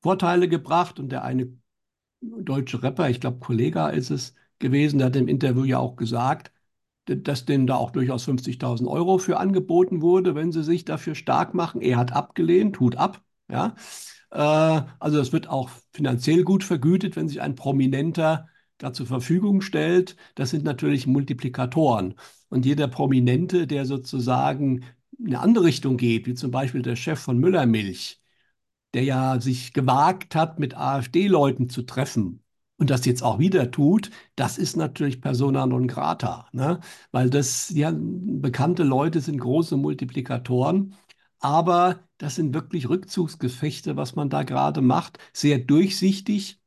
Vorteile 0.01 0.47
gebracht 0.49 0.99
und 0.99 1.09
der 1.11 1.23
eine 1.23 1.47
deutsche 2.21 2.83
Rapper, 2.83 3.09
ich 3.09 3.21
glaube 3.21 3.39
Kollega 3.39 3.89
ist 3.89 4.09
es 4.11 4.35
gewesen, 4.59 4.99
der 4.99 5.07
hat 5.07 5.15
im 5.15 5.27
Interview 5.27 5.63
ja 5.63 5.79
auch 5.79 5.95
gesagt, 5.95 6.51
dass 7.05 7.45
denen 7.45 7.67
da 7.67 7.75
auch 7.75 7.91
durchaus 7.91 8.27
50.000 8.27 8.87
Euro 8.87 9.19
für 9.19 9.37
angeboten 9.37 10.01
wurde, 10.01 10.35
wenn 10.35 10.51
sie 10.51 10.63
sich 10.63 10.85
dafür 10.85 11.15
stark 11.15 11.53
machen. 11.53 11.81
Er 11.81 11.97
hat 11.97 12.11
abgelehnt, 12.13 12.79
Hut 12.79 12.95
ab. 12.97 13.23
Ja? 13.47 13.75
Äh, 14.31 14.81
also 14.99 15.19
es 15.19 15.31
wird 15.33 15.47
auch 15.49 15.69
finanziell 15.93 16.43
gut 16.43 16.63
vergütet, 16.63 17.15
wenn 17.15 17.27
sich 17.27 17.41
ein 17.41 17.55
Prominenter 17.55 18.47
da 18.77 18.91
zur 18.93 19.05
Verfügung 19.05 19.61
stellt. 19.61 20.15
Das 20.35 20.49
sind 20.49 20.63
natürlich 20.63 21.07
Multiplikatoren. 21.07 22.15
Und 22.49 22.65
jeder 22.65 22.87
Prominente, 22.87 23.67
der 23.67 23.85
sozusagen 23.85 24.83
eine 25.23 25.39
andere 25.39 25.65
Richtung 25.65 25.97
geht, 25.97 26.27
wie 26.27 26.33
zum 26.35 26.51
Beispiel 26.51 26.81
der 26.81 26.95
Chef 26.95 27.19
von 27.19 27.37
Müllermilch, 27.39 28.21
der 28.93 29.03
ja 29.03 29.39
sich 29.41 29.73
gewagt 29.73 30.35
hat, 30.35 30.59
mit 30.59 30.75
AfD-Leuten 30.77 31.69
zu 31.69 31.83
treffen 31.83 32.43
und 32.77 32.89
das 32.89 33.05
jetzt 33.05 33.23
auch 33.23 33.39
wieder 33.39 33.71
tut, 33.71 34.11
das 34.35 34.57
ist 34.57 34.75
natürlich 34.77 35.21
persona 35.21 35.65
non 35.65 35.87
grata, 35.87 36.47
ne? 36.53 36.79
weil 37.11 37.29
das 37.29 37.69
ja 37.71 37.93
bekannte 37.95 38.83
Leute 38.83 39.21
sind 39.21 39.39
große 39.39 39.77
Multiplikatoren, 39.77 40.95
aber 41.39 41.99
das 42.17 42.35
sind 42.35 42.53
wirklich 42.53 42.89
Rückzugsgefechte, 42.89 43.97
was 43.97 44.15
man 44.15 44.29
da 44.29 44.43
gerade 44.43 44.81
macht, 44.81 45.19
sehr 45.33 45.59
durchsichtig 45.59 46.59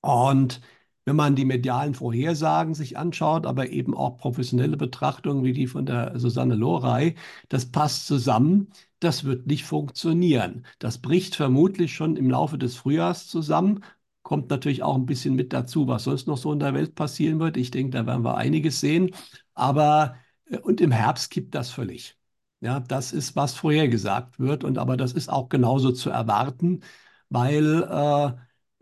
und 0.00 0.60
wenn 1.04 1.16
man 1.16 1.36
die 1.36 1.44
medialen 1.44 1.94
Vorhersagen 1.94 2.74
sich 2.74 2.96
anschaut, 2.96 3.46
aber 3.46 3.68
eben 3.70 3.94
auch 3.94 4.16
professionelle 4.16 4.76
Betrachtungen 4.76 5.44
wie 5.44 5.52
die 5.52 5.66
von 5.66 5.86
der 5.86 6.18
Susanne 6.18 6.54
Lorey, 6.54 7.16
das 7.48 7.66
passt 7.70 8.06
zusammen. 8.06 8.70
Das 9.00 9.24
wird 9.24 9.46
nicht 9.46 9.64
funktionieren. 9.64 10.64
Das 10.78 10.98
bricht 10.98 11.34
vermutlich 11.36 11.94
schon 11.94 12.16
im 12.16 12.30
Laufe 12.30 12.56
des 12.58 12.76
Frühjahrs 12.76 13.28
zusammen. 13.28 13.84
Kommt 14.22 14.48
natürlich 14.48 14.82
auch 14.82 14.94
ein 14.94 15.04
bisschen 15.06 15.34
mit 15.34 15.52
dazu, 15.52 15.86
was 15.86 16.04
sonst 16.04 16.26
noch 16.26 16.38
so 16.38 16.52
in 16.52 16.58
der 16.58 16.72
Welt 16.72 16.94
passieren 16.94 17.38
wird. 17.38 17.56
Ich 17.58 17.70
denke, 17.70 17.90
da 17.98 18.06
werden 18.06 18.24
wir 18.24 18.36
einiges 18.38 18.80
sehen. 18.80 19.10
Aber, 19.54 20.16
äh, 20.46 20.58
und 20.58 20.80
im 20.80 20.90
Herbst 20.90 21.30
kippt 21.30 21.54
das 21.54 21.70
völlig. 21.70 22.16
Ja, 22.60 22.80
das 22.80 23.12
ist, 23.12 23.36
was 23.36 23.54
vorhergesagt 23.54 24.38
wird. 24.40 24.64
Und 24.64 24.78
aber 24.78 24.96
das 24.96 25.12
ist 25.12 25.28
auch 25.28 25.48
genauso 25.50 25.92
zu 25.92 26.08
erwarten, 26.10 26.80
weil 27.28 27.82
äh, 27.82 28.32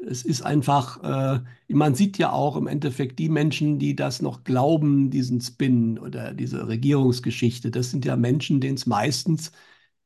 es 0.07 0.23
ist 0.25 0.43
einfach, 0.43 1.03
äh, 1.38 1.41
man 1.69 1.95
sieht 1.95 2.19
ja 2.19 2.33
auch 2.33 2.57
im 2.57 2.67
Endeffekt 2.67 3.19
die 3.19 3.29
Menschen, 3.29 3.79
die 3.79 3.97
das 3.97 4.23
noch 4.23 4.45
glauben, 4.45 5.11
diesen 5.11 5.41
Spin 5.41 5.99
oder 5.99 6.35
diese 6.35 6.69
Regierungsgeschichte, 6.69 7.71
das 7.71 7.91
sind 7.91 8.05
ja 8.05 8.17
Menschen, 8.17 8.61
denen 8.61 8.77
es 8.77 8.87
meistens 8.87 9.53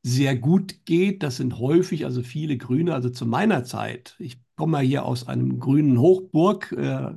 sehr 0.02 0.36
gut 0.36 0.84
geht. 0.84 1.22
Das 1.22 1.36
sind 1.36 1.58
häufig, 1.58 2.04
also 2.04 2.22
viele 2.22 2.56
Grüne, 2.58 2.94
also 2.94 3.10
zu 3.10 3.26
meiner 3.26 3.64
Zeit. 3.64 4.16
Ich 4.18 4.38
komme 4.56 4.78
ja 4.78 4.82
hier 4.84 5.04
aus 5.04 5.26
einem 5.28 5.58
grünen 5.60 5.98
Hochburg, 6.00 6.72
äh, 6.72 7.12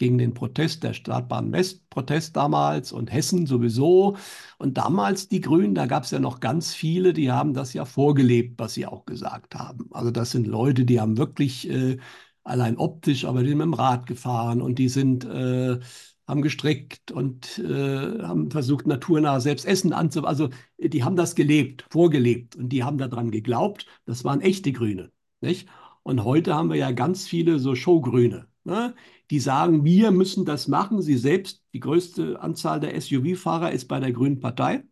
gegen 0.00 0.18
den 0.18 0.34
Protest 0.34 0.82
der 0.82 0.94
Stadtbahn 0.94 1.52
West, 1.52 1.88
Protest 1.90 2.34
damals 2.36 2.90
und 2.90 3.12
Hessen 3.12 3.46
sowieso. 3.46 4.16
Und 4.58 4.78
damals 4.78 5.28
die 5.28 5.40
Grünen, 5.40 5.74
da 5.74 5.86
gab 5.86 6.04
es 6.04 6.10
ja 6.10 6.18
noch 6.18 6.40
ganz 6.40 6.74
viele, 6.74 7.12
die 7.12 7.30
haben 7.30 7.54
das 7.54 7.72
ja 7.74 7.84
vorgelebt, 7.84 8.58
was 8.58 8.74
sie 8.74 8.86
auch 8.86 9.04
gesagt 9.04 9.54
haben. 9.54 9.88
Also 9.92 10.10
das 10.10 10.32
sind 10.32 10.46
Leute, 10.46 10.84
die 10.84 11.00
haben 11.00 11.18
wirklich 11.18 11.68
äh, 11.70 11.98
allein 12.44 12.76
optisch, 12.78 13.24
aber 13.26 13.42
die 13.42 13.50
sind 13.50 13.58
mit 13.58 13.66
dem 13.66 13.74
Rad 13.74 14.06
gefahren 14.06 14.62
und 14.62 14.78
die 14.78 14.88
sind 14.88 15.24
äh, 15.24 15.78
haben 16.26 16.42
gestrickt 16.42 17.10
und 17.12 17.58
äh, 17.58 18.22
haben 18.22 18.50
versucht, 18.50 18.86
naturnah 18.86 19.40
selbst 19.40 19.66
Essen 19.66 19.92
anzubauen. 19.92 20.28
Also 20.28 20.48
die 20.78 21.04
haben 21.04 21.16
das 21.16 21.34
gelebt, 21.34 21.84
vorgelebt 21.90 22.56
und 22.56 22.68
die 22.70 22.84
haben 22.84 22.98
daran 22.98 23.30
geglaubt. 23.30 23.86
Das 24.06 24.24
waren 24.24 24.40
echte 24.40 24.72
Grüne. 24.72 25.12
Nicht? 25.40 25.68
Und 26.02 26.24
heute 26.24 26.54
haben 26.54 26.70
wir 26.70 26.76
ja 26.76 26.92
ganz 26.92 27.26
viele 27.26 27.58
so 27.58 27.74
Showgrüne. 27.74 28.46
Ne? 28.64 28.94
die 29.30 29.40
sagen, 29.40 29.84
wir 29.84 30.10
müssen 30.10 30.44
das 30.44 30.68
machen. 30.68 31.00
Sie 31.02 31.16
selbst, 31.16 31.62
die 31.72 31.80
größte 31.80 32.40
Anzahl 32.40 32.80
der 32.80 32.94
SUV-Fahrer 32.94 33.72
ist 33.72 33.86
bei 33.88 34.00
der 34.00 34.12
Grünen 34.12 34.40
Partei. 34.40 34.84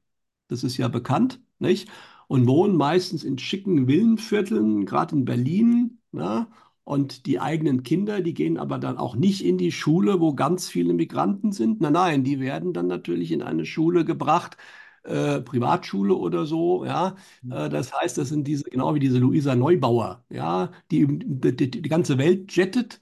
Das 0.48 0.64
ist 0.64 0.76
ja 0.76 0.88
bekannt, 0.88 1.40
nicht? 1.58 1.88
Und 2.28 2.46
wohnen 2.46 2.76
meistens 2.76 3.24
in 3.24 3.38
schicken 3.38 3.86
Villenvierteln, 3.88 4.84
gerade 4.86 5.16
in 5.16 5.24
Berlin. 5.24 6.00
Ne? 6.12 6.46
Und 6.84 7.26
die 7.26 7.40
eigenen 7.40 7.82
Kinder, 7.82 8.20
die 8.22 8.34
gehen 8.34 8.56
aber 8.58 8.78
dann 8.78 8.96
auch 8.98 9.14
nicht 9.16 9.44
in 9.44 9.58
die 9.58 9.72
Schule, 9.72 10.20
wo 10.20 10.34
ganz 10.34 10.68
viele 10.68 10.94
Migranten 10.94 11.52
sind. 11.52 11.80
Nein, 11.80 11.92
nein, 11.92 12.24
die 12.24 12.40
werden 12.40 12.72
dann 12.72 12.86
natürlich 12.86 13.32
in 13.32 13.42
eine 13.42 13.66
Schule 13.66 14.04
gebracht, 14.04 14.56
äh, 15.04 15.40
Privatschule 15.40 16.14
oder 16.14 16.46
so, 16.46 16.84
ja. 16.84 17.16
Mhm. 17.42 17.52
Äh, 17.52 17.68
das 17.68 17.92
heißt, 17.92 18.18
das 18.18 18.28
sind 18.30 18.46
diese, 18.46 18.64
genau 18.64 18.94
wie 18.94 19.00
diese 19.00 19.18
Luisa 19.18 19.54
Neubauer, 19.54 20.24
ja, 20.30 20.70
die 20.90 21.06
die, 21.06 21.56
die, 21.56 21.70
die 21.70 21.88
ganze 21.88 22.18
Welt 22.18 22.52
jettet 22.56 23.00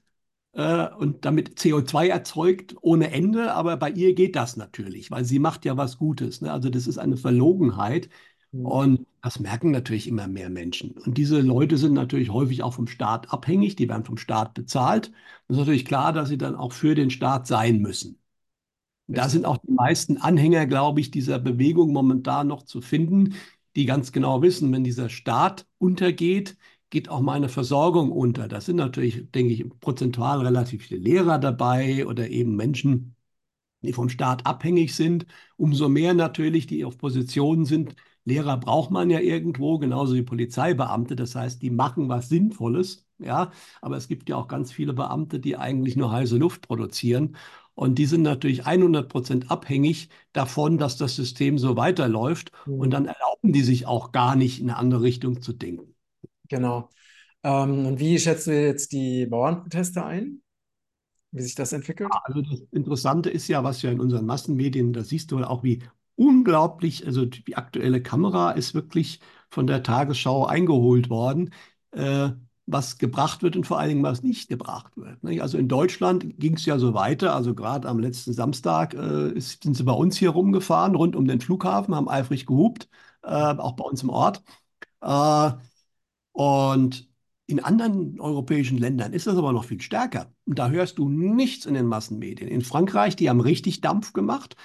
äh, 0.57 0.89
und 0.95 1.23
damit 1.25 1.59
CO2 1.59 2.07
erzeugt 2.09 2.75
ohne 2.81 3.11
Ende, 3.11 3.53
aber 3.53 3.77
bei 3.77 3.91
ihr 3.91 4.15
geht 4.15 4.35
das 4.35 4.57
natürlich, 4.57 5.11
weil 5.11 5.23
sie 5.23 5.39
macht 5.39 5.65
ja 5.65 5.77
was 5.77 5.97
Gutes. 5.99 6.41
Ne? 6.41 6.51
Also 6.51 6.69
das 6.69 6.87
ist 6.87 6.97
eine 6.97 7.15
Verlogenheit 7.15 8.09
mhm. 8.51 8.65
und 8.65 9.07
das 9.21 9.39
merken 9.39 9.71
natürlich 9.71 10.07
immer 10.07 10.27
mehr 10.27 10.49
Menschen. 10.49 10.91
Und 10.93 11.17
diese 11.17 11.41
Leute 11.41 11.77
sind 11.77 11.93
natürlich 11.93 12.31
häufig 12.31 12.63
auch 12.63 12.73
vom 12.73 12.87
Staat 12.87 13.31
abhängig, 13.31 13.75
die 13.75 13.87
werden 13.87 14.05
vom 14.05 14.17
Staat 14.17 14.55
bezahlt. 14.55 15.11
Es 15.47 15.55
ist 15.55 15.59
natürlich 15.59 15.85
klar, 15.85 16.11
dass 16.11 16.29
sie 16.29 16.37
dann 16.39 16.55
auch 16.55 16.73
für 16.73 16.95
den 16.95 17.11
Staat 17.11 17.45
sein 17.47 17.79
müssen. 17.79 18.19
Da 19.07 19.29
sind 19.29 19.45
auch 19.45 19.57
die 19.57 19.71
meisten 19.71 20.17
Anhänger, 20.17 20.65
glaube 20.65 20.99
ich, 21.01 21.11
dieser 21.11 21.39
Bewegung 21.39 21.93
momentan 21.93 22.47
noch 22.47 22.63
zu 22.63 22.81
finden, 22.81 23.35
die 23.75 23.85
ganz 23.85 24.11
genau 24.11 24.41
wissen, 24.41 24.71
wenn 24.73 24.83
dieser 24.83 25.09
Staat 25.09 25.65
untergeht, 25.77 26.57
geht 26.89 27.09
auch 27.09 27.21
meine 27.21 27.49
Versorgung 27.49 28.11
unter. 28.11 28.47
Das 28.47 28.65
sind 28.65 28.77
natürlich, 28.77 29.31
denke 29.31 29.53
ich, 29.53 29.67
prozentual 29.79 30.41
relativ 30.45 30.83
viele 30.85 30.99
Lehrer 31.01 31.37
dabei 31.39 32.05
oder 32.05 32.29
eben 32.29 32.55
Menschen, 32.55 33.15
die 33.81 33.93
vom 33.93 34.09
Staat 34.09 34.45
abhängig 34.45 34.95
sind. 34.95 35.25
Umso 35.57 35.89
mehr 35.89 36.13
natürlich, 36.13 36.67
die 36.67 36.85
auf 36.85 36.97
Positionen 36.97 37.65
sind. 37.65 37.95
Lehrer 38.25 38.57
braucht 38.57 38.91
man 38.91 39.09
ja 39.09 39.19
irgendwo, 39.19 39.77
genauso 39.79 40.15
wie 40.15 40.23
Polizeibeamte. 40.23 41.15
Das 41.15 41.35
heißt, 41.35 41.61
die 41.61 41.69
machen 41.69 42.09
was 42.09 42.29
Sinnvolles. 42.29 43.05
Ja, 43.19 43.51
aber 43.81 43.97
es 43.97 44.07
gibt 44.07 44.29
ja 44.29 44.35
auch 44.35 44.47
ganz 44.47 44.71
viele 44.71 44.93
Beamte, 44.93 45.39
die 45.39 45.57
eigentlich 45.57 45.95
nur 45.95 46.11
heiße 46.11 46.37
Luft 46.37 46.67
produzieren. 46.67 47.35
Und 47.73 47.99
die 47.99 48.05
sind 48.05 48.23
natürlich 48.23 48.65
100 48.65 49.09
Prozent 49.09 49.51
abhängig 49.51 50.09
davon, 50.33 50.77
dass 50.77 50.97
das 50.97 51.15
System 51.15 51.57
so 51.57 51.77
weiterläuft. 51.77 52.51
Mhm. 52.65 52.73
Und 52.79 52.89
dann 52.91 53.05
erlauben 53.05 53.53
die 53.53 53.61
sich 53.63 53.85
auch 53.85 54.11
gar 54.11 54.35
nicht 54.35 54.59
in 54.59 54.69
eine 54.69 54.79
andere 54.79 55.01
Richtung 55.03 55.41
zu 55.41 55.53
denken. 55.53 55.96
Genau. 56.49 56.89
Ähm, 57.43 57.85
und 57.85 57.99
wie 57.99 58.19
schätzt 58.19 58.47
du 58.47 58.51
jetzt 58.51 58.91
die 58.91 59.25
Bauernproteste 59.25 60.03
ein? 60.05 60.41
Wie 61.31 61.41
sich 61.41 61.55
das 61.55 61.73
entwickelt? 61.73 62.09
Also 62.23 62.41
das 62.41 62.61
Interessante 62.71 63.29
ist 63.29 63.47
ja, 63.47 63.63
was 63.63 63.81
ja 63.81 63.91
in 63.91 63.99
unseren 63.99 64.25
Massenmedien, 64.25 64.93
da 64.93 65.03
siehst 65.03 65.31
du 65.31 65.43
auch, 65.43 65.63
wie 65.63 65.83
unglaublich, 66.15 67.05
also 67.05 67.25
die 67.25 67.55
aktuelle 67.57 68.01
Kamera 68.01 68.51
ist 68.51 68.73
wirklich 68.73 69.19
von 69.49 69.67
der 69.67 69.83
Tagesschau 69.83 70.45
eingeholt 70.45 71.09
worden, 71.09 71.53
äh, 71.91 72.29
was 72.65 72.97
gebracht 72.97 73.43
wird 73.43 73.55
und 73.55 73.65
vor 73.65 73.79
allen 73.79 73.89
Dingen, 73.89 74.03
was 74.03 74.23
nicht 74.23 74.49
gebracht 74.49 74.91
wird. 74.97 75.23
Nicht? 75.23 75.41
Also 75.41 75.57
in 75.57 75.67
Deutschland 75.69 76.37
ging 76.39 76.55
es 76.55 76.65
ja 76.65 76.79
so 76.79 76.93
weiter, 76.93 77.33
also 77.35 77.53
gerade 77.55 77.87
am 77.87 77.99
letzten 77.99 78.33
Samstag 78.33 78.93
äh, 78.93 79.39
sind 79.39 79.75
sie 79.77 79.83
bei 79.83 79.93
uns 79.93 80.17
hier 80.17 80.31
rumgefahren, 80.31 80.95
rund 80.95 81.15
um 81.15 81.27
den 81.27 81.39
Flughafen, 81.41 81.95
haben 81.95 82.09
eifrig 82.09 82.45
gehupt, 82.45 82.89
äh, 83.23 83.27
auch 83.29 83.73
bei 83.73 83.83
uns 83.85 84.03
im 84.03 84.09
Ort. 84.09 84.43
Und 86.37 87.09
in 87.47 87.63
anderen 87.63 88.19
europäischen 88.19 88.77
Ländern 88.77 89.11
ist 89.11 89.25
das 89.25 89.37
aber 89.37 89.53
noch 89.53 89.63
viel 89.65 89.81
stärker. 89.81 90.31
Und 90.45 90.59
da 90.59 90.69
hörst 90.69 90.99
du 90.99 91.09
nichts 91.09 91.65
in 91.65 91.73
den 91.73 91.87
Massenmedien. 91.87 92.47
In 92.47 92.61
Frankreich, 92.61 93.15
die 93.15 93.27
haben 93.27 93.39
richtig 93.41 93.81
Dampf 93.81 94.13
gemacht. 94.13 94.55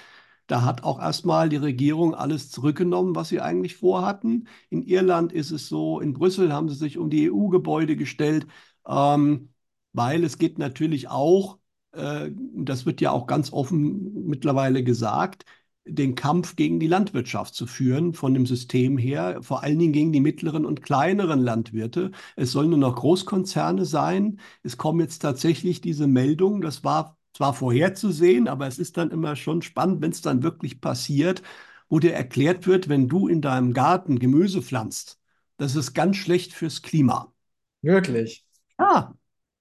Da 0.45 0.61
hat 0.63 0.83
auch 0.83 0.99
erstmal 1.01 1.49
die 1.49 1.55
Regierung 1.57 2.13
alles 2.13 2.51
zurückgenommen, 2.51 3.15
was 3.15 3.29
sie 3.29 3.41
eigentlich 3.41 3.75
vorhatten. 3.75 4.47
In 4.69 4.83
Irland 4.83 5.31
ist 5.33 5.49
es 5.49 5.67
so, 5.67 5.99
in 5.99 6.13
Brüssel 6.13 6.53
haben 6.53 6.69
sie 6.69 6.75
sich 6.75 6.99
um 6.99 7.09
die 7.09 7.23
EU-Gebäude 7.23 7.95
gestellt, 7.95 8.45
ähm, 8.87 9.49
weil 9.93 10.23
es 10.23 10.37
geht 10.37 10.59
natürlich 10.59 11.07
auch, 11.09 11.57
äh, 11.93 12.29
das 12.55 12.85
wird 12.85 13.01
ja 13.01 13.09
auch 13.11 13.25
ganz 13.25 13.51
offen 13.51 14.27
mittlerweile 14.27 14.83
gesagt, 14.83 15.45
den 15.85 16.15
Kampf 16.15 16.55
gegen 16.55 16.79
die 16.79 16.87
Landwirtschaft 16.87 17.55
zu 17.55 17.67
führen, 17.67 18.13
von 18.13 18.33
dem 18.33 18.45
System 18.45 18.97
her, 18.97 19.39
vor 19.41 19.63
allen 19.63 19.79
Dingen 19.79 19.93
gegen 19.93 20.13
die 20.13 20.21
mittleren 20.21 20.65
und 20.65 20.81
kleineren 20.81 21.39
Landwirte. 21.41 22.11
Es 22.35 22.51
sollen 22.51 22.69
nur 22.69 22.79
noch 22.79 22.95
Großkonzerne 22.95 23.85
sein. 23.85 24.39
Es 24.63 24.77
kommen 24.77 25.01
jetzt 25.01 25.19
tatsächlich 25.19 25.81
diese 25.81 26.07
Meldungen, 26.07 26.61
das 26.61 26.83
war 26.83 27.17
zwar 27.33 27.53
vorherzusehen, 27.53 28.47
aber 28.47 28.67
es 28.67 28.79
ist 28.79 28.97
dann 28.97 29.11
immer 29.11 29.35
schon 29.35 29.61
spannend, 29.61 30.01
wenn 30.01 30.11
es 30.11 30.21
dann 30.21 30.43
wirklich 30.43 30.79
passiert, 30.81 31.41
wo 31.89 31.99
dir 31.99 32.13
erklärt 32.13 32.67
wird, 32.67 32.89
wenn 32.89 33.07
du 33.07 33.27
in 33.27 33.41
deinem 33.41 33.73
Garten 33.73 34.19
Gemüse 34.19 34.61
pflanzt, 34.61 35.19
das 35.57 35.75
ist 35.75 35.93
ganz 35.93 36.17
schlecht 36.17 36.53
fürs 36.53 36.81
Klima. 36.81 37.33
Wirklich? 37.81 38.45
Ja, 38.79 39.15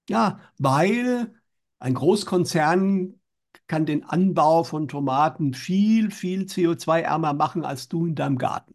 ja, 0.08 0.40
weil 0.58 1.34
ein 1.78 1.94
Großkonzern 1.94 3.20
kann 3.66 3.86
den 3.86 4.04
Anbau 4.04 4.64
von 4.64 4.88
Tomaten 4.88 5.54
viel, 5.54 6.10
viel 6.10 6.46
CO2-ärmer 6.46 7.32
machen 7.34 7.64
als 7.64 7.88
du 7.88 8.06
in 8.06 8.14
deinem 8.14 8.38
Garten. 8.38 8.74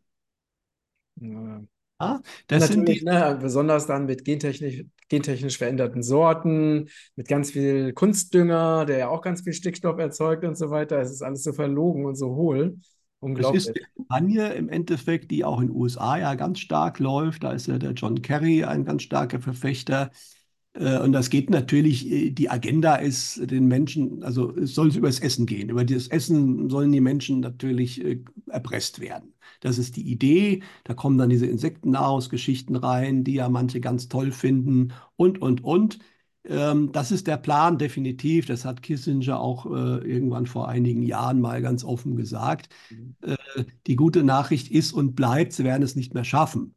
Ja. 1.15 1.61
Ja, 1.99 2.21
das 2.47 2.67
sind 2.67 2.83
natürlich, 2.83 2.99
die, 2.99 3.05
ne, 3.05 3.37
besonders 3.41 3.87
dann 3.87 4.05
mit 4.05 4.23
gentechnisch, 4.23 4.85
gentechnisch 5.09 5.57
veränderten 5.57 6.03
Sorten, 6.03 6.89
mit 7.15 7.27
ganz 7.27 7.49
viel 7.51 7.91
Kunstdünger, 7.93 8.85
der 8.85 8.97
ja 8.99 9.07
auch 9.09 9.21
ganz 9.21 9.41
viel 9.41 9.53
Stickstoff 9.53 9.97
erzeugt 9.97 10.43
und 10.45 10.55
so 10.55 10.69
weiter. 10.69 10.99
Es 10.99 11.09
ist 11.11 11.23
alles 11.23 11.41
so 11.43 11.53
verlogen 11.53 12.05
und 12.05 12.15
so 12.15 12.35
hohl. 12.35 12.77
das 13.33 13.49
ist 13.49 13.67
Unglaublich. 13.69 13.75
die 13.75 13.85
Kampagne 13.95 14.53
im 14.53 14.69
Endeffekt, 14.69 15.31
die 15.31 15.43
auch 15.43 15.59
in 15.61 15.67
den 15.67 15.75
USA 15.75 16.17
ja 16.17 16.35
ganz 16.35 16.59
stark 16.59 16.99
läuft. 16.99 17.43
Da 17.43 17.51
ist 17.53 17.67
ja 17.67 17.77
der 17.77 17.91
John 17.93 18.21
Kerry 18.21 18.63
ein 18.63 18.85
ganz 18.85 19.03
starker 19.03 19.39
Verfechter. 19.41 20.11
Äh, 20.77 20.99
Und 20.99 21.11
das 21.11 21.29
geht 21.29 21.49
natürlich, 21.49 22.09
äh, 22.11 22.31
die 22.31 22.49
Agenda 22.49 22.95
ist 22.95 23.49
den 23.49 23.67
Menschen, 23.67 24.23
also 24.23 24.55
es 24.55 24.73
soll 24.75 24.95
über 24.95 25.07
das 25.07 25.19
Essen 25.19 25.45
gehen. 25.45 25.69
Über 25.69 25.85
das 25.85 26.07
Essen 26.07 26.69
sollen 26.69 26.91
die 26.91 27.01
Menschen 27.01 27.39
natürlich 27.39 28.03
äh, 28.03 28.23
erpresst 28.47 28.99
werden. 28.99 29.33
Das 29.61 29.77
ist 29.77 29.95
die 29.95 30.03
Idee. 30.09 30.63
Da 30.83 30.93
kommen 30.93 31.17
dann 31.17 31.29
diese 31.29 31.47
Insektennahrungsgeschichten 31.47 32.75
rein, 32.75 33.23
die 33.23 33.33
ja 33.35 33.49
manche 33.49 33.79
ganz 33.81 34.07
toll 34.07 34.31
finden 34.31 34.93
und, 35.15 35.41
und, 35.41 35.63
und. 35.63 35.99
Ähm, 36.43 36.91
Das 36.91 37.11
ist 37.11 37.27
der 37.27 37.37
Plan 37.37 37.77
definitiv. 37.77 38.45
Das 38.45 38.65
hat 38.65 38.81
Kissinger 38.83 39.39
auch 39.39 39.65
äh, 39.65 39.69
irgendwann 40.07 40.45
vor 40.47 40.67
einigen 40.69 41.01
Jahren 41.03 41.41
mal 41.41 41.61
ganz 41.61 41.83
offen 41.83 42.15
gesagt. 42.15 42.69
Äh, 43.21 43.35
Die 43.87 43.95
gute 43.95 44.23
Nachricht 44.23 44.71
ist 44.71 44.93
und 44.93 45.15
bleibt, 45.15 45.53
sie 45.53 45.63
werden 45.63 45.83
es 45.83 45.95
nicht 45.95 46.13
mehr 46.13 46.23
schaffen. 46.23 46.75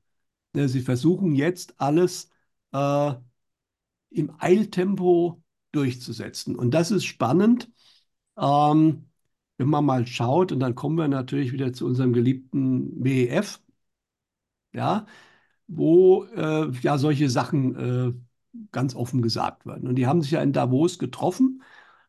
Ne, 0.55 0.69
Sie 0.69 0.81
versuchen 0.83 1.35
jetzt 1.35 1.81
alles 1.81 2.31
äh, 2.73 3.15
im 4.11 4.33
Eiltempo 4.39 5.43
durchzusetzen. 5.73 6.57
Und 6.57 6.73
das 6.73 6.91
ist 6.91 7.05
spannend, 7.05 7.71
ähm, 8.39 9.07
wenn 9.59 9.69
man 9.69 9.85
mal 9.85 10.07
schaut, 10.07 10.53
und 10.53 10.61
dann 10.61 10.75
kommen 10.75 10.97
wir 10.99 11.09
natürlich 11.09 11.53
wieder 11.53 11.73
zu 11.73 11.87
unserem 11.87 12.13
geliebten 12.13 13.05
WEF, 13.05 13.61
ja, 14.73 15.07
wo 15.69 16.25
äh, 16.25 16.71
ja 16.83 16.99
solche 16.99 17.31
Sachen 17.31 17.77
äh, 17.77 18.13
ganz 18.73 18.95
offen 18.95 19.23
gesagt 19.23 19.67
werden. 19.67 19.89
Und 19.89 19.97
die 19.97 20.07
haben 20.07 20.23
sich 20.23 20.33
ja 20.33 20.43
in 20.43 20.53
Davos 20.53 20.99
getroffen, 20.99 21.63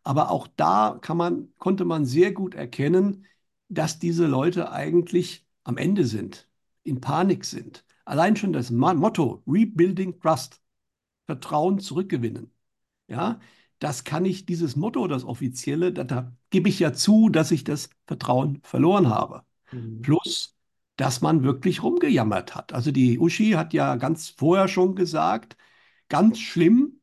aber 0.04 0.32
auch 0.32 0.48
da 0.56 1.00
man, 1.18 1.50
konnte 1.60 1.86
man 1.86 2.06
sehr 2.06 2.32
gut 2.34 2.56
erkennen, 2.56 3.26
dass 3.70 4.00
diese 4.00 4.28
Leute 4.28 4.72
eigentlich 4.72 5.46
am 5.64 5.78
Ende 5.78 6.06
sind, 6.06 6.50
in 6.84 7.02
Panik 7.02 7.46
sind. 7.46 7.86
Allein 8.06 8.36
schon 8.36 8.54
das 8.54 8.72
Motto 8.72 9.44
Rebuilding 9.48 10.20
Trust, 10.20 10.61
Vertrauen 11.26 11.80
zurückgewinnen. 11.80 12.52
Ja, 13.08 13.40
das 13.80 14.04
kann 14.04 14.26
ich, 14.26 14.46
dieses 14.46 14.76
Motto, 14.76 15.08
das 15.08 15.24
offizielle, 15.24 15.92
da, 15.92 16.04
da 16.04 16.36
gebe 16.50 16.70
ich 16.70 16.80
ja 16.80 16.94
zu, 16.94 17.30
dass 17.30 17.52
ich 17.52 17.64
das 17.64 17.90
Vertrauen 18.06 18.62
verloren 18.64 19.10
habe. 19.10 19.44
Mhm. 19.72 20.02
Plus, 20.02 20.56
dass 20.98 21.22
man 21.22 21.44
wirklich 21.44 21.84
rumgejammert 21.84 22.56
hat. 22.56 22.74
Also 22.74 22.92
die 22.92 23.20
Uschi 23.20 23.52
hat 23.52 23.74
ja 23.74 23.96
ganz 23.96 24.30
vorher 24.30 24.68
schon 24.68 24.96
gesagt, 24.96 25.58
ganz 26.10 26.40
schlimm 26.40 27.02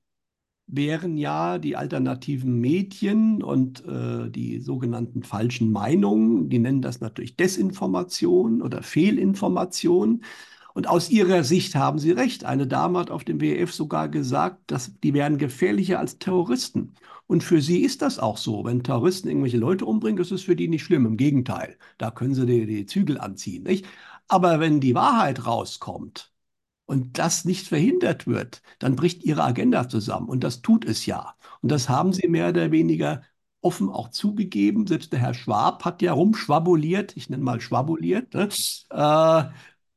wären 0.68 1.16
ja 1.16 1.58
die 1.58 1.76
alternativen 1.76 2.60
Medien 2.60 3.42
und 3.42 3.84
äh, 3.86 4.30
die 4.30 4.60
sogenannten 4.60 5.22
falschen 5.22 5.72
Meinungen. 5.72 6.50
Die 6.50 6.58
nennen 6.58 6.82
das 6.82 7.00
natürlich 7.00 7.36
Desinformation 7.36 8.62
oder 8.62 8.82
Fehlinformation. 8.82 10.22
Und 10.78 10.86
aus 10.86 11.10
ihrer 11.10 11.42
Sicht 11.42 11.74
haben 11.74 11.98
sie 11.98 12.12
recht. 12.12 12.44
Eine 12.44 12.68
Dame 12.68 13.00
hat 13.00 13.10
auf 13.10 13.24
dem 13.24 13.40
WEF 13.40 13.72
sogar 13.74 14.08
gesagt, 14.08 14.70
dass 14.70 14.92
die 15.00 15.12
wären 15.12 15.36
gefährlicher 15.36 15.98
als 15.98 16.20
Terroristen. 16.20 16.94
Und 17.26 17.42
für 17.42 17.60
sie 17.60 17.80
ist 17.80 18.00
das 18.00 18.20
auch 18.20 18.36
so. 18.38 18.64
Wenn 18.64 18.84
Terroristen 18.84 19.26
irgendwelche 19.26 19.56
Leute 19.56 19.86
umbringen, 19.86 20.22
ist 20.22 20.44
für 20.44 20.54
die 20.54 20.68
nicht 20.68 20.84
schlimm. 20.84 21.04
Im 21.04 21.16
Gegenteil, 21.16 21.76
da 21.98 22.12
können 22.12 22.32
sie 22.36 22.46
die, 22.46 22.64
die 22.64 22.86
Zügel 22.86 23.18
anziehen. 23.18 23.64
Nicht? 23.64 23.86
Aber 24.28 24.60
wenn 24.60 24.78
die 24.78 24.94
Wahrheit 24.94 25.46
rauskommt, 25.46 26.32
und 26.86 27.18
das 27.18 27.44
nicht 27.44 27.68
verhindert 27.68 28.26
wird, 28.28 28.62
dann 28.78 28.96
bricht 28.96 29.24
ihre 29.24 29.44
Agenda 29.44 29.88
zusammen. 29.88 30.28
Und 30.28 30.44
das 30.44 30.62
tut 30.62 30.84
es 30.84 31.06
ja. 31.06 31.34
Und 31.60 31.70
das 31.72 31.88
haben 31.88 32.12
sie 32.12 32.28
mehr 32.28 32.50
oder 32.50 32.70
weniger 32.70 33.22
offen 33.62 33.90
auch 33.90 34.10
zugegeben. 34.10 34.86
Selbst 34.86 35.12
der 35.12 35.20
Herr 35.20 35.34
Schwab 35.34 35.84
hat 35.84 36.02
ja 36.02 36.12
rumschwabuliert, 36.12 37.16
ich 37.16 37.30
nenne 37.30 37.42
mal 37.42 37.60
schwabuliert, 37.60 38.34
ne? 38.34 38.48
äh, 38.90 39.44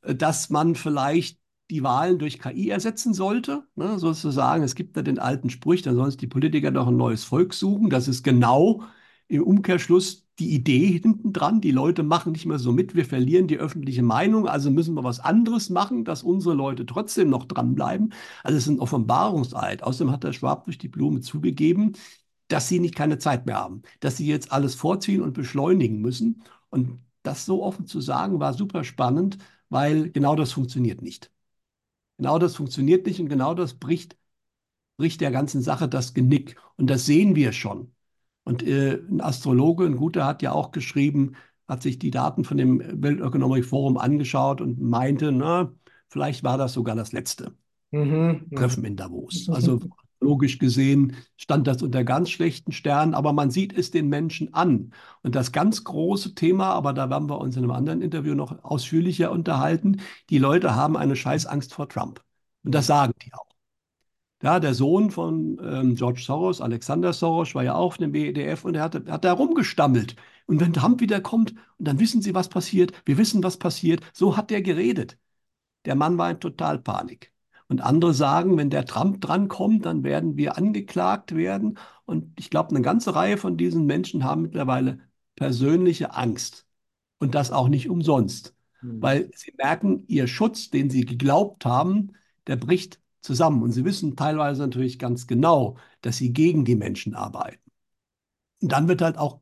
dass 0.02 0.50
man 0.50 0.76
vielleicht 0.76 1.40
die 1.70 1.84
Wahlen 1.84 2.20
durch 2.20 2.40
KI 2.40 2.70
ersetzen 2.70 3.14
sollte. 3.14 3.64
Ne? 3.76 3.98
Sozusagen, 3.98 4.64
es 4.64 4.76
gibt 4.76 4.98
da 4.98 5.02
den 5.02 5.20
alten 5.20 5.50
Spruch, 5.50 5.82
dann 5.84 5.96
sollen 5.96 6.12
sich 6.12 6.18
die 6.20 6.28
Politiker 6.28 6.72
doch 6.72 6.88
ein 6.88 6.98
neues 6.98 7.24
Volk 7.24 7.54
suchen. 7.54 7.90
Das 7.90 8.08
ist 8.08 8.24
genau 8.24 8.84
im 9.28 9.44
Umkehrschluss 9.44 10.28
die 10.40 10.54
Idee 10.54 11.00
hinten 11.00 11.32
dran. 11.32 11.62
Die 11.62 11.72
Leute 11.72 12.04
machen 12.04 12.34
nicht 12.34 12.46
mehr 12.46 12.60
so 12.60 12.74
mit, 12.74 12.96
wir 12.96 13.06
verlieren 13.06 13.48
die 13.48 13.58
öffentliche 13.58 14.04
Meinung, 14.04 14.48
also 14.48 14.70
müssen 14.72 14.96
wir 14.96 15.04
was 15.06 15.22
anderes 15.22 15.70
machen, 15.70 16.04
dass 16.04 16.24
unsere 16.24 16.56
Leute 16.56 16.86
trotzdem 16.86 17.30
noch 17.30 17.46
dranbleiben. 17.46 18.14
Also 18.44 18.58
es 18.58 18.64
ist 18.66 18.70
ein 18.70 18.80
Offenbarungseid. 18.80 19.84
Außerdem 19.84 20.12
hat 20.12 20.24
der 20.26 20.34
Schwab 20.34 20.66
durch 20.66 20.78
die 20.78 20.90
Blume 20.90 21.22
zugegeben, 21.22 21.94
dass 22.50 22.68
sie 22.68 22.80
nicht 22.80 22.96
keine 22.96 23.18
Zeit 23.18 23.46
mehr 23.46 23.58
haben, 23.58 23.84
dass 24.02 24.18
sie 24.18 24.28
jetzt 24.28 24.52
alles 24.52 24.76
vorziehen 24.76 25.22
und 25.22 25.34
beschleunigen 25.34 26.02
müssen. 26.02 26.44
Und 26.70 27.00
das 27.24 27.46
so 27.46 27.64
offen 27.64 27.86
zu 27.86 28.02
sagen, 28.02 28.40
war 28.40 28.54
super 28.54 28.84
spannend, 28.84 29.38
weil 29.72 30.12
genau 30.12 30.36
das 30.38 30.54
funktioniert 30.54 31.02
nicht. 31.04 31.32
Genau 32.18 32.40
das 32.40 32.56
funktioniert 32.56 33.06
nicht 33.08 33.20
und 33.20 33.30
genau 33.30 33.54
das 33.56 33.74
bricht, 33.76 34.18
bricht 34.98 35.22
der 35.22 35.32
ganzen 35.32 35.62
Sache 35.62 35.90
das 35.90 36.14
Genick. 36.14 36.58
Und 36.78 36.90
das 36.90 37.06
sehen 37.06 37.36
wir 37.36 37.54
schon. 37.54 37.94
Und 38.44 38.64
äh, 38.64 38.96
ein 39.10 39.22
Astrologe, 39.22 39.86
ein 39.86 39.98
guter, 39.98 40.26
hat 40.26 40.42
ja 40.42 40.54
auch 40.54 40.72
geschrieben, 40.72 41.36
hat 41.68 41.84
sich 41.84 42.00
die 42.00 42.12
Daten 42.12 42.44
von 42.46 42.58
dem 42.58 42.82
Weltökonomik 43.04 43.66
Forum 43.66 43.98
angeschaut 43.98 44.62
und 44.62 44.80
meinte, 44.82 45.32
na, 45.32 45.74
vielleicht 46.10 46.44
war 46.44 46.58
das 46.58 46.74
sogar 46.74 46.96
das 46.96 47.12
letzte 47.14 47.56
Mhm. 47.92 48.46
Treffen 48.56 48.86
in 48.86 48.96
Davos. 48.96 49.50
Also 49.52 49.80
logisch 50.22 50.60
gesehen 50.60 51.16
stand 51.38 51.68
das 51.68 51.82
unter 51.82 52.04
ganz 52.04 52.30
schlechten 52.30 52.72
Sternen, 52.72 53.14
aber 53.16 53.34
man 53.34 53.52
sieht 53.52 53.74
es 53.78 53.92
den 53.92 54.08
Menschen 54.10 54.54
an. 54.54 54.94
Und 55.24 55.36
das 55.36 55.52
ganz 55.52 55.84
große 55.84 56.36
Thema, 56.36 56.74
aber 56.74 56.94
da 56.94 57.10
werden 57.10 57.30
wir 57.30 57.40
uns 57.40 57.58
in 57.58 57.64
einem 57.64 57.72
anderen 57.72 58.02
Interview 58.02 58.36
noch 58.36 58.64
ausführlicher 58.64 59.32
unterhalten, 59.32 60.02
die 60.30 60.38
Leute 60.38 60.76
haben 60.76 60.96
eine 60.98 61.16
Scheißangst 61.16 61.74
vor 61.74 61.90
Trump. 61.90 62.24
Und 62.64 62.74
das 62.76 62.88
sagen 62.88 63.14
die 63.24 63.34
auch. 63.34 63.48
Ja, 64.44 64.60
der 64.60 64.74
Sohn 64.74 65.12
von 65.12 65.60
ähm, 65.64 65.96
George 65.96 66.22
Soros, 66.22 66.62
Alexander 66.62 67.14
Soros, 67.14 67.54
war 67.54 67.64
ja 67.64 67.76
auch 67.76 67.88
auf 67.88 67.98
dem 67.98 68.14
WEDF 68.14 68.66
und 68.66 68.76
er 68.76 68.84
hat, 68.84 68.96
hat 69.10 69.24
da 69.24 69.34
rumgestammelt. 69.34 70.16
Und 70.48 70.60
wenn 70.60 70.74
Trump 70.74 71.00
wiederkommt, 71.00 71.52
und 71.78 71.88
dann 71.88 72.00
wissen 72.00 72.22
Sie, 72.24 72.34
was 72.34 72.50
passiert, 72.50 72.92
wir 73.06 73.18
wissen, 73.18 73.44
was 73.44 73.58
passiert, 73.58 74.02
so 74.14 74.38
hat 74.38 74.50
der 74.50 74.62
geredet. 74.64 75.18
Der 75.86 75.96
Mann 75.96 76.18
war 76.18 76.32
in 76.32 76.40
Totalpanik. 76.40 77.31
Und 77.72 77.80
andere 77.80 78.14
sagen, 78.14 78.58
wenn 78.58 78.70
der 78.70 78.84
Trump 78.84 79.22
drankommt, 79.22 79.86
dann 79.86 80.04
werden 80.04 80.36
wir 80.36 80.58
angeklagt 80.58 81.34
werden. 81.34 81.80
Und 82.04 82.38
ich 82.38 82.50
glaube, 82.50 82.72
eine 82.72 82.82
ganze 82.82 83.16
Reihe 83.16 83.38
von 83.38 83.56
diesen 83.56 83.86
Menschen 83.86 84.26
haben 84.26 84.42
mittlerweile 84.42 85.00
persönliche 85.38 86.14
Angst. 86.14 86.68
Und 87.18 87.34
das 87.34 87.50
auch 87.54 87.70
nicht 87.70 87.90
umsonst. 87.90 88.54
Mhm. 88.82 89.02
Weil 89.02 89.32
sie 89.34 89.54
merken, 89.58 90.04
ihr 90.08 90.28
Schutz, 90.28 90.70
den 90.70 90.90
sie 90.90 91.06
geglaubt 91.06 91.64
haben, 91.64 92.12
der 92.46 92.58
bricht 92.58 93.00
zusammen. 93.22 93.64
Und 93.64 93.72
sie 93.72 93.86
wissen 93.86 94.18
teilweise 94.18 94.64
natürlich 94.64 95.00
ganz 95.00 95.26
genau, 95.26 95.78
dass 96.02 96.18
sie 96.18 96.34
gegen 96.34 96.66
die 96.66 96.76
Menschen 96.76 97.16
arbeiten. 97.16 97.72
Und 98.62 98.74
dann 98.74 98.90
wird 98.90 99.02
halt 99.02 99.18
auch 99.18 99.40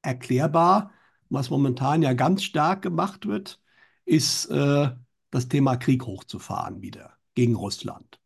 erklärbar, 0.00 0.92
was 1.28 1.50
momentan 1.50 2.00
ja 2.00 2.14
ganz 2.14 2.42
stark 2.42 2.80
gemacht 2.80 3.26
wird, 3.26 3.60
ist 4.06 4.46
äh, 4.46 4.92
das 5.30 5.48
Thema 5.48 5.76
Krieg 5.76 6.06
hochzufahren 6.06 6.80
wieder 6.80 7.15
gegen 7.36 7.54
Russland. 7.54 8.18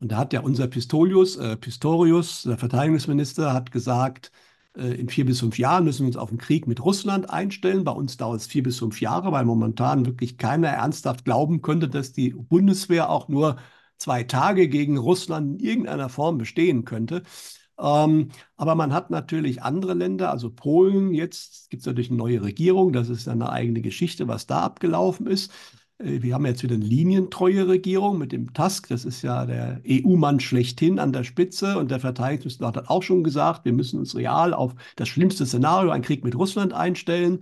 Und 0.00 0.12
da 0.12 0.18
hat 0.18 0.32
ja 0.34 0.40
unser 0.40 0.66
Pistorius, 0.66 1.36
äh, 1.36 1.56
Pistorius, 1.56 2.42
der 2.42 2.58
Verteidigungsminister, 2.58 3.54
hat 3.54 3.70
gesagt, 3.70 4.30
äh, 4.76 4.94
in 4.94 5.08
vier 5.08 5.26
bis 5.26 5.40
fünf 5.40 5.58
Jahren 5.58 5.84
müssen 5.84 6.00
wir 6.00 6.08
uns 6.08 6.16
auf 6.16 6.30
einen 6.30 6.38
Krieg 6.38 6.66
mit 6.66 6.84
Russland 6.84 7.30
einstellen. 7.30 7.84
Bei 7.84 7.92
uns 7.92 8.16
dauert 8.16 8.40
es 8.40 8.46
vier 8.46 8.62
bis 8.62 8.78
fünf 8.78 9.00
Jahre, 9.00 9.32
weil 9.32 9.44
momentan 9.44 10.06
wirklich 10.06 10.38
keiner 10.38 10.68
ernsthaft 10.68 11.24
glauben 11.24 11.62
könnte, 11.62 11.88
dass 11.88 12.12
die 12.12 12.30
Bundeswehr 12.30 13.10
auch 13.10 13.28
nur 13.28 13.56
zwei 13.98 14.24
Tage 14.24 14.68
gegen 14.68 14.96
Russland 14.98 15.60
in 15.60 15.66
irgendeiner 15.66 16.08
Form 16.08 16.38
bestehen 16.38 16.84
könnte. 16.84 17.22
Ähm, 17.78 18.30
aber 18.56 18.74
man 18.74 18.92
hat 18.92 19.10
natürlich 19.10 19.62
andere 19.62 19.94
Länder, 19.94 20.30
also 20.30 20.50
Polen, 20.50 21.14
jetzt 21.14 21.70
gibt 21.70 21.80
es 21.80 21.86
natürlich 21.86 22.10
eine 22.10 22.18
neue 22.18 22.42
Regierung, 22.42 22.92
das 22.92 23.08
ist 23.08 23.28
eine 23.28 23.50
eigene 23.50 23.80
Geschichte, 23.80 24.28
was 24.28 24.46
da 24.46 24.60
abgelaufen 24.62 25.26
ist. 25.26 25.50
Äh, 26.00 26.22
wir 26.22 26.34
haben 26.34 26.46
jetzt 26.46 26.62
wieder 26.62 26.74
eine 26.74 26.84
linientreue 26.84 27.68
Regierung 27.68 28.18
mit 28.18 28.32
dem 28.32 28.52
Tusk, 28.52 28.88
das 28.88 29.04
ist 29.04 29.22
ja 29.22 29.46
der 29.46 29.80
EU-Mann 29.86 30.40
schlechthin 30.40 30.98
an 30.98 31.12
der 31.12 31.24
Spitze 31.24 31.78
und 31.78 31.90
der 31.90 32.00
Verteidigungsminister 32.00 32.66
hat 32.66 32.88
auch 32.88 33.02
schon 33.02 33.24
gesagt, 33.24 33.64
wir 33.64 33.72
müssen 33.72 33.98
uns 33.98 34.16
real 34.16 34.54
auf 34.54 34.74
das 34.96 35.08
schlimmste 35.08 35.46
Szenario, 35.46 35.90
einen 35.90 36.04
Krieg 36.04 36.24
mit 36.24 36.36
Russland 36.36 36.72
einstellen. 36.72 37.40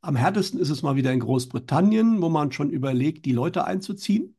Am 0.00 0.16
härtesten 0.16 0.58
ist 0.60 0.70
es 0.70 0.82
mal 0.82 0.96
wieder 0.96 1.12
in 1.12 1.20
Großbritannien, 1.20 2.20
wo 2.20 2.28
man 2.28 2.52
schon 2.52 2.70
überlegt, 2.70 3.24
die 3.24 3.32
Leute 3.32 3.64
einzuziehen, 3.64 4.36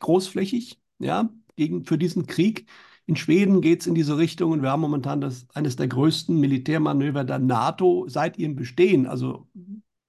großflächig, 0.00 0.80
ja, 0.98 1.30
gegen, 1.56 1.84
für 1.84 1.98
diesen 1.98 2.26
Krieg. 2.26 2.66
In 3.06 3.16
Schweden 3.16 3.60
geht 3.60 3.80
es 3.80 3.86
in 3.86 3.94
diese 3.94 4.18
Richtung 4.18 4.52
und 4.52 4.62
wir 4.62 4.70
haben 4.70 4.80
momentan 4.80 5.20
das, 5.20 5.46
eines 5.54 5.76
der 5.76 5.88
größten 5.88 6.38
Militärmanöver 6.38 7.24
der 7.24 7.38
NATO 7.38 8.06
seit 8.08 8.38
ihrem 8.38 8.56
Bestehen, 8.56 9.06
also 9.06 9.48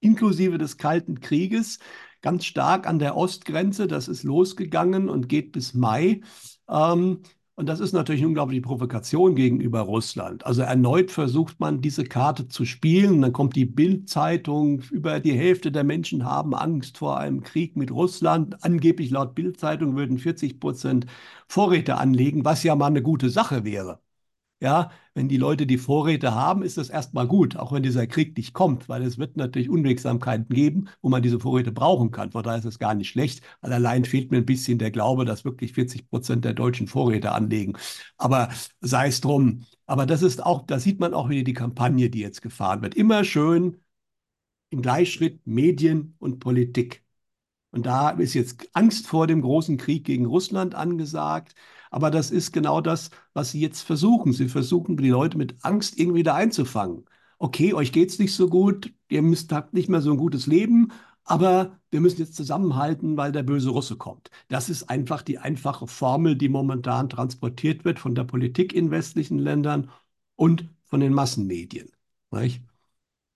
inklusive 0.00 0.58
des 0.58 0.76
Kalten 0.78 1.20
Krieges. 1.20 1.78
Ganz 2.22 2.44
stark 2.44 2.86
an 2.86 2.98
der 2.98 3.16
Ostgrenze. 3.16 3.86
Das 3.86 4.08
ist 4.08 4.22
losgegangen 4.24 5.08
und 5.08 5.28
geht 5.28 5.52
bis 5.52 5.74
Mai. 5.74 6.20
Ähm, 6.68 7.22
und 7.58 7.66
das 7.68 7.80
ist 7.80 7.92
natürlich 7.92 8.20
eine 8.20 8.28
unglaubliche 8.28 8.62
Provokation 8.62 9.34
gegenüber 9.34 9.80
Russland. 9.80 10.46
Also 10.46 10.62
erneut 10.62 11.10
versucht 11.10 11.58
man, 11.58 11.80
diese 11.80 12.04
Karte 12.04 12.46
zu 12.46 12.64
spielen. 12.64 13.20
Dann 13.20 13.32
kommt 13.32 13.56
die 13.56 13.64
Bild-Zeitung. 13.64 14.82
Über 14.92 15.18
die 15.18 15.32
Hälfte 15.32 15.72
der 15.72 15.82
Menschen 15.82 16.24
haben 16.24 16.54
Angst 16.54 16.98
vor 16.98 17.18
einem 17.18 17.42
Krieg 17.42 17.76
mit 17.76 17.90
Russland. 17.90 18.62
Angeblich 18.64 19.10
laut 19.10 19.34
Bild-Zeitung 19.34 19.96
würden 19.96 20.18
40 20.18 20.60
Prozent 20.60 21.06
Vorräte 21.48 21.96
anlegen, 21.96 22.44
was 22.44 22.62
ja 22.62 22.76
mal 22.76 22.86
eine 22.86 23.02
gute 23.02 23.28
Sache 23.28 23.64
wäre. 23.64 24.00
Ja, 24.60 24.90
wenn 25.14 25.28
die 25.28 25.36
Leute 25.36 25.66
die 25.68 25.78
Vorräte 25.78 26.34
haben, 26.34 26.62
ist 26.64 26.78
das 26.78 26.90
erstmal 26.90 27.28
gut, 27.28 27.54
auch 27.56 27.70
wenn 27.70 27.84
dieser 27.84 28.08
Krieg 28.08 28.36
nicht 28.36 28.54
kommt, 28.54 28.88
weil 28.88 29.02
es 29.04 29.16
wird 29.16 29.36
natürlich 29.36 29.70
Unwegsamkeiten 29.70 30.48
geben, 30.52 30.88
wo 31.00 31.08
man 31.08 31.22
diese 31.22 31.38
Vorräte 31.38 31.70
brauchen 31.70 32.10
kann. 32.10 32.32
Von 32.32 32.42
daher 32.42 32.58
ist 32.58 32.64
es 32.64 32.80
gar 32.80 32.94
nicht 32.94 33.08
schlecht. 33.08 33.40
Weil 33.60 33.72
allein 33.72 34.04
fehlt 34.04 34.32
mir 34.32 34.38
ein 34.38 34.46
bisschen 34.46 34.78
der 34.78 34.90
Glaube, 34.90 35.24
dass 35.24 35.44
wirklich 35.44 35.74
40 35.74 36.10
Prozent 36.10 36.44
der 36.44 36.54
Deutschen 36.54 36.88
Vorräte 36.88 37.30
anlegen. 37.32 37.74
Aber 38.16 38.48
sei 38.80 39.06
es 39.08 39.20
drum. 39.20 39.64
Aber 39.86 40.06
das 40.06 40.22
ist 40.22 40.44
auch, 40.44 40.66
da 40.66 40.80
sieht 40.80 40.98
man 40.98 41.14
auch 41.14 41.28
wieder 41.28 41.44
die 41.44 41.54
Kampagne, 41.54 42.10
die 42.10 42.18
jetzt 42.20 42.42
gefahren 42.42 42.82
wird. 42.82 42.96
Immer 42.96 43.22
schön 43.22 43.76
im 44.70 44.82
Gleichschritt 44.82 45.46
Medien 45.46 46.14
und 46.18 46.40
Politik. 46.40 47.04
Und 47.72 47.86
da 47.86 48.10
ist 48.10 48.34
jetzt 48.34 48.68
Angst 48.74 49.06
vor 49.08 49.26
dem 49.26 49.42
großen 49.42 49.76
Krieg 49.78 50.04
gegen 50.04 50.26
Russland 50.26 50.74
angesagt. 50.74 51.54
Aber 51.90 52.10
das 52.10 52.30
ist 52.30 52.52
genau 52.52 52.80
das, 52.80 53.10
was 53.32 53.50
sie 53.50 53.60
jetzt 53.60 53.82
versuchen. 53.82 54.32
Sie 54.32 54.48
versuchen, 54.48 54.96
die 54.96 55.08
Leute 55.08 55.38
mit 55.38 55.56
Angst 55.62 55.98
irgendwie 55.98 56.22
da 56.22 56.34
einzufangen. 56.34 57.04
Okay, 57.38 57.72
euch 57.74 57.92
geht 57.92 58.10
es 58.10 58.18
nicht 58.18 58.34
so 58.34 58.48
gut, 58.48 58.92
ihr 59.08 59.22
müsst 59.22 59.52
habt 59.52 59.72
nicht 59.72 59.88
mehr 59.88 60.00
so 60.00 60.10
ein 60.10 60.16
gutes 60.16 60.46
Leben, 60.46 60.90
aber 61.22 61.78
wir 61.90 62.00
müssen 62.00 62.20
jetzt 62.20 62.34
zusammenhalten, 62.34 63.16
weil 63.16 63.32
der 63.32 63.42
böse 63.42 63.70
Russe 63.70 63.96
kommt. 63.96 64.30
Das 64.48 64.68
ist 64.68 64.90
einfach 64.90 65.22
die 65.22 65.38
einfache 65.38 65.86
Formel, 65.86 66.36
die 66.36 66.48
momentan 66.48 67.08
transportiert 67.08 67.84
wird 67.84 67.98
von 67.98 68.14
der 68.14 68.24
Politik 68.24 68.72
in 68.72 68.90
westlichen 68.90 69.38
Ländern 69.38 69.90
und 70.36 70.68
von 70.84 71.00
den 71.00 71.12
Massenmedien. 71.12 71.92
Nicht? 72.30 72.62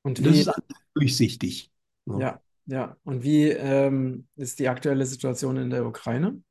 Und 0.03 0.19
wie, 0.21 0.25
das 0.25 0.37
ist 0.39 0.63
durchsichtig. 0.95 1.71
Ja, 2.07 2.19
ja. 2.19 2.41
ja. 2.67 2.97
Und 3.05 3.23
wie 3.23 3.49
ähm, 3.49 4.27
ist 4.37 4.59
die 4.59 4.69
aktuelle 4.69 5.07
Situation 5.07 5.57
in 5.57 5.71
der 5.71 5.87
Ukraine? 5.87 6.43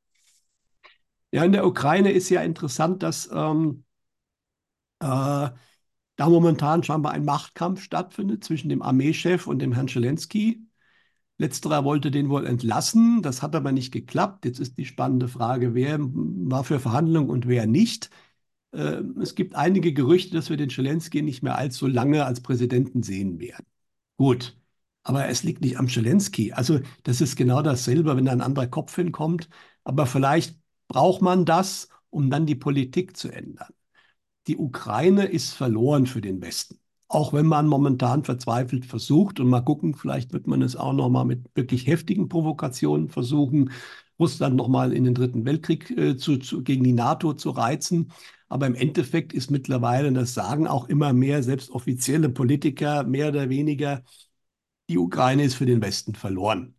Ja, 1.32 1.44
in 1.44 1.52
der 1.52 1.66
Ukraine 1.66 2.10
ist 2.12 2.28
ja 2.30 2.42
interessant, 2.42 3.02
dass 3.02 3.28
ähm, 3.32 3.84
äh, 5.00 5.50
da 6.16 6.28
momentan 6.28 6.82
scheinbar 6.82 7.12
ein 7.12 7.24
Machtkampf 7.24 7.82
stattfindet 7.82 8.44
zwischen 8.44 8.68
dem 8.68 8.82
Armeechef 8.82 9.46
und 9.46 9.60
dem 9.60 9.72
Herrn 9.72 9.88
Zelensky. 9.88 10.66
Letzterer 11.38 11.84
wollte 11.84 12.10
den 12.12 12.30
wohl 12.30 12.46
entlassen, 12.46 13.22
das 13.22 13.42
hat 13.42 13.56
aber 13.56 13.72
nicht 13.72 13.92
geklappt. 13.92 14.44
Jetzt 14.46 14.60
ist 14.60 14.78
die 14.78 14.86
spannende 14.86 15.28
Frage, 15.28 15.74
wer 15.74 15.98
war 16.00 16.64
für 16.64 16.80
Verhandlungen 16.80 17.30
und 17.30 17.48
wer 17.48 17.66
nicht. 17.66 18.10
Äh, 18.72 19.02
es 19.22 19.34
gibt 19.36 19.54
einige 19.56 19.92
Gerüchte, 19.94 20.34
dass 20.36 20.50
wir 20.50 20.58
den 20.58 20.70
Zelensky 20.70 21.22
nicht 21.22 21.42
mehr 21.42 21.56
allzu 21.58 21.88
lange 21.88 22.26
als 22.26 22.42
Präsidenten 22.42 23.02
sehen 23.02 23.40
werden. 23.40 23.66
Gut, 24.16 24.56
aber 25.04 25.28
es 25.28 25.42
liegt 25.44 25.62
nicht 25.62 25.78
am 25.78 25.88
Zelensky. 25.88 26.52
Also 26.52 26.80
das 27.04 27.20
ist 27.20 27.36
genau 27.36 27.62
dasselbe, 27.62 28.16
wenn 28.16 28.26
da 28.26 28.32
ein 28.32 28.40
anderer 28.42 28.68
Kopf 28.68 28.94
hinkommt. 28.96 29.48
Aber 29.84 30.06
vielleicht 30.06 30.58
braucht 30.92 31.22
man 31.22 31.46
das, 31.46 31.88
um 32.10 32.28
dann 32.30 32.44
die 32.44 32.54
Politik 32.54 33.16
zu 33.16 33.30
ändern. 33.30 33.72
Die 34.46 34.58
Ukraine 34.58 35.24
ist 35.24 35.54
verloren 35.54 36.06
für 36.06 36.20
den 36.20 36.42
Westen. 36.42 36.78
Auch 37.08 37.32
wenn 37.32 37.46
man 37.46 37.66
momentan 37.66 38.24
verzweifelt 38.24 38.84
versucht 38.84 39.40
und 39.40 39.48
mal 39.48 39.62
gucken, 39.62 39.94
vielleicht 39.94 40.32
wird 40.34 40.46
man 40.46 40.60
es 40.60 40.76
auch 40.76 40.92
noch 40.92 41.08
mal 41.08 41.24
mit 41.24 41.46
wirklich 41.54 41.86
heftigen 41.86 42.28
Provokationen 42.28 43.08
versuchen, 43.08 43.70
Russland 44.18 44.56
noch 44.56 44.68
mal 44.68 44.92
in 44.92 45.04
den 45.04 45.14
Dritten 45.14 45.46
Weltkrieg 45.46 45.90
äh, 45.90 46.16
zu, 46.18 46.36
zu, 46.38 46.62
gegen 46.62 46.84
die 46.84 46.92
NATO 46.92 47.32
zu 47.34 47.50
reizen. 47.50 48.12
Aber 48.48 48.66
im 48.66 48.74
Endeffekt 48.74 49.32
ist 49.32 49.50
mittlerweile, 49.50 50.12
das 50.12 50.34
sagen 50.34 50.66
auch 50.66 50.88
immer 50.88 51.14
mehr, 51.14 51.42
selbst 51.42 51.70
offizielle 51.70 52.28
Politiker, 52.28 53.04
mehr 53.04 53.28
oder 53.28 53.48
weniger, 53.48 54.02
die 54.90 54.98
Ukraine 54.98 55.44
ist 55.44 55.54
für 55.54 55.66
den 55.66 55.82
Westen 55.82 56.14
verloren. 56.14 56.74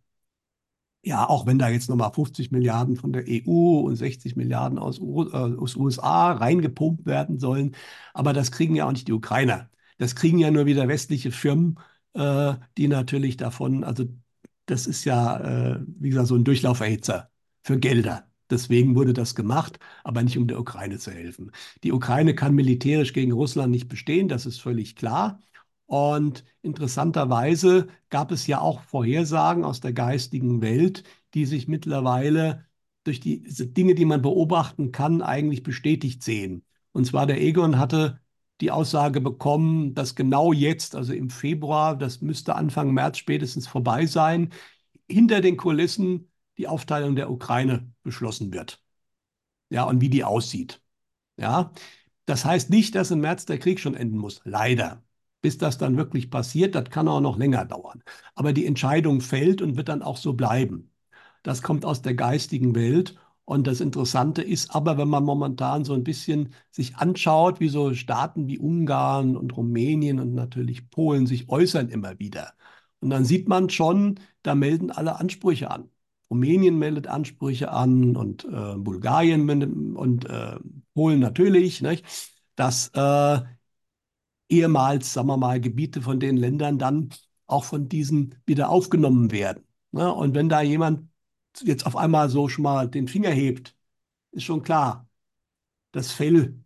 Ja, 1.06 1.28
auch 1.28 1.44
wenn 1.46 1.58
da 1.58 1.68
jetzt 1.68 1.90
nochmal 1.90 2.12
50 2.12 2.50
Milliarden 2.50 2.96
von 2.96 3.12
der 3.12 3.28
EU 3.28 3.80
und 3.80 3.96
60 3.96 4.36
Milliarden 4.36 4.78
aus, 4.78 4.98
U 5.00 5.24
äh, 5.28 5.32
aus 5.34 5.76
USA 5.76 6.32
reingepumpt 6.32 7.04
werden 7.04 7.38
sollen. 7.38 7.76
Aber 8.14 8.32
das 8.32 8.50
kriegen 8.50 8.74
ja 8.74 8.86
auch 8.86 8.92
nicht 8.92 9.06
die 9.08 9.12
Ukrainer. 9.12 9.68
Das 9.98 10.14
kriegen 10.16 10.38
ja 10.38 10.50
nur 10.50 10.64
wieder 10.64 10.88
westliche 10.88 11.30
Firmen, 11.30 11.78
äh, 12.14 12.54
die 12.78 12.88
natürlich 12.88 13.36
davon, 13.36 13.84
also 13.84 14.06
das 14.66 14.86
ist 14.86 15.04
ja, 15.04 15.74
äh, 15.74 15.80
wie 15.86 16.08
gesagt, 16.08 16.28
so 16.28 16.36
ein 16.36 16.44
Durchlauferhitzer 16.44 17.30
für 17.62 17.78
Gelder. 17.78 18.26
Deswegen 18.50 18.94
wurde 18.94 19.12
das 19.12 19.34
gemacht, 19.34 19.78
aber 20.04 20.22
nicht 20.22 20.38
um 20.38 20.46
der 20.46 20.58
Ukraine 20.58 20.98
zu 20.98 21.10
helfen. 21.10 21.50
Die 21.82 21.92
Ukraine 21.92 22.34
kann 22.34 22.54
militärisch 22.54 23.12
gegen 23.12 23.32
Russland 23.32 23.70
nicht 23.70 23.88
bestehen, 23.88 24.28
das 24.28 24.46
ist 24.46 24.60
völlig 24.60 24.96
klar. 24.96 25.40
Und 25.86 26.44
interessanterweise 26.62 27.88
gab 28.08 28.32
es 28.32 28.46
ja 28.46 28.60
auch 28.60 28.80
Vorhersagen 28.82 29.64
aus 29.64 29.80
der 29.80 29.92
geistigen 29.92 30.62
Welt, 30.62 31.04
die 31.34 31.46
sich 31.46 31.68
mittlerweile 31.68 32.66
durch 33.04 33.20
die 33.20 33.42
Dinge, 33.42 33.94
die 33.94 34.06
man 34.06 34.22
beobachten 34.22 34.92
kann, 34.92 35.20
eigentlich 35.22 35.62
bestätigt 35.62 36.22
sehen. 36.22 36.64
Und 36.92 37.06
zwar 37.06 37.26
der 37.26 37.40
Egon 37.40 37.78
hatte 37.78 38.20
die 38.60 38.70
Aussage 38.70 39.20
bekommen, 39.20 39.94
dass 39.94 40.14
genau 40.14 40.52
jetzt, 40.52 40.94
also 40.94 41.12
im 41.12 41.28
Februar, 41.28 41.96
das 41.98 42.20
müsste 42.22 42.54
Anfang 42.54 42.92
März 42.92 43.18
spätestens 43.18 43.66
vorbei 43.66 44.06
sein, 44.06 44.50
hinter 45.08 45.40
den 45.40 45.56
Kulissen 45.56 46.30
die 46.56 46.68
Aufteilung 46.68 47.16
der 47.16 47.30
Ukraine 47.30 47.92
beschlossen 48.02 48.52
wird. 48.52 48.82
Ja, 49.70 49.84
und 49.84 50.00
wie 50.00 50.08
die 50.08 50.24
aussieht. 50.24 50.80
Ja, 51.36 51.72
das 52.26 52.44
heißt 52.44 52.70
nicht, 52.70 52.94
dass 52.94 53.10
im 53.10 53.20
März 53.20 53.44
der 53.46 53.58
Krieg 53.58 53.80
schon 53.80 53.94
enden 53.94 54.18
muss. 54.18 54.40
Leider 54.44 55.03
bis 55.44 55.58
das 55.58 55.76
dann 55.76 55.98
wirklich 55.98 56.30
passiert. 56.30 56.74
Das 56.74 56.88
kann 56.88 57.06
auch 57.06 57.20
noch 57.20 57.36
länger 57.36 57.66
dauern. 57.66 58.02
Aber 58.34 58.54
die 58.54 58.64
Entscheidung 58.64 59.20
fällt 59.20 59.60
und 59.60 59.76
wird 59.76 59.90
dann 59.90 60.00
auch 60.00 60.16
so 60.16 60.32
bleiben. 60.32 60.90
Das 61.42 61.60
kommt 61.62 61.84
aus 61.84 62.00
der 62.00 62.14
geistigen 62.14 62.74
Welt. 62.74 63.16
Und 63.44 63.66
das 63.66 63.82
Interessante 63.82 64.40
ist 64.40 64.74
aber, 64.74 64.96
wenn 64.96 65.08
man 65.08 65.22
momentan 65.22 65.84
so 65.84 65.92
ein 65.92 66.02
bisschen 66.02 66.54
sich 66.70 66.96
anschaut, 66.96 67.60
wie 67.60 67.68
so 67.68 67.92
Staaten 67.92 68.48
wie 68.48 68.58
Ungarn 68.58 69.36
und 69.36 69.54
Rumänien 69.54 70.18
und 70.18 70.34
natürlich 70.34 70.88
Polen 70.88 71.26
sich 71.26 71.50
äußern 71.50 71.90
immer 71.90 72.18
wieder. 72.18 72.54
Und 73.00 73.10
dann 73.10 73.26
sieht 73.26 73.46
man 73.46 73.68
schon, 73.68 74.18
da 74.42 74.54
melden 74.54 74.90
alle 74.90 75.20
Ansprüche 75.20 75.70
an. 75.70 75.90
Rumänien 76.30 76.78
meldet 76.78 77.06
Ansprüche 77.06 77.70
an 77.70 78.16
und 78.16 78.46
äh, 78.46 78.76
Bulgarien 78.78 79.94
und 79.94 80.24
äh, 80.24 80.56
Polen 80.94 81.20
natürlich, 81.20 81.82
nicht? 81.82 82.06
dass 82.56 82.88
äh, 82.94 83.40
ehemals, 84.54 85.12
sagen 85.12 85.28
wir 85.28 85.36
mal, 85.36 85.60
Gebiete 85.60 86.02
von 86.02 86.20
den 86.20 86.36
Ländern 86.36 86.78
dann 86.78 87.10
auch 87.46 87.64
von 87.64 87.88
diesen 87.88 88.36
wieder 88.46 88.70
aufgenommen 88.70 89.30
werden. 89.30 89.64
Ne? 89.92 90.12
Und 90.12 90.34
wenn 90.34 90.48
da 90.48 90.62
jemand 90.62 91.08
jetzt 91.62 91.86
auf 91.86 91.96
einmal 91.96 92.28
so 92.28 92.48
schon 92.48 92.64
mal 92.64 92.88
den 92.88 93.08
Finger 93.08 93.30
hebt, 93.30 93.76
ist 94.32 94.44
schon 94.44 94.62
klar, 94.62 95.08
das 95.92 96.12
Fell 96.12 96.58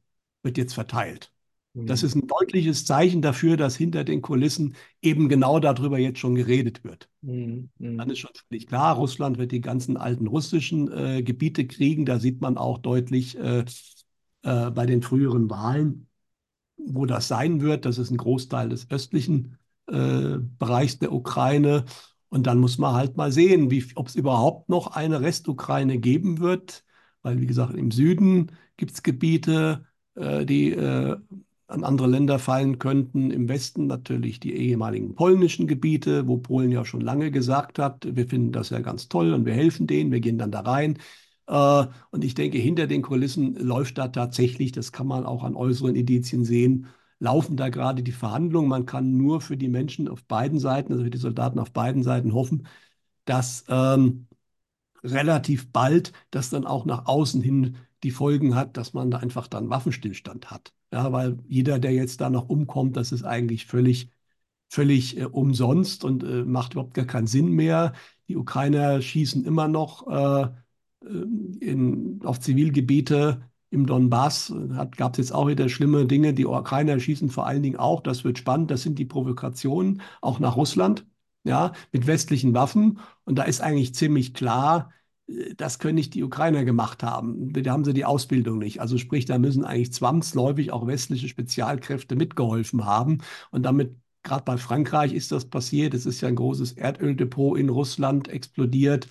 wird 0.42 0.58
jetzt 0.58 0.74
verteilt. 0.74 1.32
Das 1.74 2.02
mhm. 2.02 2.06
ist 2.06 2.14
ein 2.16 2.26
deutliches 2.26 2.84
Zeichen 2.86 3.22
dafür, 3.22 3.56
dass 3.56 3.76
hinter 3.76 4.02
den 4.02 4.22
Kulissen 4.22 4.74
eben 5.02 5.28
genau 5.28 5.60
darüber 5.60 5.98
jetzt 5.98 6.18
schon 6.18 6.34
geredet 6.34 6.82
wird. 6.82 7.08
Mhm. 7.20 7.70
mhm. 7.78 7.98
Dann 7.98 8.10
ist 8.10 8.18
schon 8.18 8.30
völlig 8.48 8.66
klar, 8.66 8.96
Russland 8.96 9.38
wird 9.38 9.52
die 9.52 9.60
ganzen 9.60 9.96
alten 9.96 10.26
russischen 10.26 10.90
äh, 10.90 11.22
Gebiete 11.22 11.66
kriegen. 11.66 12.04
Da 12.04 12.18
sieht 12.18 12.40
man 12.40 12.56
auch 12.56 12.78
deutlich 12.78 13.38
äh, 13.38 13.64
äh, 14.42 14.70
bei 14.70 14.86
den 14.86 15.02
früheren 15.02 15.50
Wahlen, 15.50 16.07
wo 16.78 17.06
das 17.06 17.28
sein 17.28 17.60
wird. 17.60 17.84
Das 17.84 17.98
ist 17.98 18.10
ein 18.10 18.16
Großteil 18.16 18.68
des 18.68 18.90
östlichen 18.90 19.58
äh, 19.86 20.38
Bereichs 20.58 20.98
der 20.98 21.12
Ukraine. 21.12 21.84
Und 22.28 22.46
dann 22.46 22.58
muss 22.58 22.78
man 22.78 22.94
halt 22.94 23.16
mal 23.16 23.32
sehen, 23.32 23.70
ob 23.94 24.08
es 24.08 24.14
überhaupt 24.16 24.68
noch 24.68 24.88
eine 24.88 25.20
Restukraine 25.20 25.98
geben 25.98 26.40
wird. 26.40 26.84
Weil, 27.22 27.40
wie 27.40 27.46
gesagt, 27.46 27.74
im 27.74 27.90
Süden 27.90 28.52
gibt 28.76 28.92
es 28.92 29.02
Gebiete, 29.02 29.86
äh, 30.14 30.44
die 30.44 30.72
äh, 30.72 31.16
an 31.68 31.84
andere 31.84 32.08
Länder 32.08 32.38
fallen 32.38 32.78
könnten. 32.78 33.30
Im 33.30 33.48
Westen 33.48 33.86
natürlich 33.86 34.40
die 34.40 34.54
ehemaligen 34.54 35.14
polnischen 35.14 35.66
Gebiete, 35.66 36.26
wo 36.26 36.38
Polen 36.38 36.70
ja 36.72 36.84
schon 36.84 37.02
lange 37.02 37.30
gesagt 37.30 37.78
hat, 37.78 38.06
wir 38.16 38.26
finden 38.26 38.52
das 38.52 38.70
ja 38.70 38.80
ganz 38.80 39.08
toll 39.08 39.32
und 39.34 39.44
wir 39.44 39.52
helfen 39.52 39.86
denen, 39.86 40.10
wir 40.10 40.20
gehen 40.20 40.38
dann 40.38 40.50
da 40.50 40.60
rein. 40.60 40.98
Äh, 41.48 41.86
und 42.10 42.24
ich 42.24 42.34
denke, 42.34 42.58
hinter 42.58 42.86
den 42.86 43.02
Kulissen 43.02 43.54
läuft 43.56 43.98
da 43.98 44.08
tatsächlich, 44.08 44.72
das 44.72 44.92
kann 44.92 45.06
man 45.08 45.26
auch 45.26 45.44
an 45.44 45.56
äußeren 45.56 45.96
Indizien 45.96 46.44
sehen, 46.44 46.86
laufen 47.20 47.56
da 47.56 47.68
gerade 47.70 48.02
die 48.02 48.12
Verhandlungen. 48.12 48.68
Man 48.68 48.86
kann 48.86 49.16
nur 49.16 49.40
für 49.40 49.56
die 49.56 49.68
Menschen 49.68 50.08
auf 50.08 50.24
beiden 50.24 50.58
Seiten, 50.60 50.92
also 50.92 51.04
für 51.04 51.10
die 51.10 51.18
Soldaten 51.18 51.58
auf 51.58 51.72
beiden 51.72 52.02
Seiten 52.02 52.34
hoffen, 52.34 52.66
dass 53.24 53.64
ähm, 53.68 54.28
relativ 55.04 55.72
bald 55.72 56.12
das 56.30 56.50
dann 56.50 56.66
auch 56.66 56.84
nach 56.84 57.06
außen 57.06 57.42
hin 57.42 57.76
die 58.04 58.10
Folgen 58.12 58.54
hat, 58.54 58.76
dass 58.76 58.92
man 58.94 59.10
da 59.10 59.18
einfach 59.18 59.48
dann 59.48 59.70
Waffenstillstand 59.70 60.50
hat. 60.50 60.72
Ja, 60.92 61.12
weil 61.12 61.38
jeder, 61.48 61.78
der 61.78 61.92
jetzt 61.92 62.20
da 62.20 62.30
noch 62.30 62.48
umkommt, 62.48 62.96
das 62.96 63.12
ist 63.12 63.24
eigentlich 63.24 63.66
völlig 63.66 64.10
völlig 64.68 65.18
äh, 65.18 65.24
umsonst 65.24 66.04
und 66.04 66.22
äh, 66.24 66.44
macht 66.44 66.72
überhaupt 66.74 66.94
gar 66.94 67.06
keinen 67.06 67.26
Sinn 67.26 67.50
mehr. 67.52 67.92
Die 68.28 68.36
Ukrainer 68.36 69.00
schießen 69.02 69.44
immer 69.44 69.68
noch 69.68 70.06
äh, 70.08 70.48
in, 71.60 72.20
auf 72.24 72.40
Zivilgebiete 72.40 73.42
im 73.70 73.86
Donbass. 73.86 74.52
Gab 74.96 75.14
es 75.14 75.18
jetzt 75.18 75.32
auch 75.32 75.48
wieder 75.48 75.68
schlimme 75.68 76.06
Dinge. 76.06 76.34
Die 76.34 76.46
Ukrainer 76.46 76.98
schießen 76.98 77.30
vor 77.30 77.46
allen 77.46 77.62
Dingen 77.62 77.76
auch. 77.76 78.00
Das 78.00 78.24
wird 78.24 78.38
spannend. 78.38 78.70
Das 78.70 78.82
sind 78.82 78.98
die 78.98 79.04
Provokationen 79.04 80.02
auch 80.20 80.38
nach 80.40 80.56
Russland, 80.56 81.06
ja, 81.44 81.72
mit 81.92 82.06
westlichen 82.06 82.54
Waffen. 82.54 82.98
Und 83.24 83.36
da 83.38 83.44
ist 83.44 83.60
eigentlich 83.60 83.94
ziemlich 83.94 84.34
klar, 84.34 84.92
das 85.56 85.78
können 85.78 85.96
nicht 85.96 86.14
die 86.14 86.22
Ukrainer 86.24 86.64
gemacht 86.64 87.02
haben. 87.02 87.52
Da 87.52 87.70
haben 87.70 87.84
sie 87.84 87.92
die 87.92 88.06
Ausbildung 88.06 88.58
nicht. 88.58 88.80
Also 88.80 88.96
sprich, 88.96 89.26
da 89.26 89.38
müssen 89.38 89.64
eigentlich 89.64 89.92
zwangsläufig 89.92 90.72
auch 90.72 90.86
westliche 90.86 91.28
Spezialkräfte 91.28 92.16
mitgeholfen 92.16 92.86
haben. 92.86 93.18
Und 93.50 93.62
damit, 93.64 93.94
gerade 94.22 94.44
bei 94.44 94.56
Frankreich 94.56 95.12
ist 95.12 95.30
das 95.30 95.44
passiert. 95.44 95.92
Es 95.92 96.06
ist 96.06 96.22
ja 96.22 96.28
ein 96.28 96.36
großes 96.36 96.72
Erdöldepot 96.72 97.58
in 97.58 97.68
Russland 97.68 98.28
explodiert. 98.28 99.08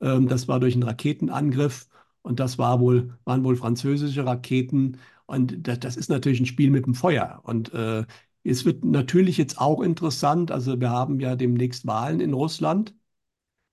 Ähm, 0.00 0.28
das 0.28 0.48
war 0.48 0.60
durch 0.60 0.74
einen 0.74 0.82
Raketenangriff. 0.84 1.88
Und 2.22 2.40
das 2.40 2.58
war 2.58 2.80
wohl, 2.80 3.16
waren 3.24 3.44
wohl 3.44 3.56
französische 3.56 4.26
Raketen. 4.26 4.98
Und 5.26 5.66
das, 5.68 5.80
das 5.80 5.96
ist 5.96 6.10
natürlich 6.10 6.40
ein 6.40 6.46
Spiel 6.46 6.70
mit 6.70 6.86
dem 6.86 6.94
Feuer. 6.94 7.40
Und 7.44 7.72
äh, 7.74 8.04
es 8.44 8.64
wird 8.64 8.84
natürlich 8.84 9.36
jetzt 9.38 9.58
auch 9.60 9.80
interessant. 9.80 10.50
Also 10.50 10.80
wir 10.80 10.90
haben 10.90 11.20
ja 11.20 11.36
demnächst 11.36 11.86
Wahlen 11.86 12.20
in 12.20 12.32
Russland. 12.34 12.94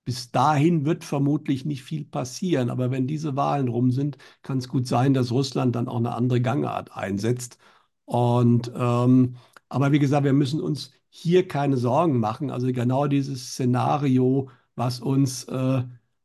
Bis 0.04 0.30
dahin 0.30 0.84
wird 0.84 1.02
vermutlich 1.04 1.64
nicht 1.64 1.82
viel 1.82 2.04
passieren, 2.04 2.68
aber 2.68 2.90
wenn 2.90 3.06
diese 3.06 3.36
Wahlen 3.36 3.68
rum 3.68 3.90
sind, 3.90 4.18
kann 4.42 4.58
es 4.58 4.68
gut 4.68 4.86
sein, 4.86 5.14
dass 5.14 5.32
Russland 5.32 5.74
dann 5.76 5.88
auch 5.88 5.96
eine 5.96 6.14
andere 6.14 6.42
Gangart 6.42 6.94
einsetzt. 6.94 7.58
Und 8.04 8.70
ähm, 8.76 9.36
aber 9.70 9.92
wie 9.92 9.98
gesagt, 9.98 10.24
wir 10.24 10.34
müssen 10.34 10.60
uns 10.60 10.92
hier 11.08 11.48
keine 11.48 11.76
Sorgen 11.78 12.18
machen. 12.20 12.50
Also 12.50 12.66
genau 12.72 13.06
dieses 13.06 13.52
Szenario, 13.52 14.50
was 14.74 15.00
uns 15.00 15.44
äh, 15.44 15.84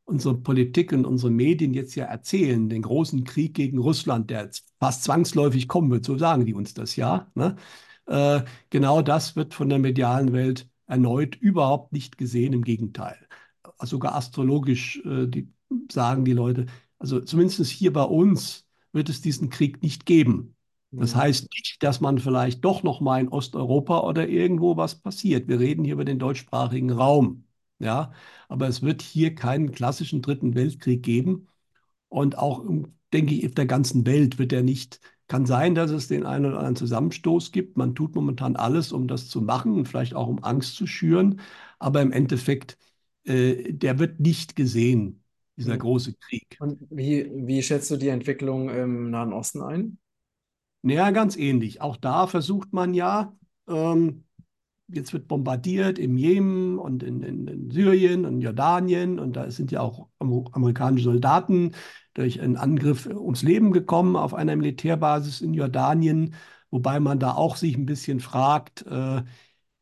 unsere 0.09 0.37
Politik 0.37 0.91
und 0.91 1.05
unsere 1.05 1.31
Medien 1.31 1.73
jetzt 1.73 1.95
ja 1.95 2.05
erzählen, 2.05 2.69
den 2.69 2.81
großen 2.81 3.23
Krieg 3.23 3.53
gegen 3.53 3.77
Russland, 3.77 4.29
der 4.29 4.49
fast 4.79 5.03
zwangsläufig 5.03 5.67
kommen 5.67 5.91
wird, 5.91 6.05
so 6.05 6.17
sagen 6.17 6.45
die 6.45 6.53
uns 6.53 6.73
das 6.73 6.95
ja. 6.95 7.31
Ne? 7.35 7.55
Äh, 8.07 8.41
genau 8.69 9.01
das 9.01 9.35
wird 9.35 9.53
von 9.53 9.69
der 9.69 9.79
medialen 9.79 10.33
Welt 10.33 10.67
erneut 10.87 11.35
überhaupt 11.35 11.93
nicht 11.93 12.17
gesehen, 12.17 12.53
im 12.53 12.63
Gegenteil 12.63 13.17
sogar 13.85 14.15
astrologisch, 14.15 15.01
äh, 15.05 15.27
die, 15.27 15.51
sagen 15.91 16.25
die 16.25 16.33
Leute, 16.33 16.65
also 16.97 17.19
zumindest 17.21 17.65
hier 17.67 17.93
bei 17.93 18.03
uns 18.03 18.67
wird 18.91 19.09
es 19.09 19.21
diesen 19.21 19.49
Krieg 19.49 19.81
nicht 19.81 20.05
geben. 20.05 20.55
Das 20.91 21.13
mhm. 21.13 21.19
heißt 21.19 21.47
nicht, 21.55 21.77
dass 21.81 22.01
man 22.01 22.17
vielleicht 22.17 22.65
doch 22.65 22.83
noch 22.83 22.99
mal 22.99 23.21
in 23.21 23.29
Osteuropa 23.29 24.01
oder 24.01 24.27
irgendwo 24.27 24.75
was 24.75 24.95
passiert. 24.95 25.47
Wir 25.47 25.59
reden 25.59 25.83
hier 25.83 25.93
über 25.93 26.05
den 26.05 26.19
deutschsprachigen 26.19 26.91
Raum, 26.91 27.45
ja, 27.79 28.11
aber 28.47 28.67
es 28.67 28.81
wird 28.81 29.01
hier 29.01 29.35
keinen 29.35 29.71
klassischen 29.71 30.21
Dritten 30.21 30.55
Weltkrieg 30.55 31.03
geben 31.03 31.47
und 32.09 32.37
auch, 32.37 32.65
denke 33.13 33.33
ich, 33.33 33.45
auf 33.47 33.55
der 33.55 33.65
ganzen 33.65 34.05
Welt 34.05 34.39
wird 34.39 34.53
er 34.53 34.63
nicht. 34.63 34.99
Kann 35.27 35.45
sein, 35.45 35.75
dass 35.75 35.91
es 35.91 36.07
den 36.07 36.25
einen 36.25 36.45
oder 36.45 36.57
anderen 36.57 36.75
Zusammenstoß 36.75 37.51
gibt. 37.51 37.77
Man 37.77 37.93
tut 37.93 38.15
momentan 38.15 38.55
alles, 38.55 38.91
um 38.91 39.07
das 39.07 39.29
zu 39.29 39.41
machen 39.41 39.73
und 39.75 39.87
vielleicht 39.87 40.15
auch 40.15 40.27
um 40.27 40.43
Angst 40.43 40.75
zu 40.75 40.87
schüren, 40.87 41.39
aber 41.77 42.01
im 42.01 42.11
Endeffekt 42.11 42.77
äh, 43.25 43.73
der 43.73 43.99
wird 43.99 44.19
nicht 44.19 44.55
gesehen, 44.55 45.23
dieser 45.57 45.75
mhm. 45.75 45.79
große 45.79 46.13
Krieg. 46.15 46.57
Und 46.59 46.79
wie, 46.89 47.29
wie 47.33 47.61
schätzt 47.61 47.91
du 47.91 47.97
die 47.97 48.07
Entwicklung 48.07 48.69
im 48.69 49.11
Nahen 49.11 49.33
Osten 49.33 49.61
ein? 49.61 49.97
Naja, 50.81 51.11
ganz 51.11 51.35
ähnlich. 51.35 51.81
Auch 51.81 51.97
da 51.97 52.27
versucht 52.27 52.73
man 52.73 52.93
ja, 52.93 53.35
ähm, 53.67 54.23
jetzt 54.93 55.13
wird 55.13 55.27
bombardiert 55.27 55.99
im 55.99 56.17
Jemen 56.17 56.77
und 56.77 57.03
in, 57.03 57.21
in, 57.21 57.47
in, 57.47 57.71
Syrien 57.71 58.25
und 58.25 58.41
Jordanien 58.41 59.19
und 59.19 59.35
da 59.35 59.49
sind 59.51 59.71
ja 59.71 59.81
auch 59.81 60.07
amerikanische 60.19 61.05
Soldaten 61.05 61.71
durch 62.13 62.41
einen 62.41 62.57
Angriff 62.57 63.05
ums 63.07 63.43
Leben 63.43 63.71
gekommen 63.71 64.15
auf 64.15 64.33
einer 64.33 64.55
Militärbasis 64.55 65.41
in 65.41 65.53
Jordanien, 65.53 66.35
wobei 66.71 66.99
man 66.99 67.19
da 67.19 67.33
auch 67.33 67.55
sich 67.55 67.77
ein 67.77 67.85
bisschen 67.85 68.19
fragt, 68.19 68.85
äh, 68.87 69.23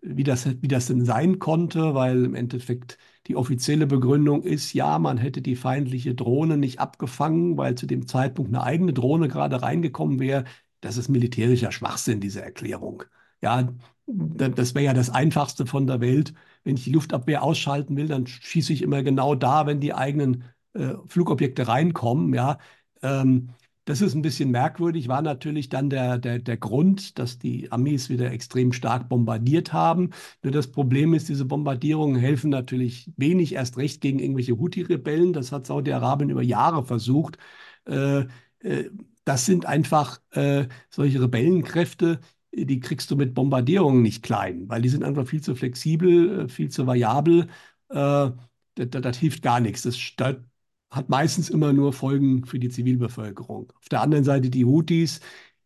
wie, 0.01 0.23
das, 0.23 0.47
wie 0.61 0.67
das 0.67 0.87
denn 0.87 1.05
sein 1.05 1.39
konnte, 1.39 1.93
weil 1.95 2.25
im 2.25 2.35
Endeffekt 2.35 2.97
die 3.27 3.35
offizielle 3.35 3.87
Begründung 3.87 4.43
ist, 4.43 4.73
ja, 4.73 4.99
man 4.99 5.17
hätte 5.17 5.41
die 5.41 5.55
feindliche 5.55 6.15
Drohne 6.15 6.57
nicht 6.57 6.79
abgefangen, 6.79 7.57
weil 7.57 7.75
zu 7.75 7.87
dem 7.87 8.07
Zeitpunkt 8.07 8.53
eine 8.53 8.63
eigene 8.63 8.93
Drohne 8.93 9.27
gerade 9.27 9.61
reingekommen 9.61 10.19
wäre. 10.19 10.45
Das 10.81 10.97
ist 10.97 11.09
militärischer 11.09 11.71
Schwachsinn, 11.71 12.21
diese 12.21 12.41
Erklärung. 12.41 13.03
Ja, 13.41 13.69
das 14.07 14.73
wäre 14.75 14.85
ja 14.85 14.93
das 14.93 15.09
Einfachste 15.09 15.65
von 15.65 15.87
der 15.87 16.01
Welt. 16.01 16.33
Wenn 16.63 16.75
ich 16.75 16.83
die 16.85 16.91
Luftabwehr 16.91 17.43
ausschalten 17.43 17.95
will, 17.97 18.07
dann 18.07 18.25
schieße 18.27 18.73
ich 18.73 18.81
immer 18.81 19.03
genau 19.03 19.35
da, 19.35 19.65
wenn 19.65 19.79
die 19.79 19.93
eigenen 19.93 20.43
äh, 20.73 20.93
Flugobjekte 21.07 21.67
reinkommen. 21.67 22.33
Ja, 22.33 22.57
ähm, 23.01 23.49
das 23.85 24.01
ist 24.01 24.15
ein 24.15 24.21
bisschen 24.21 24.51
merkwürdig, 24.51 25.07
war 25.07 25.21
natürlich 25.21 25.69
dann 25.69 25.89
der, 25.89 26.17
der, 26.17 26.39
der 26.39 26.57
Grund, 26.57 27.17
dass 27.19 27.39
die 27.39 27.71
Armees 27.71 28.09
wieder 28.09 28.31
extrem 28.31 28.73
stark 28.73 29.07
bombardiert 29.07 29.71
haben. 29.71 30.09
Nur 30.43 30.51
das 30.51 30.67
Problem 30.71 31.13
ist, 31.13 31.29
diese 31.29 31.45
Bombardierungen 31.45 32.19
helfen 32.19 32.49
natürlich 32.49 33.09
wenig, 33.15 33.53
erst 33.53 33.77
recht 33.77 34.01
gegen 34.01 34.19
irgendwelche 34.19 34.57
Houthi-Rebellen. 34.57 35.31
Das 35.31 35.51
hat 35.53 35.67
Saudi-Arabien 35.67 36.29
über 36.29 36.41
Jahre 36.43 36.83
versucht. 36.85 37.37
Äh, 37.85 38.25
äh, 38.59 38.89
das 39.23 39.45
sind 39.45 39.65
einfach 39.65 40.21
äh, 40.31 40.67
solche 40.89 41.21
Rebellenkräfte, 41.21 42.19
die 42.65 42.79
kriegst 42.79 43.11
du 43.11 43.15
mit 43.15 43.33
Bombardierungen 43.33 44.01
nicht 44.01 44.23
klein, 44.23 44.67
weil 44.69 44.81
die 44.81 44.89
sind 44.89 45.03
einfach 45.03 45.27
viel 45.27 45.41
zu 45.41 45.55
flexibel, 45.55 46.41
äh, 46.41 46.49
viel 46.49 46.69
zu 46.69 46.87
variabel. 46.87 47.47
Äh, 47.89 48.31
das, 48.75 48.89
das, 48.91 49.17
hilft 49.17 49.41
gar 49.43 49.59
nichts. 49.59 49.83
Das, 49.83 49.97
hat 50.89 51.09
meistens 51.09 51.49
immer 51.49 51.73
nur 51.73 51.93
Folgen 51.93 52.45
für 52.45 52.59
die 52.59 52.69
Zivilbevölkerung. 52.69 53.73
Auf 53.77 53.89
der 53.89 54.01
anderen 54.01 54.23
Seite 54.23 54.49
die 54.49 54.65
Houthis, 54.65 55.19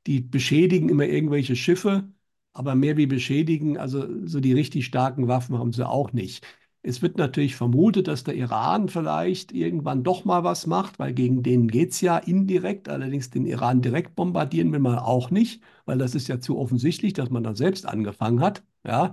die 0.08 0.22
beschädigen 0.22 0.90
immer 0.90 1.06
irgendwelche 1.06 1.56
Schiffe, 1.56 2.12
aber 2.54 2.76
mehr 2.76 2.98
wie 2.98 3.06
beschädigen, 3.08 3.78
also 3.78 4.08
so 4.26 4.40
die 4.40 4.54
richtig 4.54 4.86
starken 4.86 5.28
Waffen 5.28 5.58
haben 5.60 5.74
sie 5.74 5.88
auch 5.88 6.14
nicht. 6.14 6.46
Es 6.84 7.02
wird 7.04 7.18
natürlich 7.18 7.56
vermutet, 7.56 8.08
dass 8.08 8.24
der 8.24 8.34
Iran 8.36 8.90
vielleicht 8.90 9.52
irgendwann 9.52 10.04
doch 10.04 10.26
mal 10.26 10.44
was 10.44 10.66
macht, 10.66 10.98
weil 10.98 11.14
gegen 11.14 11.44
den 11.44 11.68
geht 11.68 11.92
es 11.92 12.02
ja 12.02 12.18
indirekt. 12.18 12.90
Allerdings 12.90 13.30
den 13.30 13.46
Iran 13.46 13.82
direkt 13.84 14.16
bombardieren 14.16 14.72
will 14.72 14.80
man 14.80 14.98
auch 14.98 15.30
nicht, 15.30 15.62
weil 15.86 16.00
das 16.00 16.16
ist 16.16 16.28
ja 16.28 16.40
zu 16.40 16.58
offensichtlich, 16.58 17.14
dass 17.14 17.30
man 17.30 17.44
dann 17.44 17.56
selbst 17.56 17.86
angefangen 17.86 18.40
hat. 18.42 18.64
Ja, 18.84 19.12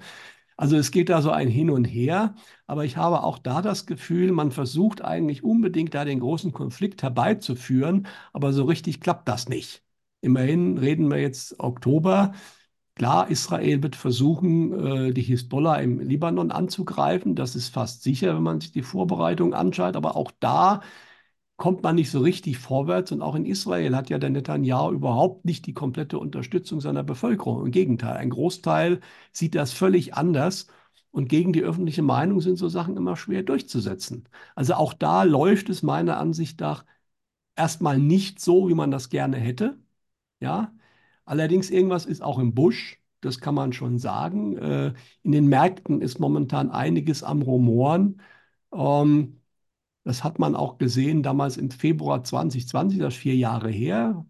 also 0.56 0.76
es 0.76 0.90
geht 0.90 1.08
da 1.10 1.22
so 1.22 1.30
ein 1.30 1.48
Hin 1.48 1.70
und 1.70 1.84
Her, 1.84 2.34
aber 2.66 2.84
ich 2.86 2.96
habe 2.96 3.22
auch 3.22 3.38
da 3.38 3.62
das 3.62 3.86
Gefühl, 3.86 4.32
man 4.32 4.50
versucht 4.50 5.02
eigentlich 5.04 5.44
unbedingt 5.44 5.94
da 5.94 6.04
den 6.06 6.20
großen 6.20 6.52
Konflikt 6.52 7.02
herbeizuführen, 7.02 8.06
aber 8.32 8.52
so 8.54 8.64
richtig 8.64 9.00
klappt 9.00 9.28
das 9.28 9.48
nicht. 9.48 9.82
Immerhin 10.22 10.78
reden 10.78 11.08
wir 11.10 11.18
jetzt 11.20 11.60
Oktober. 11.60 12.32
Klar, 12.99 13.30
Israel 13.30 13.82
wird 13.82 13.94
versuchen, 13.94 14.72
äh, 15.09 15.12
die 15.12 15.22
Hisbollah 15.22 15.76
im 15.76 16.01
Libanon 16.01 16.51
anzugreifen. 16.51 17.36
Das 17.36 17.55
ist 17.55 17.68
fast 17.68 18.03
sicher, 18.03 18.34
wenn 18.34 18.42
man 18.42 18.61
sich 18.61 18.72
die 18.72 18.82
Vorbereitung 18.82 19.55
anschaut. 19.55 19.94
Aber 19.96 20.16
auch 20.16 20.32
da 20.40 20.82
kommt 21.57 21.82
man 21.84 21.94
nicht 21.96 22.11
so 22.11 22.20
richtig 22.20 22.59
vorwärts. 22.59 23.12
Und 23.12 23.22
auch 23.22 23.34
in 23.36 23.46
Israel 23.46 23.94
hat 23.96 24.11
ja 24.11 24.18
der 24.18 24.30
Netanyahu 24.30 24.92
überhaupt 24.92 25.44
nicht 25.44 25.66
die 25.66 25.74
komplette 25.74 26.18
Unterstützung 26.18 26.80
seiner 26.80 27.05
Bevölkerung. 27.05 27.64
Im 27.66 27.72
Gegenteil, 27.72 28.16
ein 28.16 28.30
Großteil 28.30 29.01
sieht 29.32 29.55
das 29.55 29.72
völlig 29.72 30.14
anders. 30.14 30.66
Und 31.12 31.28
gegen 31.28 31.53
die 31.53 31.62
öffentliche 31.62 32.03
Meinung 32.03 32.40
sind 32.40 32.57
so 32.57 32.68
Sachen 32.68 32.96
immer 32.96 33.16
schwer 33.16 33.42
durchzusetzen. 33.44 34.28
Also 34.57 34.74
auch 34.74 34.92
da 34.94 35.22
läuft 35.24 35.68
es 35.70 35.82
meiner 35.82 36.18
Ansicht 36.18 36.61
nach 36.61 36.84
erstmal 37.57 37.99
nicht 37.99 38.40
so, 38.40 38.68
wie 38.68 38.74
man 38.74 38.90
das 38.90 39.09
gerne 39.11 39.36
hätte. 39.38 39.78
Ja, 40.40 40.72
allerdings 41.29 41.70
irgendwas 41.70 42.07
ist 42.07 42.22
auch 42.22 42.39
im 42.39 42.55
Busch. 42.55 43.01
Das 43.20 43.41
kann 43.41 43.55
man 43.55 43.72
schon 43.72 43.99
sagen. 43.99 44.57
Äh, 44.59 44.95
in 45.22 45.33
den 45.33 45.49
Märkten 45.49 46.01
ist 46.03 46.20
momentan 46.20 46.70
einiges 46.70 47.22
am 47.22 47.43
Rumoren. 47.43 48.22
Ähm, 48.72 49.41
das 50.05 50.24
hat 50.24 50.39
man 50.39 50.57
auch 50.57 50.79
gesehen 50.79 51.22
damals 51.22 51.57
im 51.59 51.70
Februar 51.70 52.24
2020, 52.24 52.99
das 53.01 53.14
ist 53.14 53.20
vier 53.20 53.37
Jahre 53.37 53.70
her, 53.70 54.26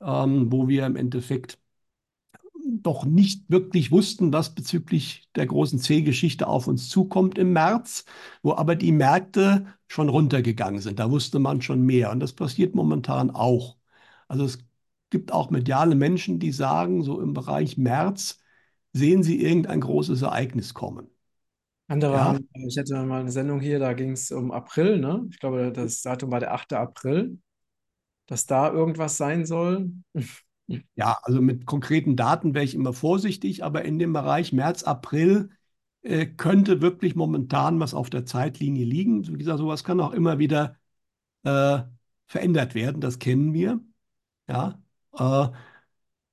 ähm, 0.00 0.52
wo 0.52 0.68
wir 0.68 0.86
im 0.86 0.96
Endeffekt 0.96 1.58
doch 2.82 3.04
nicht 3.04 3.48
wirklich 3.50 3.92
wussten, 3.92 4.32
was 4.32 4.54
bezüglich 4.54 5.28
der 5.36 5.46
großen 5.46 5.78
C-Geschichte 5.78 6.46
auf 6.48 6.66
uns 6.66 6.88
zukommt 6.88 7.38
im 7.38 7.52
März, 7.52 8.04
wo 8.42 8.54
aber 8.54 8.74
die 8.76 8.92
Märkte 8.92 9.66
schon 9.88 10.08
runtergegangen 10.08 10.80
sind. 10.80 10.98
Da 10.98 11.10
wusste 11.10 11.38
man 11.38 11.62
schon 11.62 11.82
mehr. 11.82 12.10
Und 12.10 12.20
das 12.20 12.32
passiert 12.32 12.74
momentan 12.74 13.30
auch. 13.30 13.76
Also 14.28 14.44
es 14.44 14.58
gibt 15.10 15.32
auch 15.32 15.50
mediale 15.50 15.94
Menschen, 15.94 16.38
die 16.38 16.52
sagen, 16.52 17.02
so 17.02 17.20
im 17.20 17.32
Bereich 17.32 17.76
März 17.76 18.40
sehen 18.92 19.22
sie 19.22 19.42
irgendein 19.42 19.80
großes 19.80 20.22
Ereignis 20.22 20.74
kommen. 20.74 21.08
Andere 21.88 22.14
ja. 22.14 22.24
haben, 22.24 22.48
ich 22.54 22.78
hatte 22.78 23.04
mal 23.04 23.20
eine 23.20 23.30
Sendung 23.30 23.60
hier, 23.60 23.78
da 23.78 23.92
ging 23.92 24.12
es 24.12 24.32
um 24.32 24.50
April, 24.50 24.98
ne? 24.98 25.26
Ich 25.30 25.38
glaube, 25.38 25.70
das 25.72 26.02
Datum 26.02 26.32
war 26.32 26.40
der 26.40 26.52
8. 26.52 26.72
April, 26.72 27.38
dass 28.26 28.46
da 28.46 28.72
irgendwas 28.72 29.16
sein 29.16 29.46
soll. 29.46 29.92
Ja, 30.96 31.16
also 31.22 31.40
mit 31.40 31.64
konkreten 31.64 32.16
Daten 32.16 32.52
wäre 32.52 32.64
ich 32.64 32.74
immer 32.74 32.92
vorsichtig, 32.92 33.62
aber 33.62 33.84
in 33.84 34.00
dem 34.00 34.12
Bereich 34.12 34.52
März, 34.52 34.82
April 34.82 35.50
äh, 36.02 36.26
könnte 36.26 36.82
wirklich 36.82 37.14
momentan 37.14 37.78
was 37.78 37.94
auf 37.94 38.10
der 38.10 38.26
Zeitlinie 38.26 38.84
liegen. 38.84 39.24
Wie 39.28 39.38
gesagt, 39.38 39.60
sowas 39.60 39.84
kann 39.84 40.00
auch 40.00 40.12
immer 40.12 40.40
wieder 40.40 40.76
äh, 41.44 41.82
verändert 42.26 42.74
werden, 42.74 43.00
das 43.00 43.20
kennen 43.20 43.54
wir. 43.54 43.80
Ja, 44.48 44.82
äh, 45.18 45.48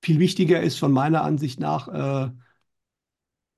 viel 0.03 0.19
wichtiger 0.19 0.61
ist 0.61 0.79
von 0.79 0.91
meiner 0.91 1.23
Ansicht 1.23 1.59
nach 1.59 1.87
äh, 1.87 2.31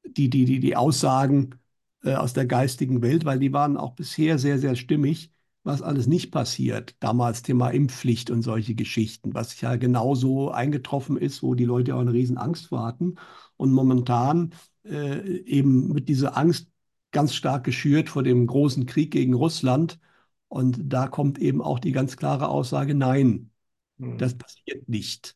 die, 0.06 0.30
die, 0.30 0.46
die, 0.46 0.60
die 0.60 0.76
Aussagen 0.76 1.56
äh, 2.04 2.14
aus 2.16 2.34
der 2.34 2.46
geistigen 2.46 3.02
Welt, 3.02 3.26
weil 3.26 3.40
die 3.40 3.54
waren 3.54 3.78
auch 3.78 3.94
bisher 3.96 4.38
sehr, 4.40 4.60
sehr 4.60 4.76
stimmig, 4.76 5.32
was 5.64 5.82
alles 5.82 6.08
nicht 6.08 6.32
passiert. 6.32 6.96
Damals 7.00 7.42
Thema 7.42 7.70
Impfpflicht 7.70 8.30
und 8.30 8.44
solche 8.44 8.76
Geschichten, 8.76 9.34
was 9.34 9.60
ja 9.62 9.76
genauso 9.76 10.52
eingetroffen 10.52 11.18
ist, 11.18 11.42
wo 11.44 11.56
die 11.56 11.66
Leute 11.66 11.96
auch 11.96 12.02
eine 12.02 12.14
riesen 12.14 12.38
Angst 12.38 12.68
vor 12.68 12.84
hatten. 12.86 13.16
Und 13.58 13.72
momentan 13.72 14.54
äh, 14.84 15.40
eben 15.42 15.90
mit 15.92 16.08
dieser 16.10 16.38
Angst 16.38 16.70
ganz 17.12 17.34
stark 17.34 17.64
geschürt 17.64 18.10
vor 18.10 18.24
dem 18.24 18.46
großen 18.48 18.86
Krieg 18.86 19.12
gegen 19.12 19.34
Russland. 19.34 20.00
Und 20.48 20.80
da 20.84 21.08
kommt 21.08 21.40
eben 21.40 21.62
auch 21.62 21.80
die 21.80 21.92
ganz 21.92 22.18
klare 22.18 22.50
Aussage, 22.50 22.94
nein, 22.94 23.50
das 23.98 24.34
Hm. 24.34 24.38
passiert 24.40 24.90
nicht. 24.90 25.36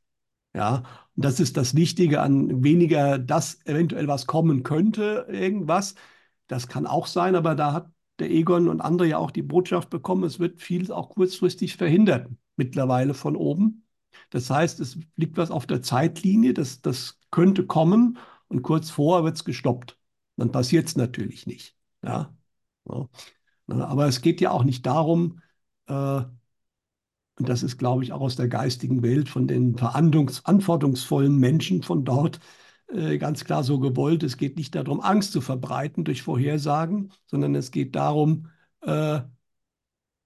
Ja, 0.56 0.84
und 1.16 1.26
das 1.26 1.40
ist 1.40 1.58
das 1.58 1.76
Wichtige 1.76 2.22
an 2.22 2.64
weniger, 2.64 3.20
dass 3.20 3.66
eventuell 3.66 4.08
was 4.08 4.28
kommen 4.28 4.64
könnte, 4.64 5.28
irgendwas. 5.30 5.96
Das 6.48 6.68
kann 6.68 6.88
auch 6.88 7.08
sein, 7.08 7.36
aber 7.36 7.56
da 7.56 7.74
hat 7.74 7.92
der 8.20 8.32
Egon 8.32 8.68
und 8.68 8.82
andere 8.82 9.08
ja 9.08 9.18
auch 9.18 9.32
die 9.32 9.44
Botschaft 9.44 9.90
bekommen, 9.90 10.24
es 10.24 10.40
wird 10.40 10.62
vieles 10.62 10.92
auch 10.92 11.10
kurzfristig 11.10 11.78
verhindert, 11.78 12.30
mittlerweile 12.58 13.14
von 13.14 13.36
oben. 13.36 13.86
Das 14.32 14.50
heißt, 14.50 14.80
es 14.80 14.98
liegt 15.16 15.38
was 15.38 15.52
auf 15.52 15.68
der 15.68 15.82
Zeitlinie, 15.82 16.54
das, 16.54 16.82
das 16.82 17.20
könnte 17.32 17.66
kommen 17.66 18.18
und 18.48 18.64
kurz 18.64 18.90
vorher 18.90 19.24
wird 19.24 19.36
es 19.38 19.46
gestoppt. 19.46 19.98
Dann 20.36 20.52
passiert 20.52 20.88
es 20.88 20.96
natürlich 20.96 21.46
nicht. 21.48 21.76
Ja. 22.04 22.34
Ja. 22.90 23.08
Aber 23.68 24.08
es 24.08 24.22
geht 24.22 24.42
ja 24.42 24.52
auch 24.52 24.64
nicht 24.64 24.86
darum, 24.86 25.42
äh, 25.88 26.22
und 27.40 27.48
das 27.48 27.64
ist, 27.64 27.78
glaube 27.78 28.04
ich, 28.04 28.12
auch 28.12 28.22
aus 28.22 28.36
der 28.36 28.50
geistigen 28.50 29.02
Welt 29.02 29.30
von 29.30 29.48
den 29.48 29.78
verantwortungsvollen 29.78 31.38
Menschen 31.38 31.84
von 31.84 32.04
dort 32.04 32.40
äh, 32.94 33.18
ganz 33.18 33.46
klar 33.46 33.64
so 33.64 33.80
gewollt. 33.80 34.24
Es 34.24 34.36
geht 34.36 34.58
nicht 34.58 34.76
darum, 34.76 35.00
Angst 35.00 35.32
zu 35.32 35.40
verbreiten 35.40 36.04
durch 36.04 36.22
Vorhersagen, 36.22 37.14
sondern 37.26 37.56
es 37.56 37.72
geht 37.72 37.96
darum, 37.96 38.48
äh, 38.82 39.22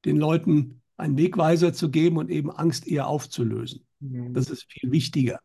den 0.05 0.17
Leuten 0.17 0.81
einen 0.97 1.17
Wegweiser 1.17 1.73
zu 1.73 1.91
geben 1.91 2.17
und 2.17 2.31
eben 2.31 2.49
Angst 2.49 2.87
eher 2.87 3.07
aufzulösen. 3.07 3.85
Hm. 4.01 4.33
Das 4.33 4.49
ist 4.49 4.65
viel 4.71 4.91
wichtiger. 4.91 5.39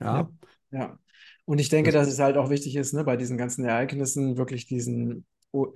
Ja, 0.00 0.30
Ja, 0.70 0.78
ja. 0.78 0.98
Und 1.46 1.58
ich 1.58 1.70
denke, 1.70 1.92
das, 1.92 2.06
dass 2.06 2.14
es 2.14 2.20
halt 2.20 2.36
auch 2.36 2.50
wichtig 2.50 2.76
ist, 2.76 2.92
ne, 2.92 3.04
bei 3.04 3.16
diesen 3.16 3.36
ganzen 3.36 3.64
Ereignissen 3.64 4.36
wirklich 4.36 4.66
diesen, 4.66 5.24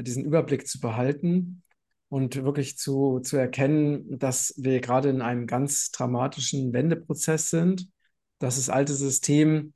diesen 0.01 0.25
Überblick 0.25 0.69
zu 0.69 0.81
behalten 0.81 1.63
und 2.09 2.43
wirklich 2.45 2.79
zu, 2.79 3.21
zu 3.21 3.37
erkennen, 3.37 4.19
dass 4.19 4.55
wir 4.57 4.81
gerade 4.81 5.09
in 5.09 5.23
einem 5.23 5.47
ganz 5.47 5.91
dramatischen 5.91 6.73
Wendeprozess 6.73 7.51
sind, 7.51 7.89
dass 8.39 8.57
das 8.57 8.69
alte 8.69 8.95
System 8.95 9.73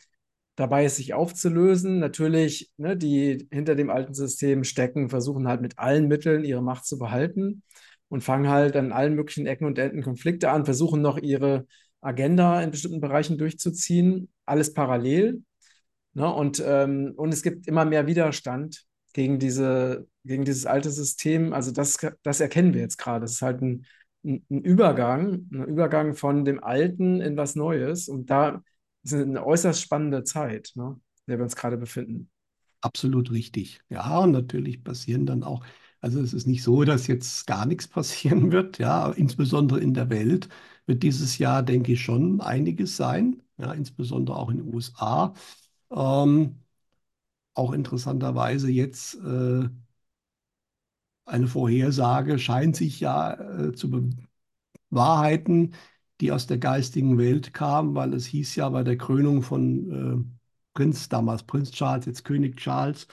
dabei 0.57 0.85
ist, 0.85 0.97
sich 0.97 1.15
aufzulösen. 1.15 1.99
Natürlich, 2.01 2.71
ne, 2.77 2.97
die 2.97 3.49
hinter 3.51 3.75
dem 3.75 3.91
alten 3.91 4.15
System 4.15 4.65
stecken, 4.65 5.09
versuchen 5.09 5.49
halt 5.49 5.61
mit 5.61 5.79
allen 5.79 6.09
Mitteln 6.09 6.45
ihre 6.45 6.63
Macht 6.63 6.85
zu 6.85 6.99
behalten 6.99 7.63
und 8.09 8.23
fangen 8.23 8.49
halt 8.49 8.77
an 8.77 8.93
allen 8.93 9.15
möglichen 9.15 9.47
Ecken 9.47 9.67
und 9.67 9.79
Enden 9.79 10.03
Konflikte 10.03 10.51
an, 10.51 10.65
versuchen 10.65 11.03
noch 11.03 11.19
ihre 11.19 11.67
Agenda 12.01 12.63
in 12.63 12.71
bestimmten 12.71 13.01
Bereichen 13.01 13.39
durchzuziehen, 13.39 14.29
alles 14.47 14.73
parallel. 14.75 15.43
Ne? 16.15 16.33
Und, 16.33 16.63
ähm, 16.65 17.13
und 17.17 17.33
es 17.33 17.43
gibt 17.43 17.67
immer 17.67 17.85
mehr 17.85 18.07
Widerstand 18.07 18.88
gegen 19.19 19.41
diese, 19.41 20.07
gegen 20.25 20.45
dieses 20.45 20.65
alte 20.65 20.91
System. 20.93 21.53
Also 21.53 21.73
das, 21.73 21.99
das 22.23 22.39
erkennen 22.41 22.73
wir 22.73 22.81
jetzt 22.83 22.99
gerade. 22.99 23.25
Es 23.25 23.33
ist 23.33 23.43
halt 23.43 23.61
ein, 23.63 23.85
ein, 24.25 24.45
Übergang, 24.49 25.49
ein 25.53 25.65
Übergang 25.65 26.15
von 26.15 26.45
dem 26.45 26.63
Alten 26.63 27.21
in 27.21 27.37
was 27.37 27.57
Neues. 27.57 28.09
Und 28.09 28.31
da 28.31 28.63
ist 29.03 29.15
eine 29.15 29.45
äußerst 29.45 29.81
spannende 29.83 30.23
Zeit, 30.23 30.71
ne, 30.77 31.01
in 31.27 31.31
der 31.33 31.39
wir 31.39 31.43
uns 31.43 31.57
gerade 31.57 31.77
befinden. 31.79 32.31
Absolut 32.81 33.31
richtig. 33.33 33.81
Ja, 33.89 34.19
und 34.21 34.31
natürlich 34.33 34.85
passieren 34.85 35.27
dann 35.27 35.43
auch, 35.43 35.65
also 36.01 36.21
es 36.21 36.33
ist 36.33 36.47
nicht 36.47 36.63
so, 36.63 36.85
dass 36.85 37.09
jetzt 37.09 37.47
gar 37.47 37.67
nichts 37.67 37.89
passieren 37.89 38.53
wird, 38.53 38.79
ja, 38.79 39.11
insbesondere 39.11 39.81
in 39.81 39.95
der 39.95 40.11
Welt 40.11 40.49
wird 40.87 41.03
dieses 41.03 41.39
Jahr, 41.39 41.63
denke 41.65 41.93
ich, 41.93 42.01
schon 42.03 42.41
einiges 42.41 42.97
sein, 42.97 43.43
ja, 43.59 43.73
insbesondere 43.73 44.37
auch 44.37 44.49
in 44.51 44.59
den 44.59 44.73
USA. 44.75 45.35
Ähm, 45.91 46.57
auch 47.59 47.73
interessanterweise 47.73 48.71
jetzt 48.71 49.15
äh, 49.17 49.69
eine 51.27 51.47
Vorhersage 51.49 52.39
scheint 52.39 52.77
sich 52.77 53.01
ja 53.01 53.35
äh, 53.35 53.73
zu 53.73 53.91
bewahrheiten, 54.91 55.75
die 56.21 56.33
aus 56.33 56.47
der 56.47 56.59
geistigen 56.59 57.19
Welt 57.19 57.55
kam, 57.55 57.95
weil 57.95 58.15
es 58.15 58.27
hieß 58.27 58.57
ja 58.57 58.69
bei 58.71 58.83
der 58.83 58.97
Krönung 58.99 59.43
von 59.43 60.27
äh, 60.27 60.39
Prinz, 60.75 61.09
damals 61.09 61.43
Prinz 61.45 61.71
Charles, 61.73 62.07
jetzt 62.07 62.25
König 62.25 62.57
Charles, 62.59 63.07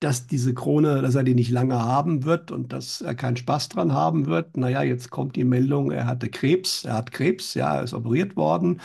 dass 0.00 0.26
diese 0.26 0.54
Krone, 0.54 1.02
dass 1.02 1.14
er 1.14 1.24
die 1.24 1.34
nicht 1.34 1.50
lange 1.50 1.78
haben 1.82 2.24
wird 2.24 2.50
und 2.52 2.72
dass 2.72 3.00
er 3.00 3.14
keinen 3.14 3.36
Spaß 3.36 3.70
dran 3.70 3.92
haben 3.92 4.26
wird. 4.26 4.56
Naja, 4.56 4.82
jetzt 4.82 5.10
kommt 5.10 5.36
die 5.36 5.44
Meldung, 5.44 5.90
er 5.90 6.06
hatte 6.06 6.28
Krebs, 6.30 6.84
er 6.84 6.94
hat 6.94 7.12
Krebs, 7.12 7.54
ja, 7.54 7.76
er 7.76 7.84
ist 7.84 7.94
operiert 7.94 8.36
worden. 8.36 8.80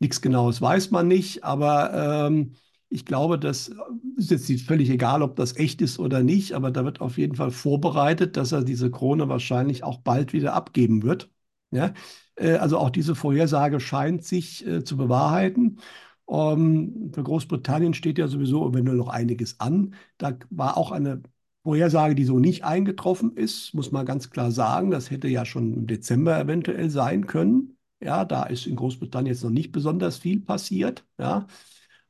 Nichts 0.00 0.20
Genaues 0.20 0.60
weiß 0.62 0.90
man 0.90 1.08
nicht, 1.08 1.44
aber 1.44 2.26
ähm, 2.28 2.54
ich 2.90 3.04
glaube, 3.04 3.38
das 3.38 3.70
ist 4.16 4.30
jetzt 4.30 4.62
völlig 4.62 4.88
egal, 4.90 5.22
ob 5.22 5.36
das 5.36 5.56
echt 5.56 5.82
ist 5.82 5.98
oder 5.98 6.22
nicht, 6.22 6.52
aber 6.54 6.70
da 6.70 6.84
wird 6.84 7.00
auf 7.00 7.18
jeden 7.18 7.34
Fall 7.36 7.50
vorbereitet, 7.50 8.36
dass 8.36 8.52
er 8.52 8.64
diese 8.64 8.90
Krone 8.90 9.28
wahrscheinlich 9.28 9.84
auch 9.84 9.98
bald 9.98 10.32
wieder 10.32 10.54
abgeben 10.54 11.02
wird. 11.02 11.30
Ja? 11.70 11.92
Äh, 12.36 12.52
also 12.56 12.78
auch 12.78 12.90
diese 12.90 13.14
Vorhersage 13.14 13.80
scheint 13.80 14.24
sich 14.24 14.66
äh, 14.66 14.84
zu 14.84 14.96
bewahrheiten. 14.96 15.80
Ähm, 16.28 17.10
für 17.14 17.22
Großbritannien 17.22 17.94
steht 17.94 18.18
ja 18.18 18.28
sowieso 18.28 18.68
nur 18.68 18.94
noch 18.94 19.08
einiges 19.08 19.60
an. 19.60 19.94
Da 20.18 20.38
war 20.50 20.76
auch 20.76 20.90
eine 20.92 21.22
Vorhersage, 21.62 22.14
die 22.14 22.24
so 22.24 22.38
nicht 22.38 22.64
eingetroffen 22.64 23.36
ist, 23.36 23.74
muss 23.74 23.92
man 23.92 24.06
ganz 24.06 24.30
klar 24.30 24.50
sagen. 24.50 24.90
Das 24.90 25.10
hätte 25.10 25.28
ja 25.28 25.44
schon 25.44 25.72
im 25.74 25.86
Dezember 25.86 26.38
eventuell 26.38 26.90
sein 26.90 27.26
können. 27.26 27.76
Ja, 28.00 28.24
da 28.24 28.44
ist 28.44 28.66
in 28.66 28.76
Großbritannien 28.76 29.34
jetzt 29.34 29.42
noch 29.44 29.50
nicht 29.50 29.72
besonders 29.72 30.18
viel 30.18 30.40
passiert. 30.40 31.04
Ja, 31.18 31.46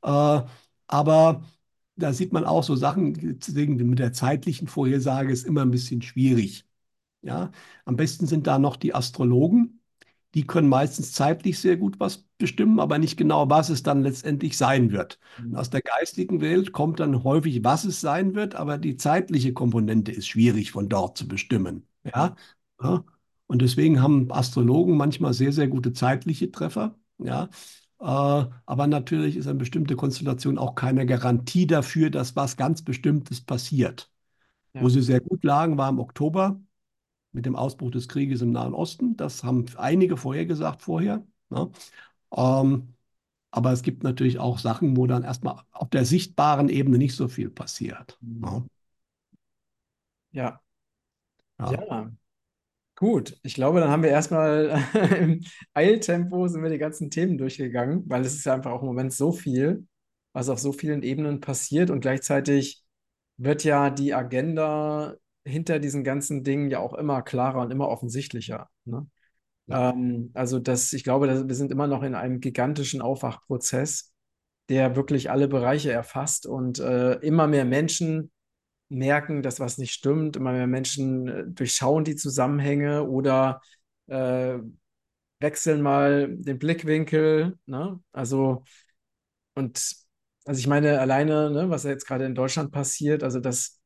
äh, 0.02 0.42
aber 0.88 1.44
da 1.96 2.12
sieht 2.12 2.32
man 2.32 2.44
auch 2.44 2.64
so 2.64 2.76
Sachen, 2.76 3.38
deswegen 3.38 3.76
mit 3.88 3.98
der 3.98 4.12
zeitlichen 4.12 4.68
Vorhersage 4.68 5.32
ist 5.32 5.46
immer 5.46 5.62
ein 5.62 5.70
bisschen 5.70 6.02
schwierig. 6.02 6.64
Ja, 7.22 7.50
am 7.84 7.96
besten 7.96 8.26
sind 8.26 8.46
da 8.46 8.58
noch 8.58 8.76
die 8.76 8.94
Astrologen. 8.94 9.80
Die 10.34 10.46
können 10.46 10.68
meistens 10.68 11.12
zeitlich 11.12 11.58
sehr 11.58 11.76
gut 11.76 11.98
was 11.98 12.18
bestimmen, 12.36 12.80
aber 12.80 12.98
nicht 12.98 13.16
genau, 13.16 13.48
was 13.48 13.70
es 13.70 13.82
dann 13.82 14.02
letztendlich 14.02 14.56
sein 14.56 14.92
wird. 14.92 15.18
Und 15.38 15.56
aus 15.56 15.70
der 15.70 15.80
geistigen 15.80 16.40
Welt 16.40 16.72
kommt 16.72 17.00
dann 17.00 17.24
häufig, 17.24 17.64
was 17.64 17.84
es 17.84 18.00
sein 18.00 18.34
wird, 18.34 18.54
aber 18.54 18.78
die 18.78 18.96
zeitliche 18.96 19.52
Komponente 19.52 20.12
ist 20.12 20.28
schwierig 20.28 20.70
von 20.70 20.88
dort 20.88 21.16
zu 21.16 21.26
bestimmen. 21.26 21.86
Ja. 22.04 22.36
Und 23.46 23.62
deswegen 23.62 24.02
haben 24.02 24.30
Astrologen 24.30 24.96
manchmal 24.96 25.32
sehr, 25.32 25.52
sehr 25.52 25.66
gute 25.66 25.92
zeitliche 25.92 26.52
Treffer. 26.52 26.98
Ja, 27.18 27.48
aber 27.98 28.86
natürlich 28.86 29.36
ist 29.36 29.46
eine 29.46 29.58
bestimmte 29.58 29.96
Konstellation 29.96 30.58
auch 30.58 30.74
keine 30.74 31.06
Garantie 31.06 31.66
dafür, 31.66 32.10
dass 32.10 32.36
was 32.36 32.56
ganz 32.56 32.82
Bestimmtes 32.82 33.40
passiert. 33.40 34.10
Wo 34.78 34.88
Ja, 34.88 34.90
sie 34.90 35.02
sehr 35.02 35.20
gut 35.20 35.44
lagen, 35.44 35.78
war 35.78 35.88
im 35.90 36.00
Oktober 36.00 36.60
mit 37.32 37.46
dem 37.46 37.56
Ausbruch 37.56 37.90
des 37.92 38.08
Krieges 38.08 38.42
im 38.42 38.52
Nahen 38.52 38.74
Osten. 38.74 39.16
Das 39.16 39.44
haben 39.44 39.66
einige 39.76 40.16
vorhergesagt 40.16 40.82
vorher. 40.82 41.26
Ne? 41.50 41.70
Ähm, 42.36 42.94
aber 43.52 43.72
es 43.72 43.82
gibt 43.82 44.02
natürlich 44.04 44.38
auch 44.40 44.58
Sachen, 44.58 44.96
wo 44.96 45.06
dann 45.06 45.24
erstmal 45.24 45.62
auf 45.72 45.90
der 45.90 46.04
sichtbaren 46.06 46.68
Ebene 46.70 46.98
nicht 46.98 47.16
so 47.16 47.28
viel 47.28 47.50
passiert. 47.50 48.18
Ne? 48.40 48.66
ja, 50.32 50.60
Ja, 51.58 51.82
ja. 51.90 52.10
Gut, 52.98 53.38
ich 53.44 53.54
glaube, 53.54 53.78
dann 53.78 53.90
haben 53.90 54.02
wir 54.02 54.10
erstmal 54.10 54.82
im 55.20 55.44
Eiltempo 55.72 56.48
sind 56.48 56.64
wir 56.64 56.70
die 56.70 56.78
ganzen 56.78 57.10
Themen 57.10 57.38
durchgegangen, 57.38 58.02
weil 58.08 58.22
es 58.22 58.34
ist 58.34 58.44
ja 58.44 58.54
einfach 58.54 58.72
auch 58.72 58.80
im 58.82 58.88
Moment 58.88 59.12
so 59.12 59.30
viel, 59.30 59.86
was 60.32 60.48
auf 60.48 60.58
so 60.58 60.72
vielen 60.72 61.04
Ebenen 61.04 61.40
passiert 61.40 61.90
und 61.90 62.00
gleichzeitig 62.00 62.82
wird 63.36 63.62
ja 63.62 63.90
die 63.90 64.14
Agenda 64.14 65.14
hinter 65.44 65.78
diesen 65.78 66.02
ganzen 66.02 66.42
Dingen 66.42 66.70
ja 66.70 66.80
auch 66.80 66.92
immer 66.92 67.22
klarer 67.22 67.60
und 67.60 67.70
immer 67.70 67.86
offensichtlicher. 67.88 68.68
Ne? 68.84 69.06
ja, 69.68 69.90
Ähm, 69.90 70.32
also 70.34 70.58
das, 70.58 70.92
ich 70.92 71.04
glaube, 71.04 71.28
dass 71.28 71.46
wir 71.46 71.54
sind 71.54 71.70
immer 71.70 71.86
noch 71.86 72.02
in 72.02 72.16
einem 72.16 72.40
gigantischen 72.40 73.00
Aufwachprozess, 73.00 74.12
der 74.70 74.96
wirklich 74.96 75.30
alle 75.30 75.46
Bereiche 75.46 75.92
erfasst 75.92 76.46
und 76.46 76.80
äh, 76.80 77.12
immer 77.20 77.46
mehr 77.46 77.64
Menschen 77.64 78.32
merken, 78.88 79.42
dass 79.42 79.60
was 79.60 79.78
nicht 79.78 79.92
stimmt. 79.92 80.36
Immer 80.36 80.52
mehr 80.52 80.66
Menschen 80.66 81.28
äh, 81.28 81.44
durchschauen 81.46 82.04
die 82.04 82.16
Zusammenhänge 82.16 83.04
oder 83.04 83.60
äh, 84.06 84.58
wechseln 85.40 85.82
mal 85.82 86.28
den 86.36 86.58
Blickwinkel, 86.58 87.58
ne? 87.66 88.00
Also, 88.12 88.64
und 89.54 89.78
also 90.44 90.58
ich 90.58 90.66
meine, 90.66 91.00
alleine, 91.00 91.50
ne, 91.50 91.70
was 91.70 91.84
jetzt 91.84 92.06
gerade 92.06 92.24
in 92.24 92.34
Deutschland 92.34 92.72
passiert, 92.72 93.22
also 93.22 93.40
dass 93.40 93.80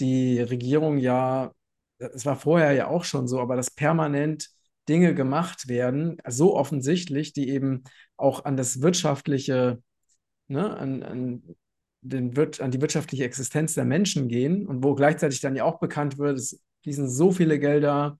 die 0.00 0.40
Regierung 0.40 0.98
ja, 0.98 1.52
es 1.98 2.26
war 2.26 2.36
vorher 2.36 2.72
ja 2.72 2.88
auch 2.88 3.04
schon 3.04 3.26
so, 3.28 3.40
aber 3.40 3.56
dass 3.56 3.70
permanent 3.70 4.48
Dinge 4.88 5.14
gemacht 5.14 5.68
werden, 5.68 6.18
so 6.28 6.54
offensichtlich, 6.56 7.32
die 7.32 7.48
eben 7.48 7.84
auch 8.16 8.44
an 8.44 8.56
das 8.56 8.82
wirtschaftliche, 8.82 9.82
ne, 10.48 10.76
an, 10.76 11.02
an, 11.02 11.56
den, 12.04 12.36
an 12.60 12.70
die 12.70 12.80
wirtschaftliche 12.80 13.24
Existenz 13.24 13.74
der 13.74 13.84
Menschen 13.84 14.28
gehen 14.28 14.66
und 14.66 14.84
wo 14.84 14.94
gleichzeitig 14.94 15.40
dann 15.40 15.56
ja 15.56 15.64
auch 15.64 15.80
bekannt 15.80 16.18
wird, 16.18 16.38
es 16.38 16.62
fließen 16.82 17.08
so 17.08 17.32
viele 17.32 17.58
Gelder 17.58 18.18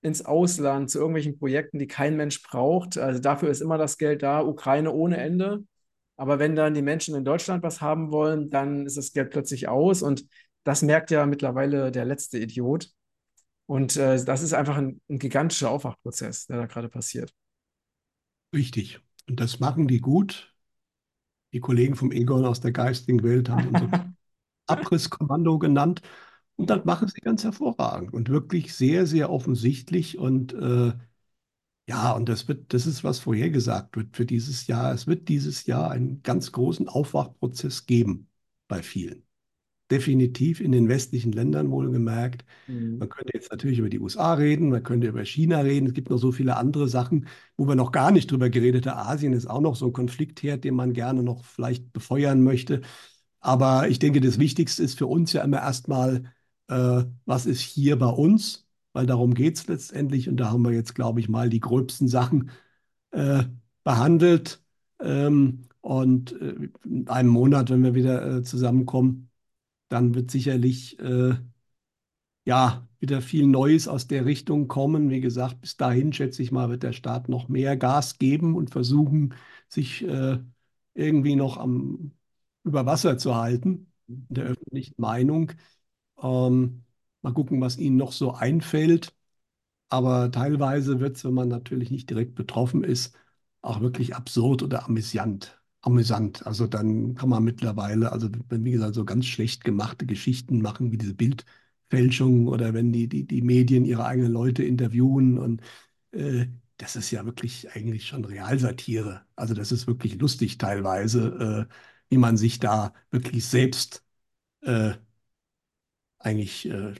ins 0.00 0.24
Ausland 0.24 0.90
zu 0.90 0.98
irgendwelchen 0.98 1.38
Projekten, 1.38 1.78
die 1.78 1.86
kein 1.86 2.16
Mensch 2.16 2.42
braucht. 2.42 2.98
Also 2.98 3.20
dafür 3.20 3.50
ist 3.50 3.60
immer 3.60 3.78
das 3.78 3.98
Geld 3.98 4.22
da, 4.22 4.40
Ukraine 4.40 4.90
ohne 4.90 5.18
Ende. 5.18 5.64
Aber 6.16 6.38
wenn 6.38 6.56
dann 6.56 6.74
die 6.74 6.82
Menschen 6.82 7.14
in 7.14 7.24
Deutschland 7.24 7.62
was 7.62 7.80
haben 7.80 8.10
wollen, 8.10 8.50
dann 8.50 8.86
ist 8.86 8.96
das 8.96 9.12
Geld 9.12 9.30
plötzlich 9.30 9.68
aus. 9.68 10.02
Und 10.02 10.26
das 10.64 10.82
merkt 10.82 11.10
ja 11.10 11.26
mittlerweile 11.26 11.92
der 11.92 12.04
letzte 12.04 12.38
Idiot. 12.38 12.90
Und 13.66 13.96
äh, 13.96 14.22
das 14.24 14.42
ist 14.42 14.54
einfach 14.54 14.76
ein, 14.76 15.00
ein 15.08 15.18
gigantischer 15.18 15.70
Aufwachprozess, 15.70 16.46
der 16.46 16.58
da 16.58 16.66
gerade 16.66 16.88
passiert. 16.88 17.32
Richtig. 18.54 19.00
Und 19.28 19.38
das 19.38 19.60
machen 19.60 19.86
die 19.86 20.00
gut. 20.00 20.51
Die 21.52 21.60
Kollegen 21.60 21.96
vom 21.96 22.12
Egon 22.12 22.44
aus 22.44 22.60
der 22.60 22.72
geistigen 22.72 23.22
Welt 23.22 23.48
haben 23.48 23.68
unser 23.68 24.14
Abrisskommando 24.66 25.58
genannt. 25.58 26.02
Und 26.56 26.70
das 26.70 26.84
machen 26.84 27.08
sie 27.08 27.20
ganz 27.20 27.44
hervorragend 27.44 28.12
und 28.12 28.28
wirklich 28.28 28.74
sehr, 28.74 29.06
sehr 29.06 29.30
offensichtlich. 29.30 30.18
Und 30.18 30.52
äh, 30.54 30.92
ja, 31.88 32.12
und 32.12 32.28
das 32.28 32.48
wird, 32.48 32.72
das 32.74 32.86
ist, 32.86 33.04
was 33.04 33.18
vorhergesagt 33.20 33.96
wird 33.96 34.16
für 34.16 34.26
dieses 34.26 34.66
Jahr. 34.66 34.92
Es 34.92 35.06
wird 35.06 35.28
dieses 35.28 35.66
Jahr 35.66 35.90
einen 35.90 36.22
ganz 36.22 36.52
großen 36.52 36.88
Aufwachprozess 36.88 37.86
geben 37.86 38.28
bei 38.68 38.82
vielen. 38.82 39.24
Definitiv 39.92 40.60
in 40.60 40.72
den 40.72 40.88
westlichen 40.88 41.32
Ländern 41.32 41.70
wohlgemerkt. 41.70 42.46
Mhm. 42.66 42.98
Man 42.98 43.08
könnte 43.10 43.32
jetzt 43.34 43.50
natürlich 43.50 43.78
über 43.78 43.90
die 43.90 44.00
USA 44.00 44.32
reden, 44.34 44.70
man 44.70 44.82
könnte 44.82 45.06
über 45.06 45.22
China 45.24 45.60
reden. 45.60 45.86
Es 45.86 45.92
gibt 45.92 46.08
noch 46.08 46.16
so 46.16 46.32
viele 46.32 46.56
andere 46.56 46.88
Sachen, 46.88 47.26
wo 47.58 47.68
wir 47.68 47.74
noch 47.74 47.92
gar 47.92 48.10
nicht 48.10 48.30
drüber 48.30 48.48
geredet 48.48 48.86
haben. 48.86 49.06
Asien 49.06 49.34
ist 49.34 49.46
auch 49.46 49.60
noch 49.60 49.76
so 49.76 49.86
ein 49.86 49.92
Konfliktherd, 49.92 50.64
den 50.64 50.74
man 50.74 50.94
gerne 50.94 51.22
noch 51.22 51.44
vielleicht 51.44 51.92
befeuern 51.92 52.42
möchte. 52.42 52.80
Aber 53.40 53.88
ich 53.88 53.98
denke, 53.98 54.20
das 54.22 54.38
Wichtigste 54.38 54.82
ist 54.82 54.96
für 54.98 55.06
uns 55.06 55.32
ja 55.34 55.42
immer 55.42 55.58
erstmal, 55.58 56.32
äh, 56.68 57.04
was 57.26 57.44
ist 57.46 57.60
hier 57.60 57.98
bei 57.98 58.06
uns? 58.06 58.66
Weil 58.94 59.06
darum 59.06 59.34
geht 59.34 59.58
es 59.58 59.66
letztendlich. 59.66 60.28
Und 60.28 60.38
da 60.38 60.50
haben 60.50 60.62
wir 60.64 60.72
jetzt, 60.72 60.94
glaube 60.94 61.20
ich, 61.20 61.28
mal 61.28 61.50
die 61.50 61.60
gröbsten 61.60 62.08
Sachen 62.08 62.50
äh, 63.10 63.44
behandelt. 63.84 64.62
Ähm, 65.00 65.68
und 65.82 66.32
äh, 66.40 66.70
in 66.84 67.08
einem 67.08 67.28
Monat, 67.30 67.70
wenn 67.70 67.82
wir 67.82 67.94
wieder 67.94 68.38
äh, 68.38 68.42
zusammenkommen, 68.42 69.28
dann 69.92 70.14
wird 70.14 70.30
sicherlich 70.30 70.98
äh, 71.00 71.34
ja 72.44 72.86
wieder 73.00 73.20
viel 73.22 73.46
Neues 73.46 73.88
aus 73.88 74.06
der 74.06 74.24
Richtung 74.26 74.68
kommen. 74.68 75.10
Wie 75.10 75.20
gesagt, 75.20 75.60
bis 75.60 75.76
dahin 75.76 76.12
schätze 76.12 76.42
ich 76.42 76.52
mal, 76.52 76.68
wird 76.70 76.82
der 76.82 76.92
Staat 76.92 77.28
noch 77.28 77.48
mehr 77.48 77.76
Gas 77.76 78.18
geben 78.18 78.54
und 78.56 78.70
versuchen, 78.70 79.34
sich 79.68 80.02
äh, 80.04 80.38
irgendwie 80.94 81.36
noch 81.36 81.56
am, 81.56 82.12
über 82.64 82.86
Wasser 82.86 83.18
zu 83.18 83.34
halten 83.36 83.92
in 84.08 84.26
der 84.30 84.44
öffentlichen 84.46 84.94
Meinung. 84.98 85.52
Ähm, 86.22 86.84
mal 87.22 87.34
gucken, 87.34 87.60
was 87.60 87.78
ihnen 87.78 87.96
noch 87.96 88.12
so 88.12 88.32
einfällt. 88.34 89.14
Aber 89.90 90.30
teilweise 90.32 91.00
wird 91.00 91.16
es, 91.18 91.24
wenn 91.24 91.34
man 91.34 91.48
natürlich 91.48 91.90
nicht 91.92 92.10
direkt 92.10 92.34
betroffen 92.36 92.84
ist, 92.84 93.16
auch 93.62 93.80
wirklich 93.82 94.16
absurd 94.16 94.62
oder 94.64 94.86
amüsant. 94.86 95.61
Amüsant. 95.82 96.46
Also 96.46 96.66
dann 96.68 97.14
kann 97.16 97.28
man 97.28 97.42
mittlerweile, 97.44 98.12
also 98.12 98.28
wenn, 98.48 98.64
wie 98.64 98.72
gesagt, 98.72 98.94
so 98.94 99.04
ganz 99.04 99.26
schlecht 99.26 99.64
gemachte 99.64 100.06
Geschichten 100.06 100.62
machen, 100.62 100.92
wie 100.92 100.98
diese 100.98 101.14
Bildfälschung 101.14 102.46
oder 102.48 102.72
wenn 102.74 102.92
die, 102.92 103.08
die, 103.08 103.26
die 103.26 103.42
Medien 103.42 103.84
ihre 103.84 104.04
eigenen 104.04 104.32
Leute 104.32 104.62
interviewen 104.64 105.38
und 105.38 105.60
äh, 106.12 106.46
das 106.78 106.96
ist 106.96 107.10
ja 107.10 107.24
wirklich 107.26 107.70
eigentlich 107.74 108.06
schon 108.08 108.24
Realsatire. 108.24 109.22
Also 109.36 109.54
das 109.54 109.72
ist 109.72 109.86
wirklich 109.86 110.20
lustig 110.20 110.58
teilweise, 110.58 111.68
äh, 111.70 111.74
wie 112.10 112.18
man 112.18 112.36
sich 112.36 112.58
da 112.60 112.94
wirklich 113.10 113.44
selbst 113.46 114.04
äh, 114.62 114.94
eigentlich 116.18 116.66
äh, 116.68 116.94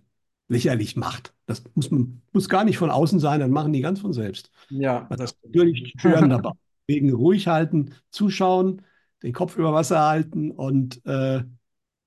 lächerlich 0.48 0.96
macht. 0.96 1.34
Das 1.46 1.62
muss 1.74 1.90
man 1.90 2.22
muss 2.32 2.48
gar 2.48 2.64
nicht 2.64 2.78
von 2.78 2.90
außen 2.90 3.20
sein, 3.20 3.40
dann 3.40 3.50
machen 3.50 3.72
die 3.72 3.80
ganz 3.80 4.00
von 4.00 4.12
selbst. 4.12 4.50
Ja, 4.70 5.06
das 5.10 5.18
darf 5.18 5.34
natürlich 5.44 5.94
stören 5.98 6.28
dabei. 6.28 6.50
Deswegen 6.92 7.14
ruhig 7.14 7.48
halten, 7.48 7.94
zuschauen, 8.10 8.82
den 9.22 9.32
Kopf 9.32 9.56
über 9.56 9.72
Wasser 9.72 10.00
halten 10.00 10.50
und 10.50 11.04
äh, 11.06 11.42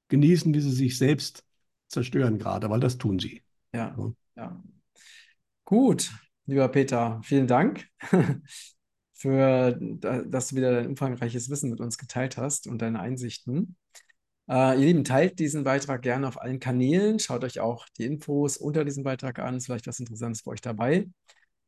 genießen, 0.10 0.54
wie 0.54 0.62
sie 0.62 0.72
sich 0.72 0.98
selbst 0.98 1.44
zerstören 1.88 2.38
gerade, 2.38 2.70
weil 2.70 2.80
das 2.80 2.98
tun 3.00 3.18
sie. 3.18 3.42
Ja, 3.74 3.96
Ja. 3.98 4.14
ja. 4.36 4.64
Gut, 5.64 6.12
lieber 6.46 6.68
Peter, 6.70 7.20
vielen 7.24 7.48
Dank 7.48 7.88
für, 9.14 9.76
da- 9.82 10.22
dass 10.22 10.50
du 10.50 10.56
wieder 10.58 10.72
dein 10.74 10.88
umfangreiches 10.90 11.50
Wissen 11.50 11.72
mit 11.72 11.80
uns 11.80 11.98
geteilt 11.98 12.38
hast 12.38 12.68
und 12.68 12.82
deine 12.84 13.00
Einsichten. 13.00 13.76
Äh, 14.48 14.80
ihr 14.80 14.86
Lieben, 14.86 15.04
teilt 15.04 15.40
diesen 15.40 15.64
Beitrag 15.64 16.04
gerne 16.04 16.28
auf 16.28 16.40
allen 16.40 16.60
Kanälen. 16.60 17.18
Schaut 17.18 17.44
euch 17.44 17.60
auch 17.60 17.88
die 17.98 18.06
Infos 18.06 18.58
unter 18.58 18.86
diesem 18.86 19.04
Beitrag 19.04 19.40
an. 19.40 19.58
Ist 19.58 19.66
vielleicht 19.66 19.88
was 19.88 20.00
Interessantes 20.00 20.42
für 20.42 20.52
euch 20.52 20.62
dabei. 20.62 21.10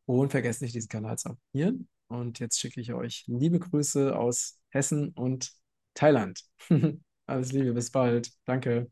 Und 0.05 0.29
vergesst 0.29 0.61
nicht, 0.61 0.75
diesen 0.75 0.89
Kanal 0.89 1.17
zu 1.17 1.29
abonnieren. 1.29 1.87
Und 2.07 2.39
jetzt 2.39 2.59
schicke 2.59 2.79
ich 2.81 2.93
euch 2.93 3.23
liebe 3.27 3.59
Grüße 3.59 4.17
aus 4.17 4.59
Hessen 4.69 5.09
und 5.09 5.51
Thailand. 5.93 6.41
Alles 7.25 7.51
Liebe, 7.51 7.73
bis 7.73 7.91
bald. 7.91 8.31
Danke. 8.45 8.89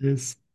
Tschüss. 0.00 0.45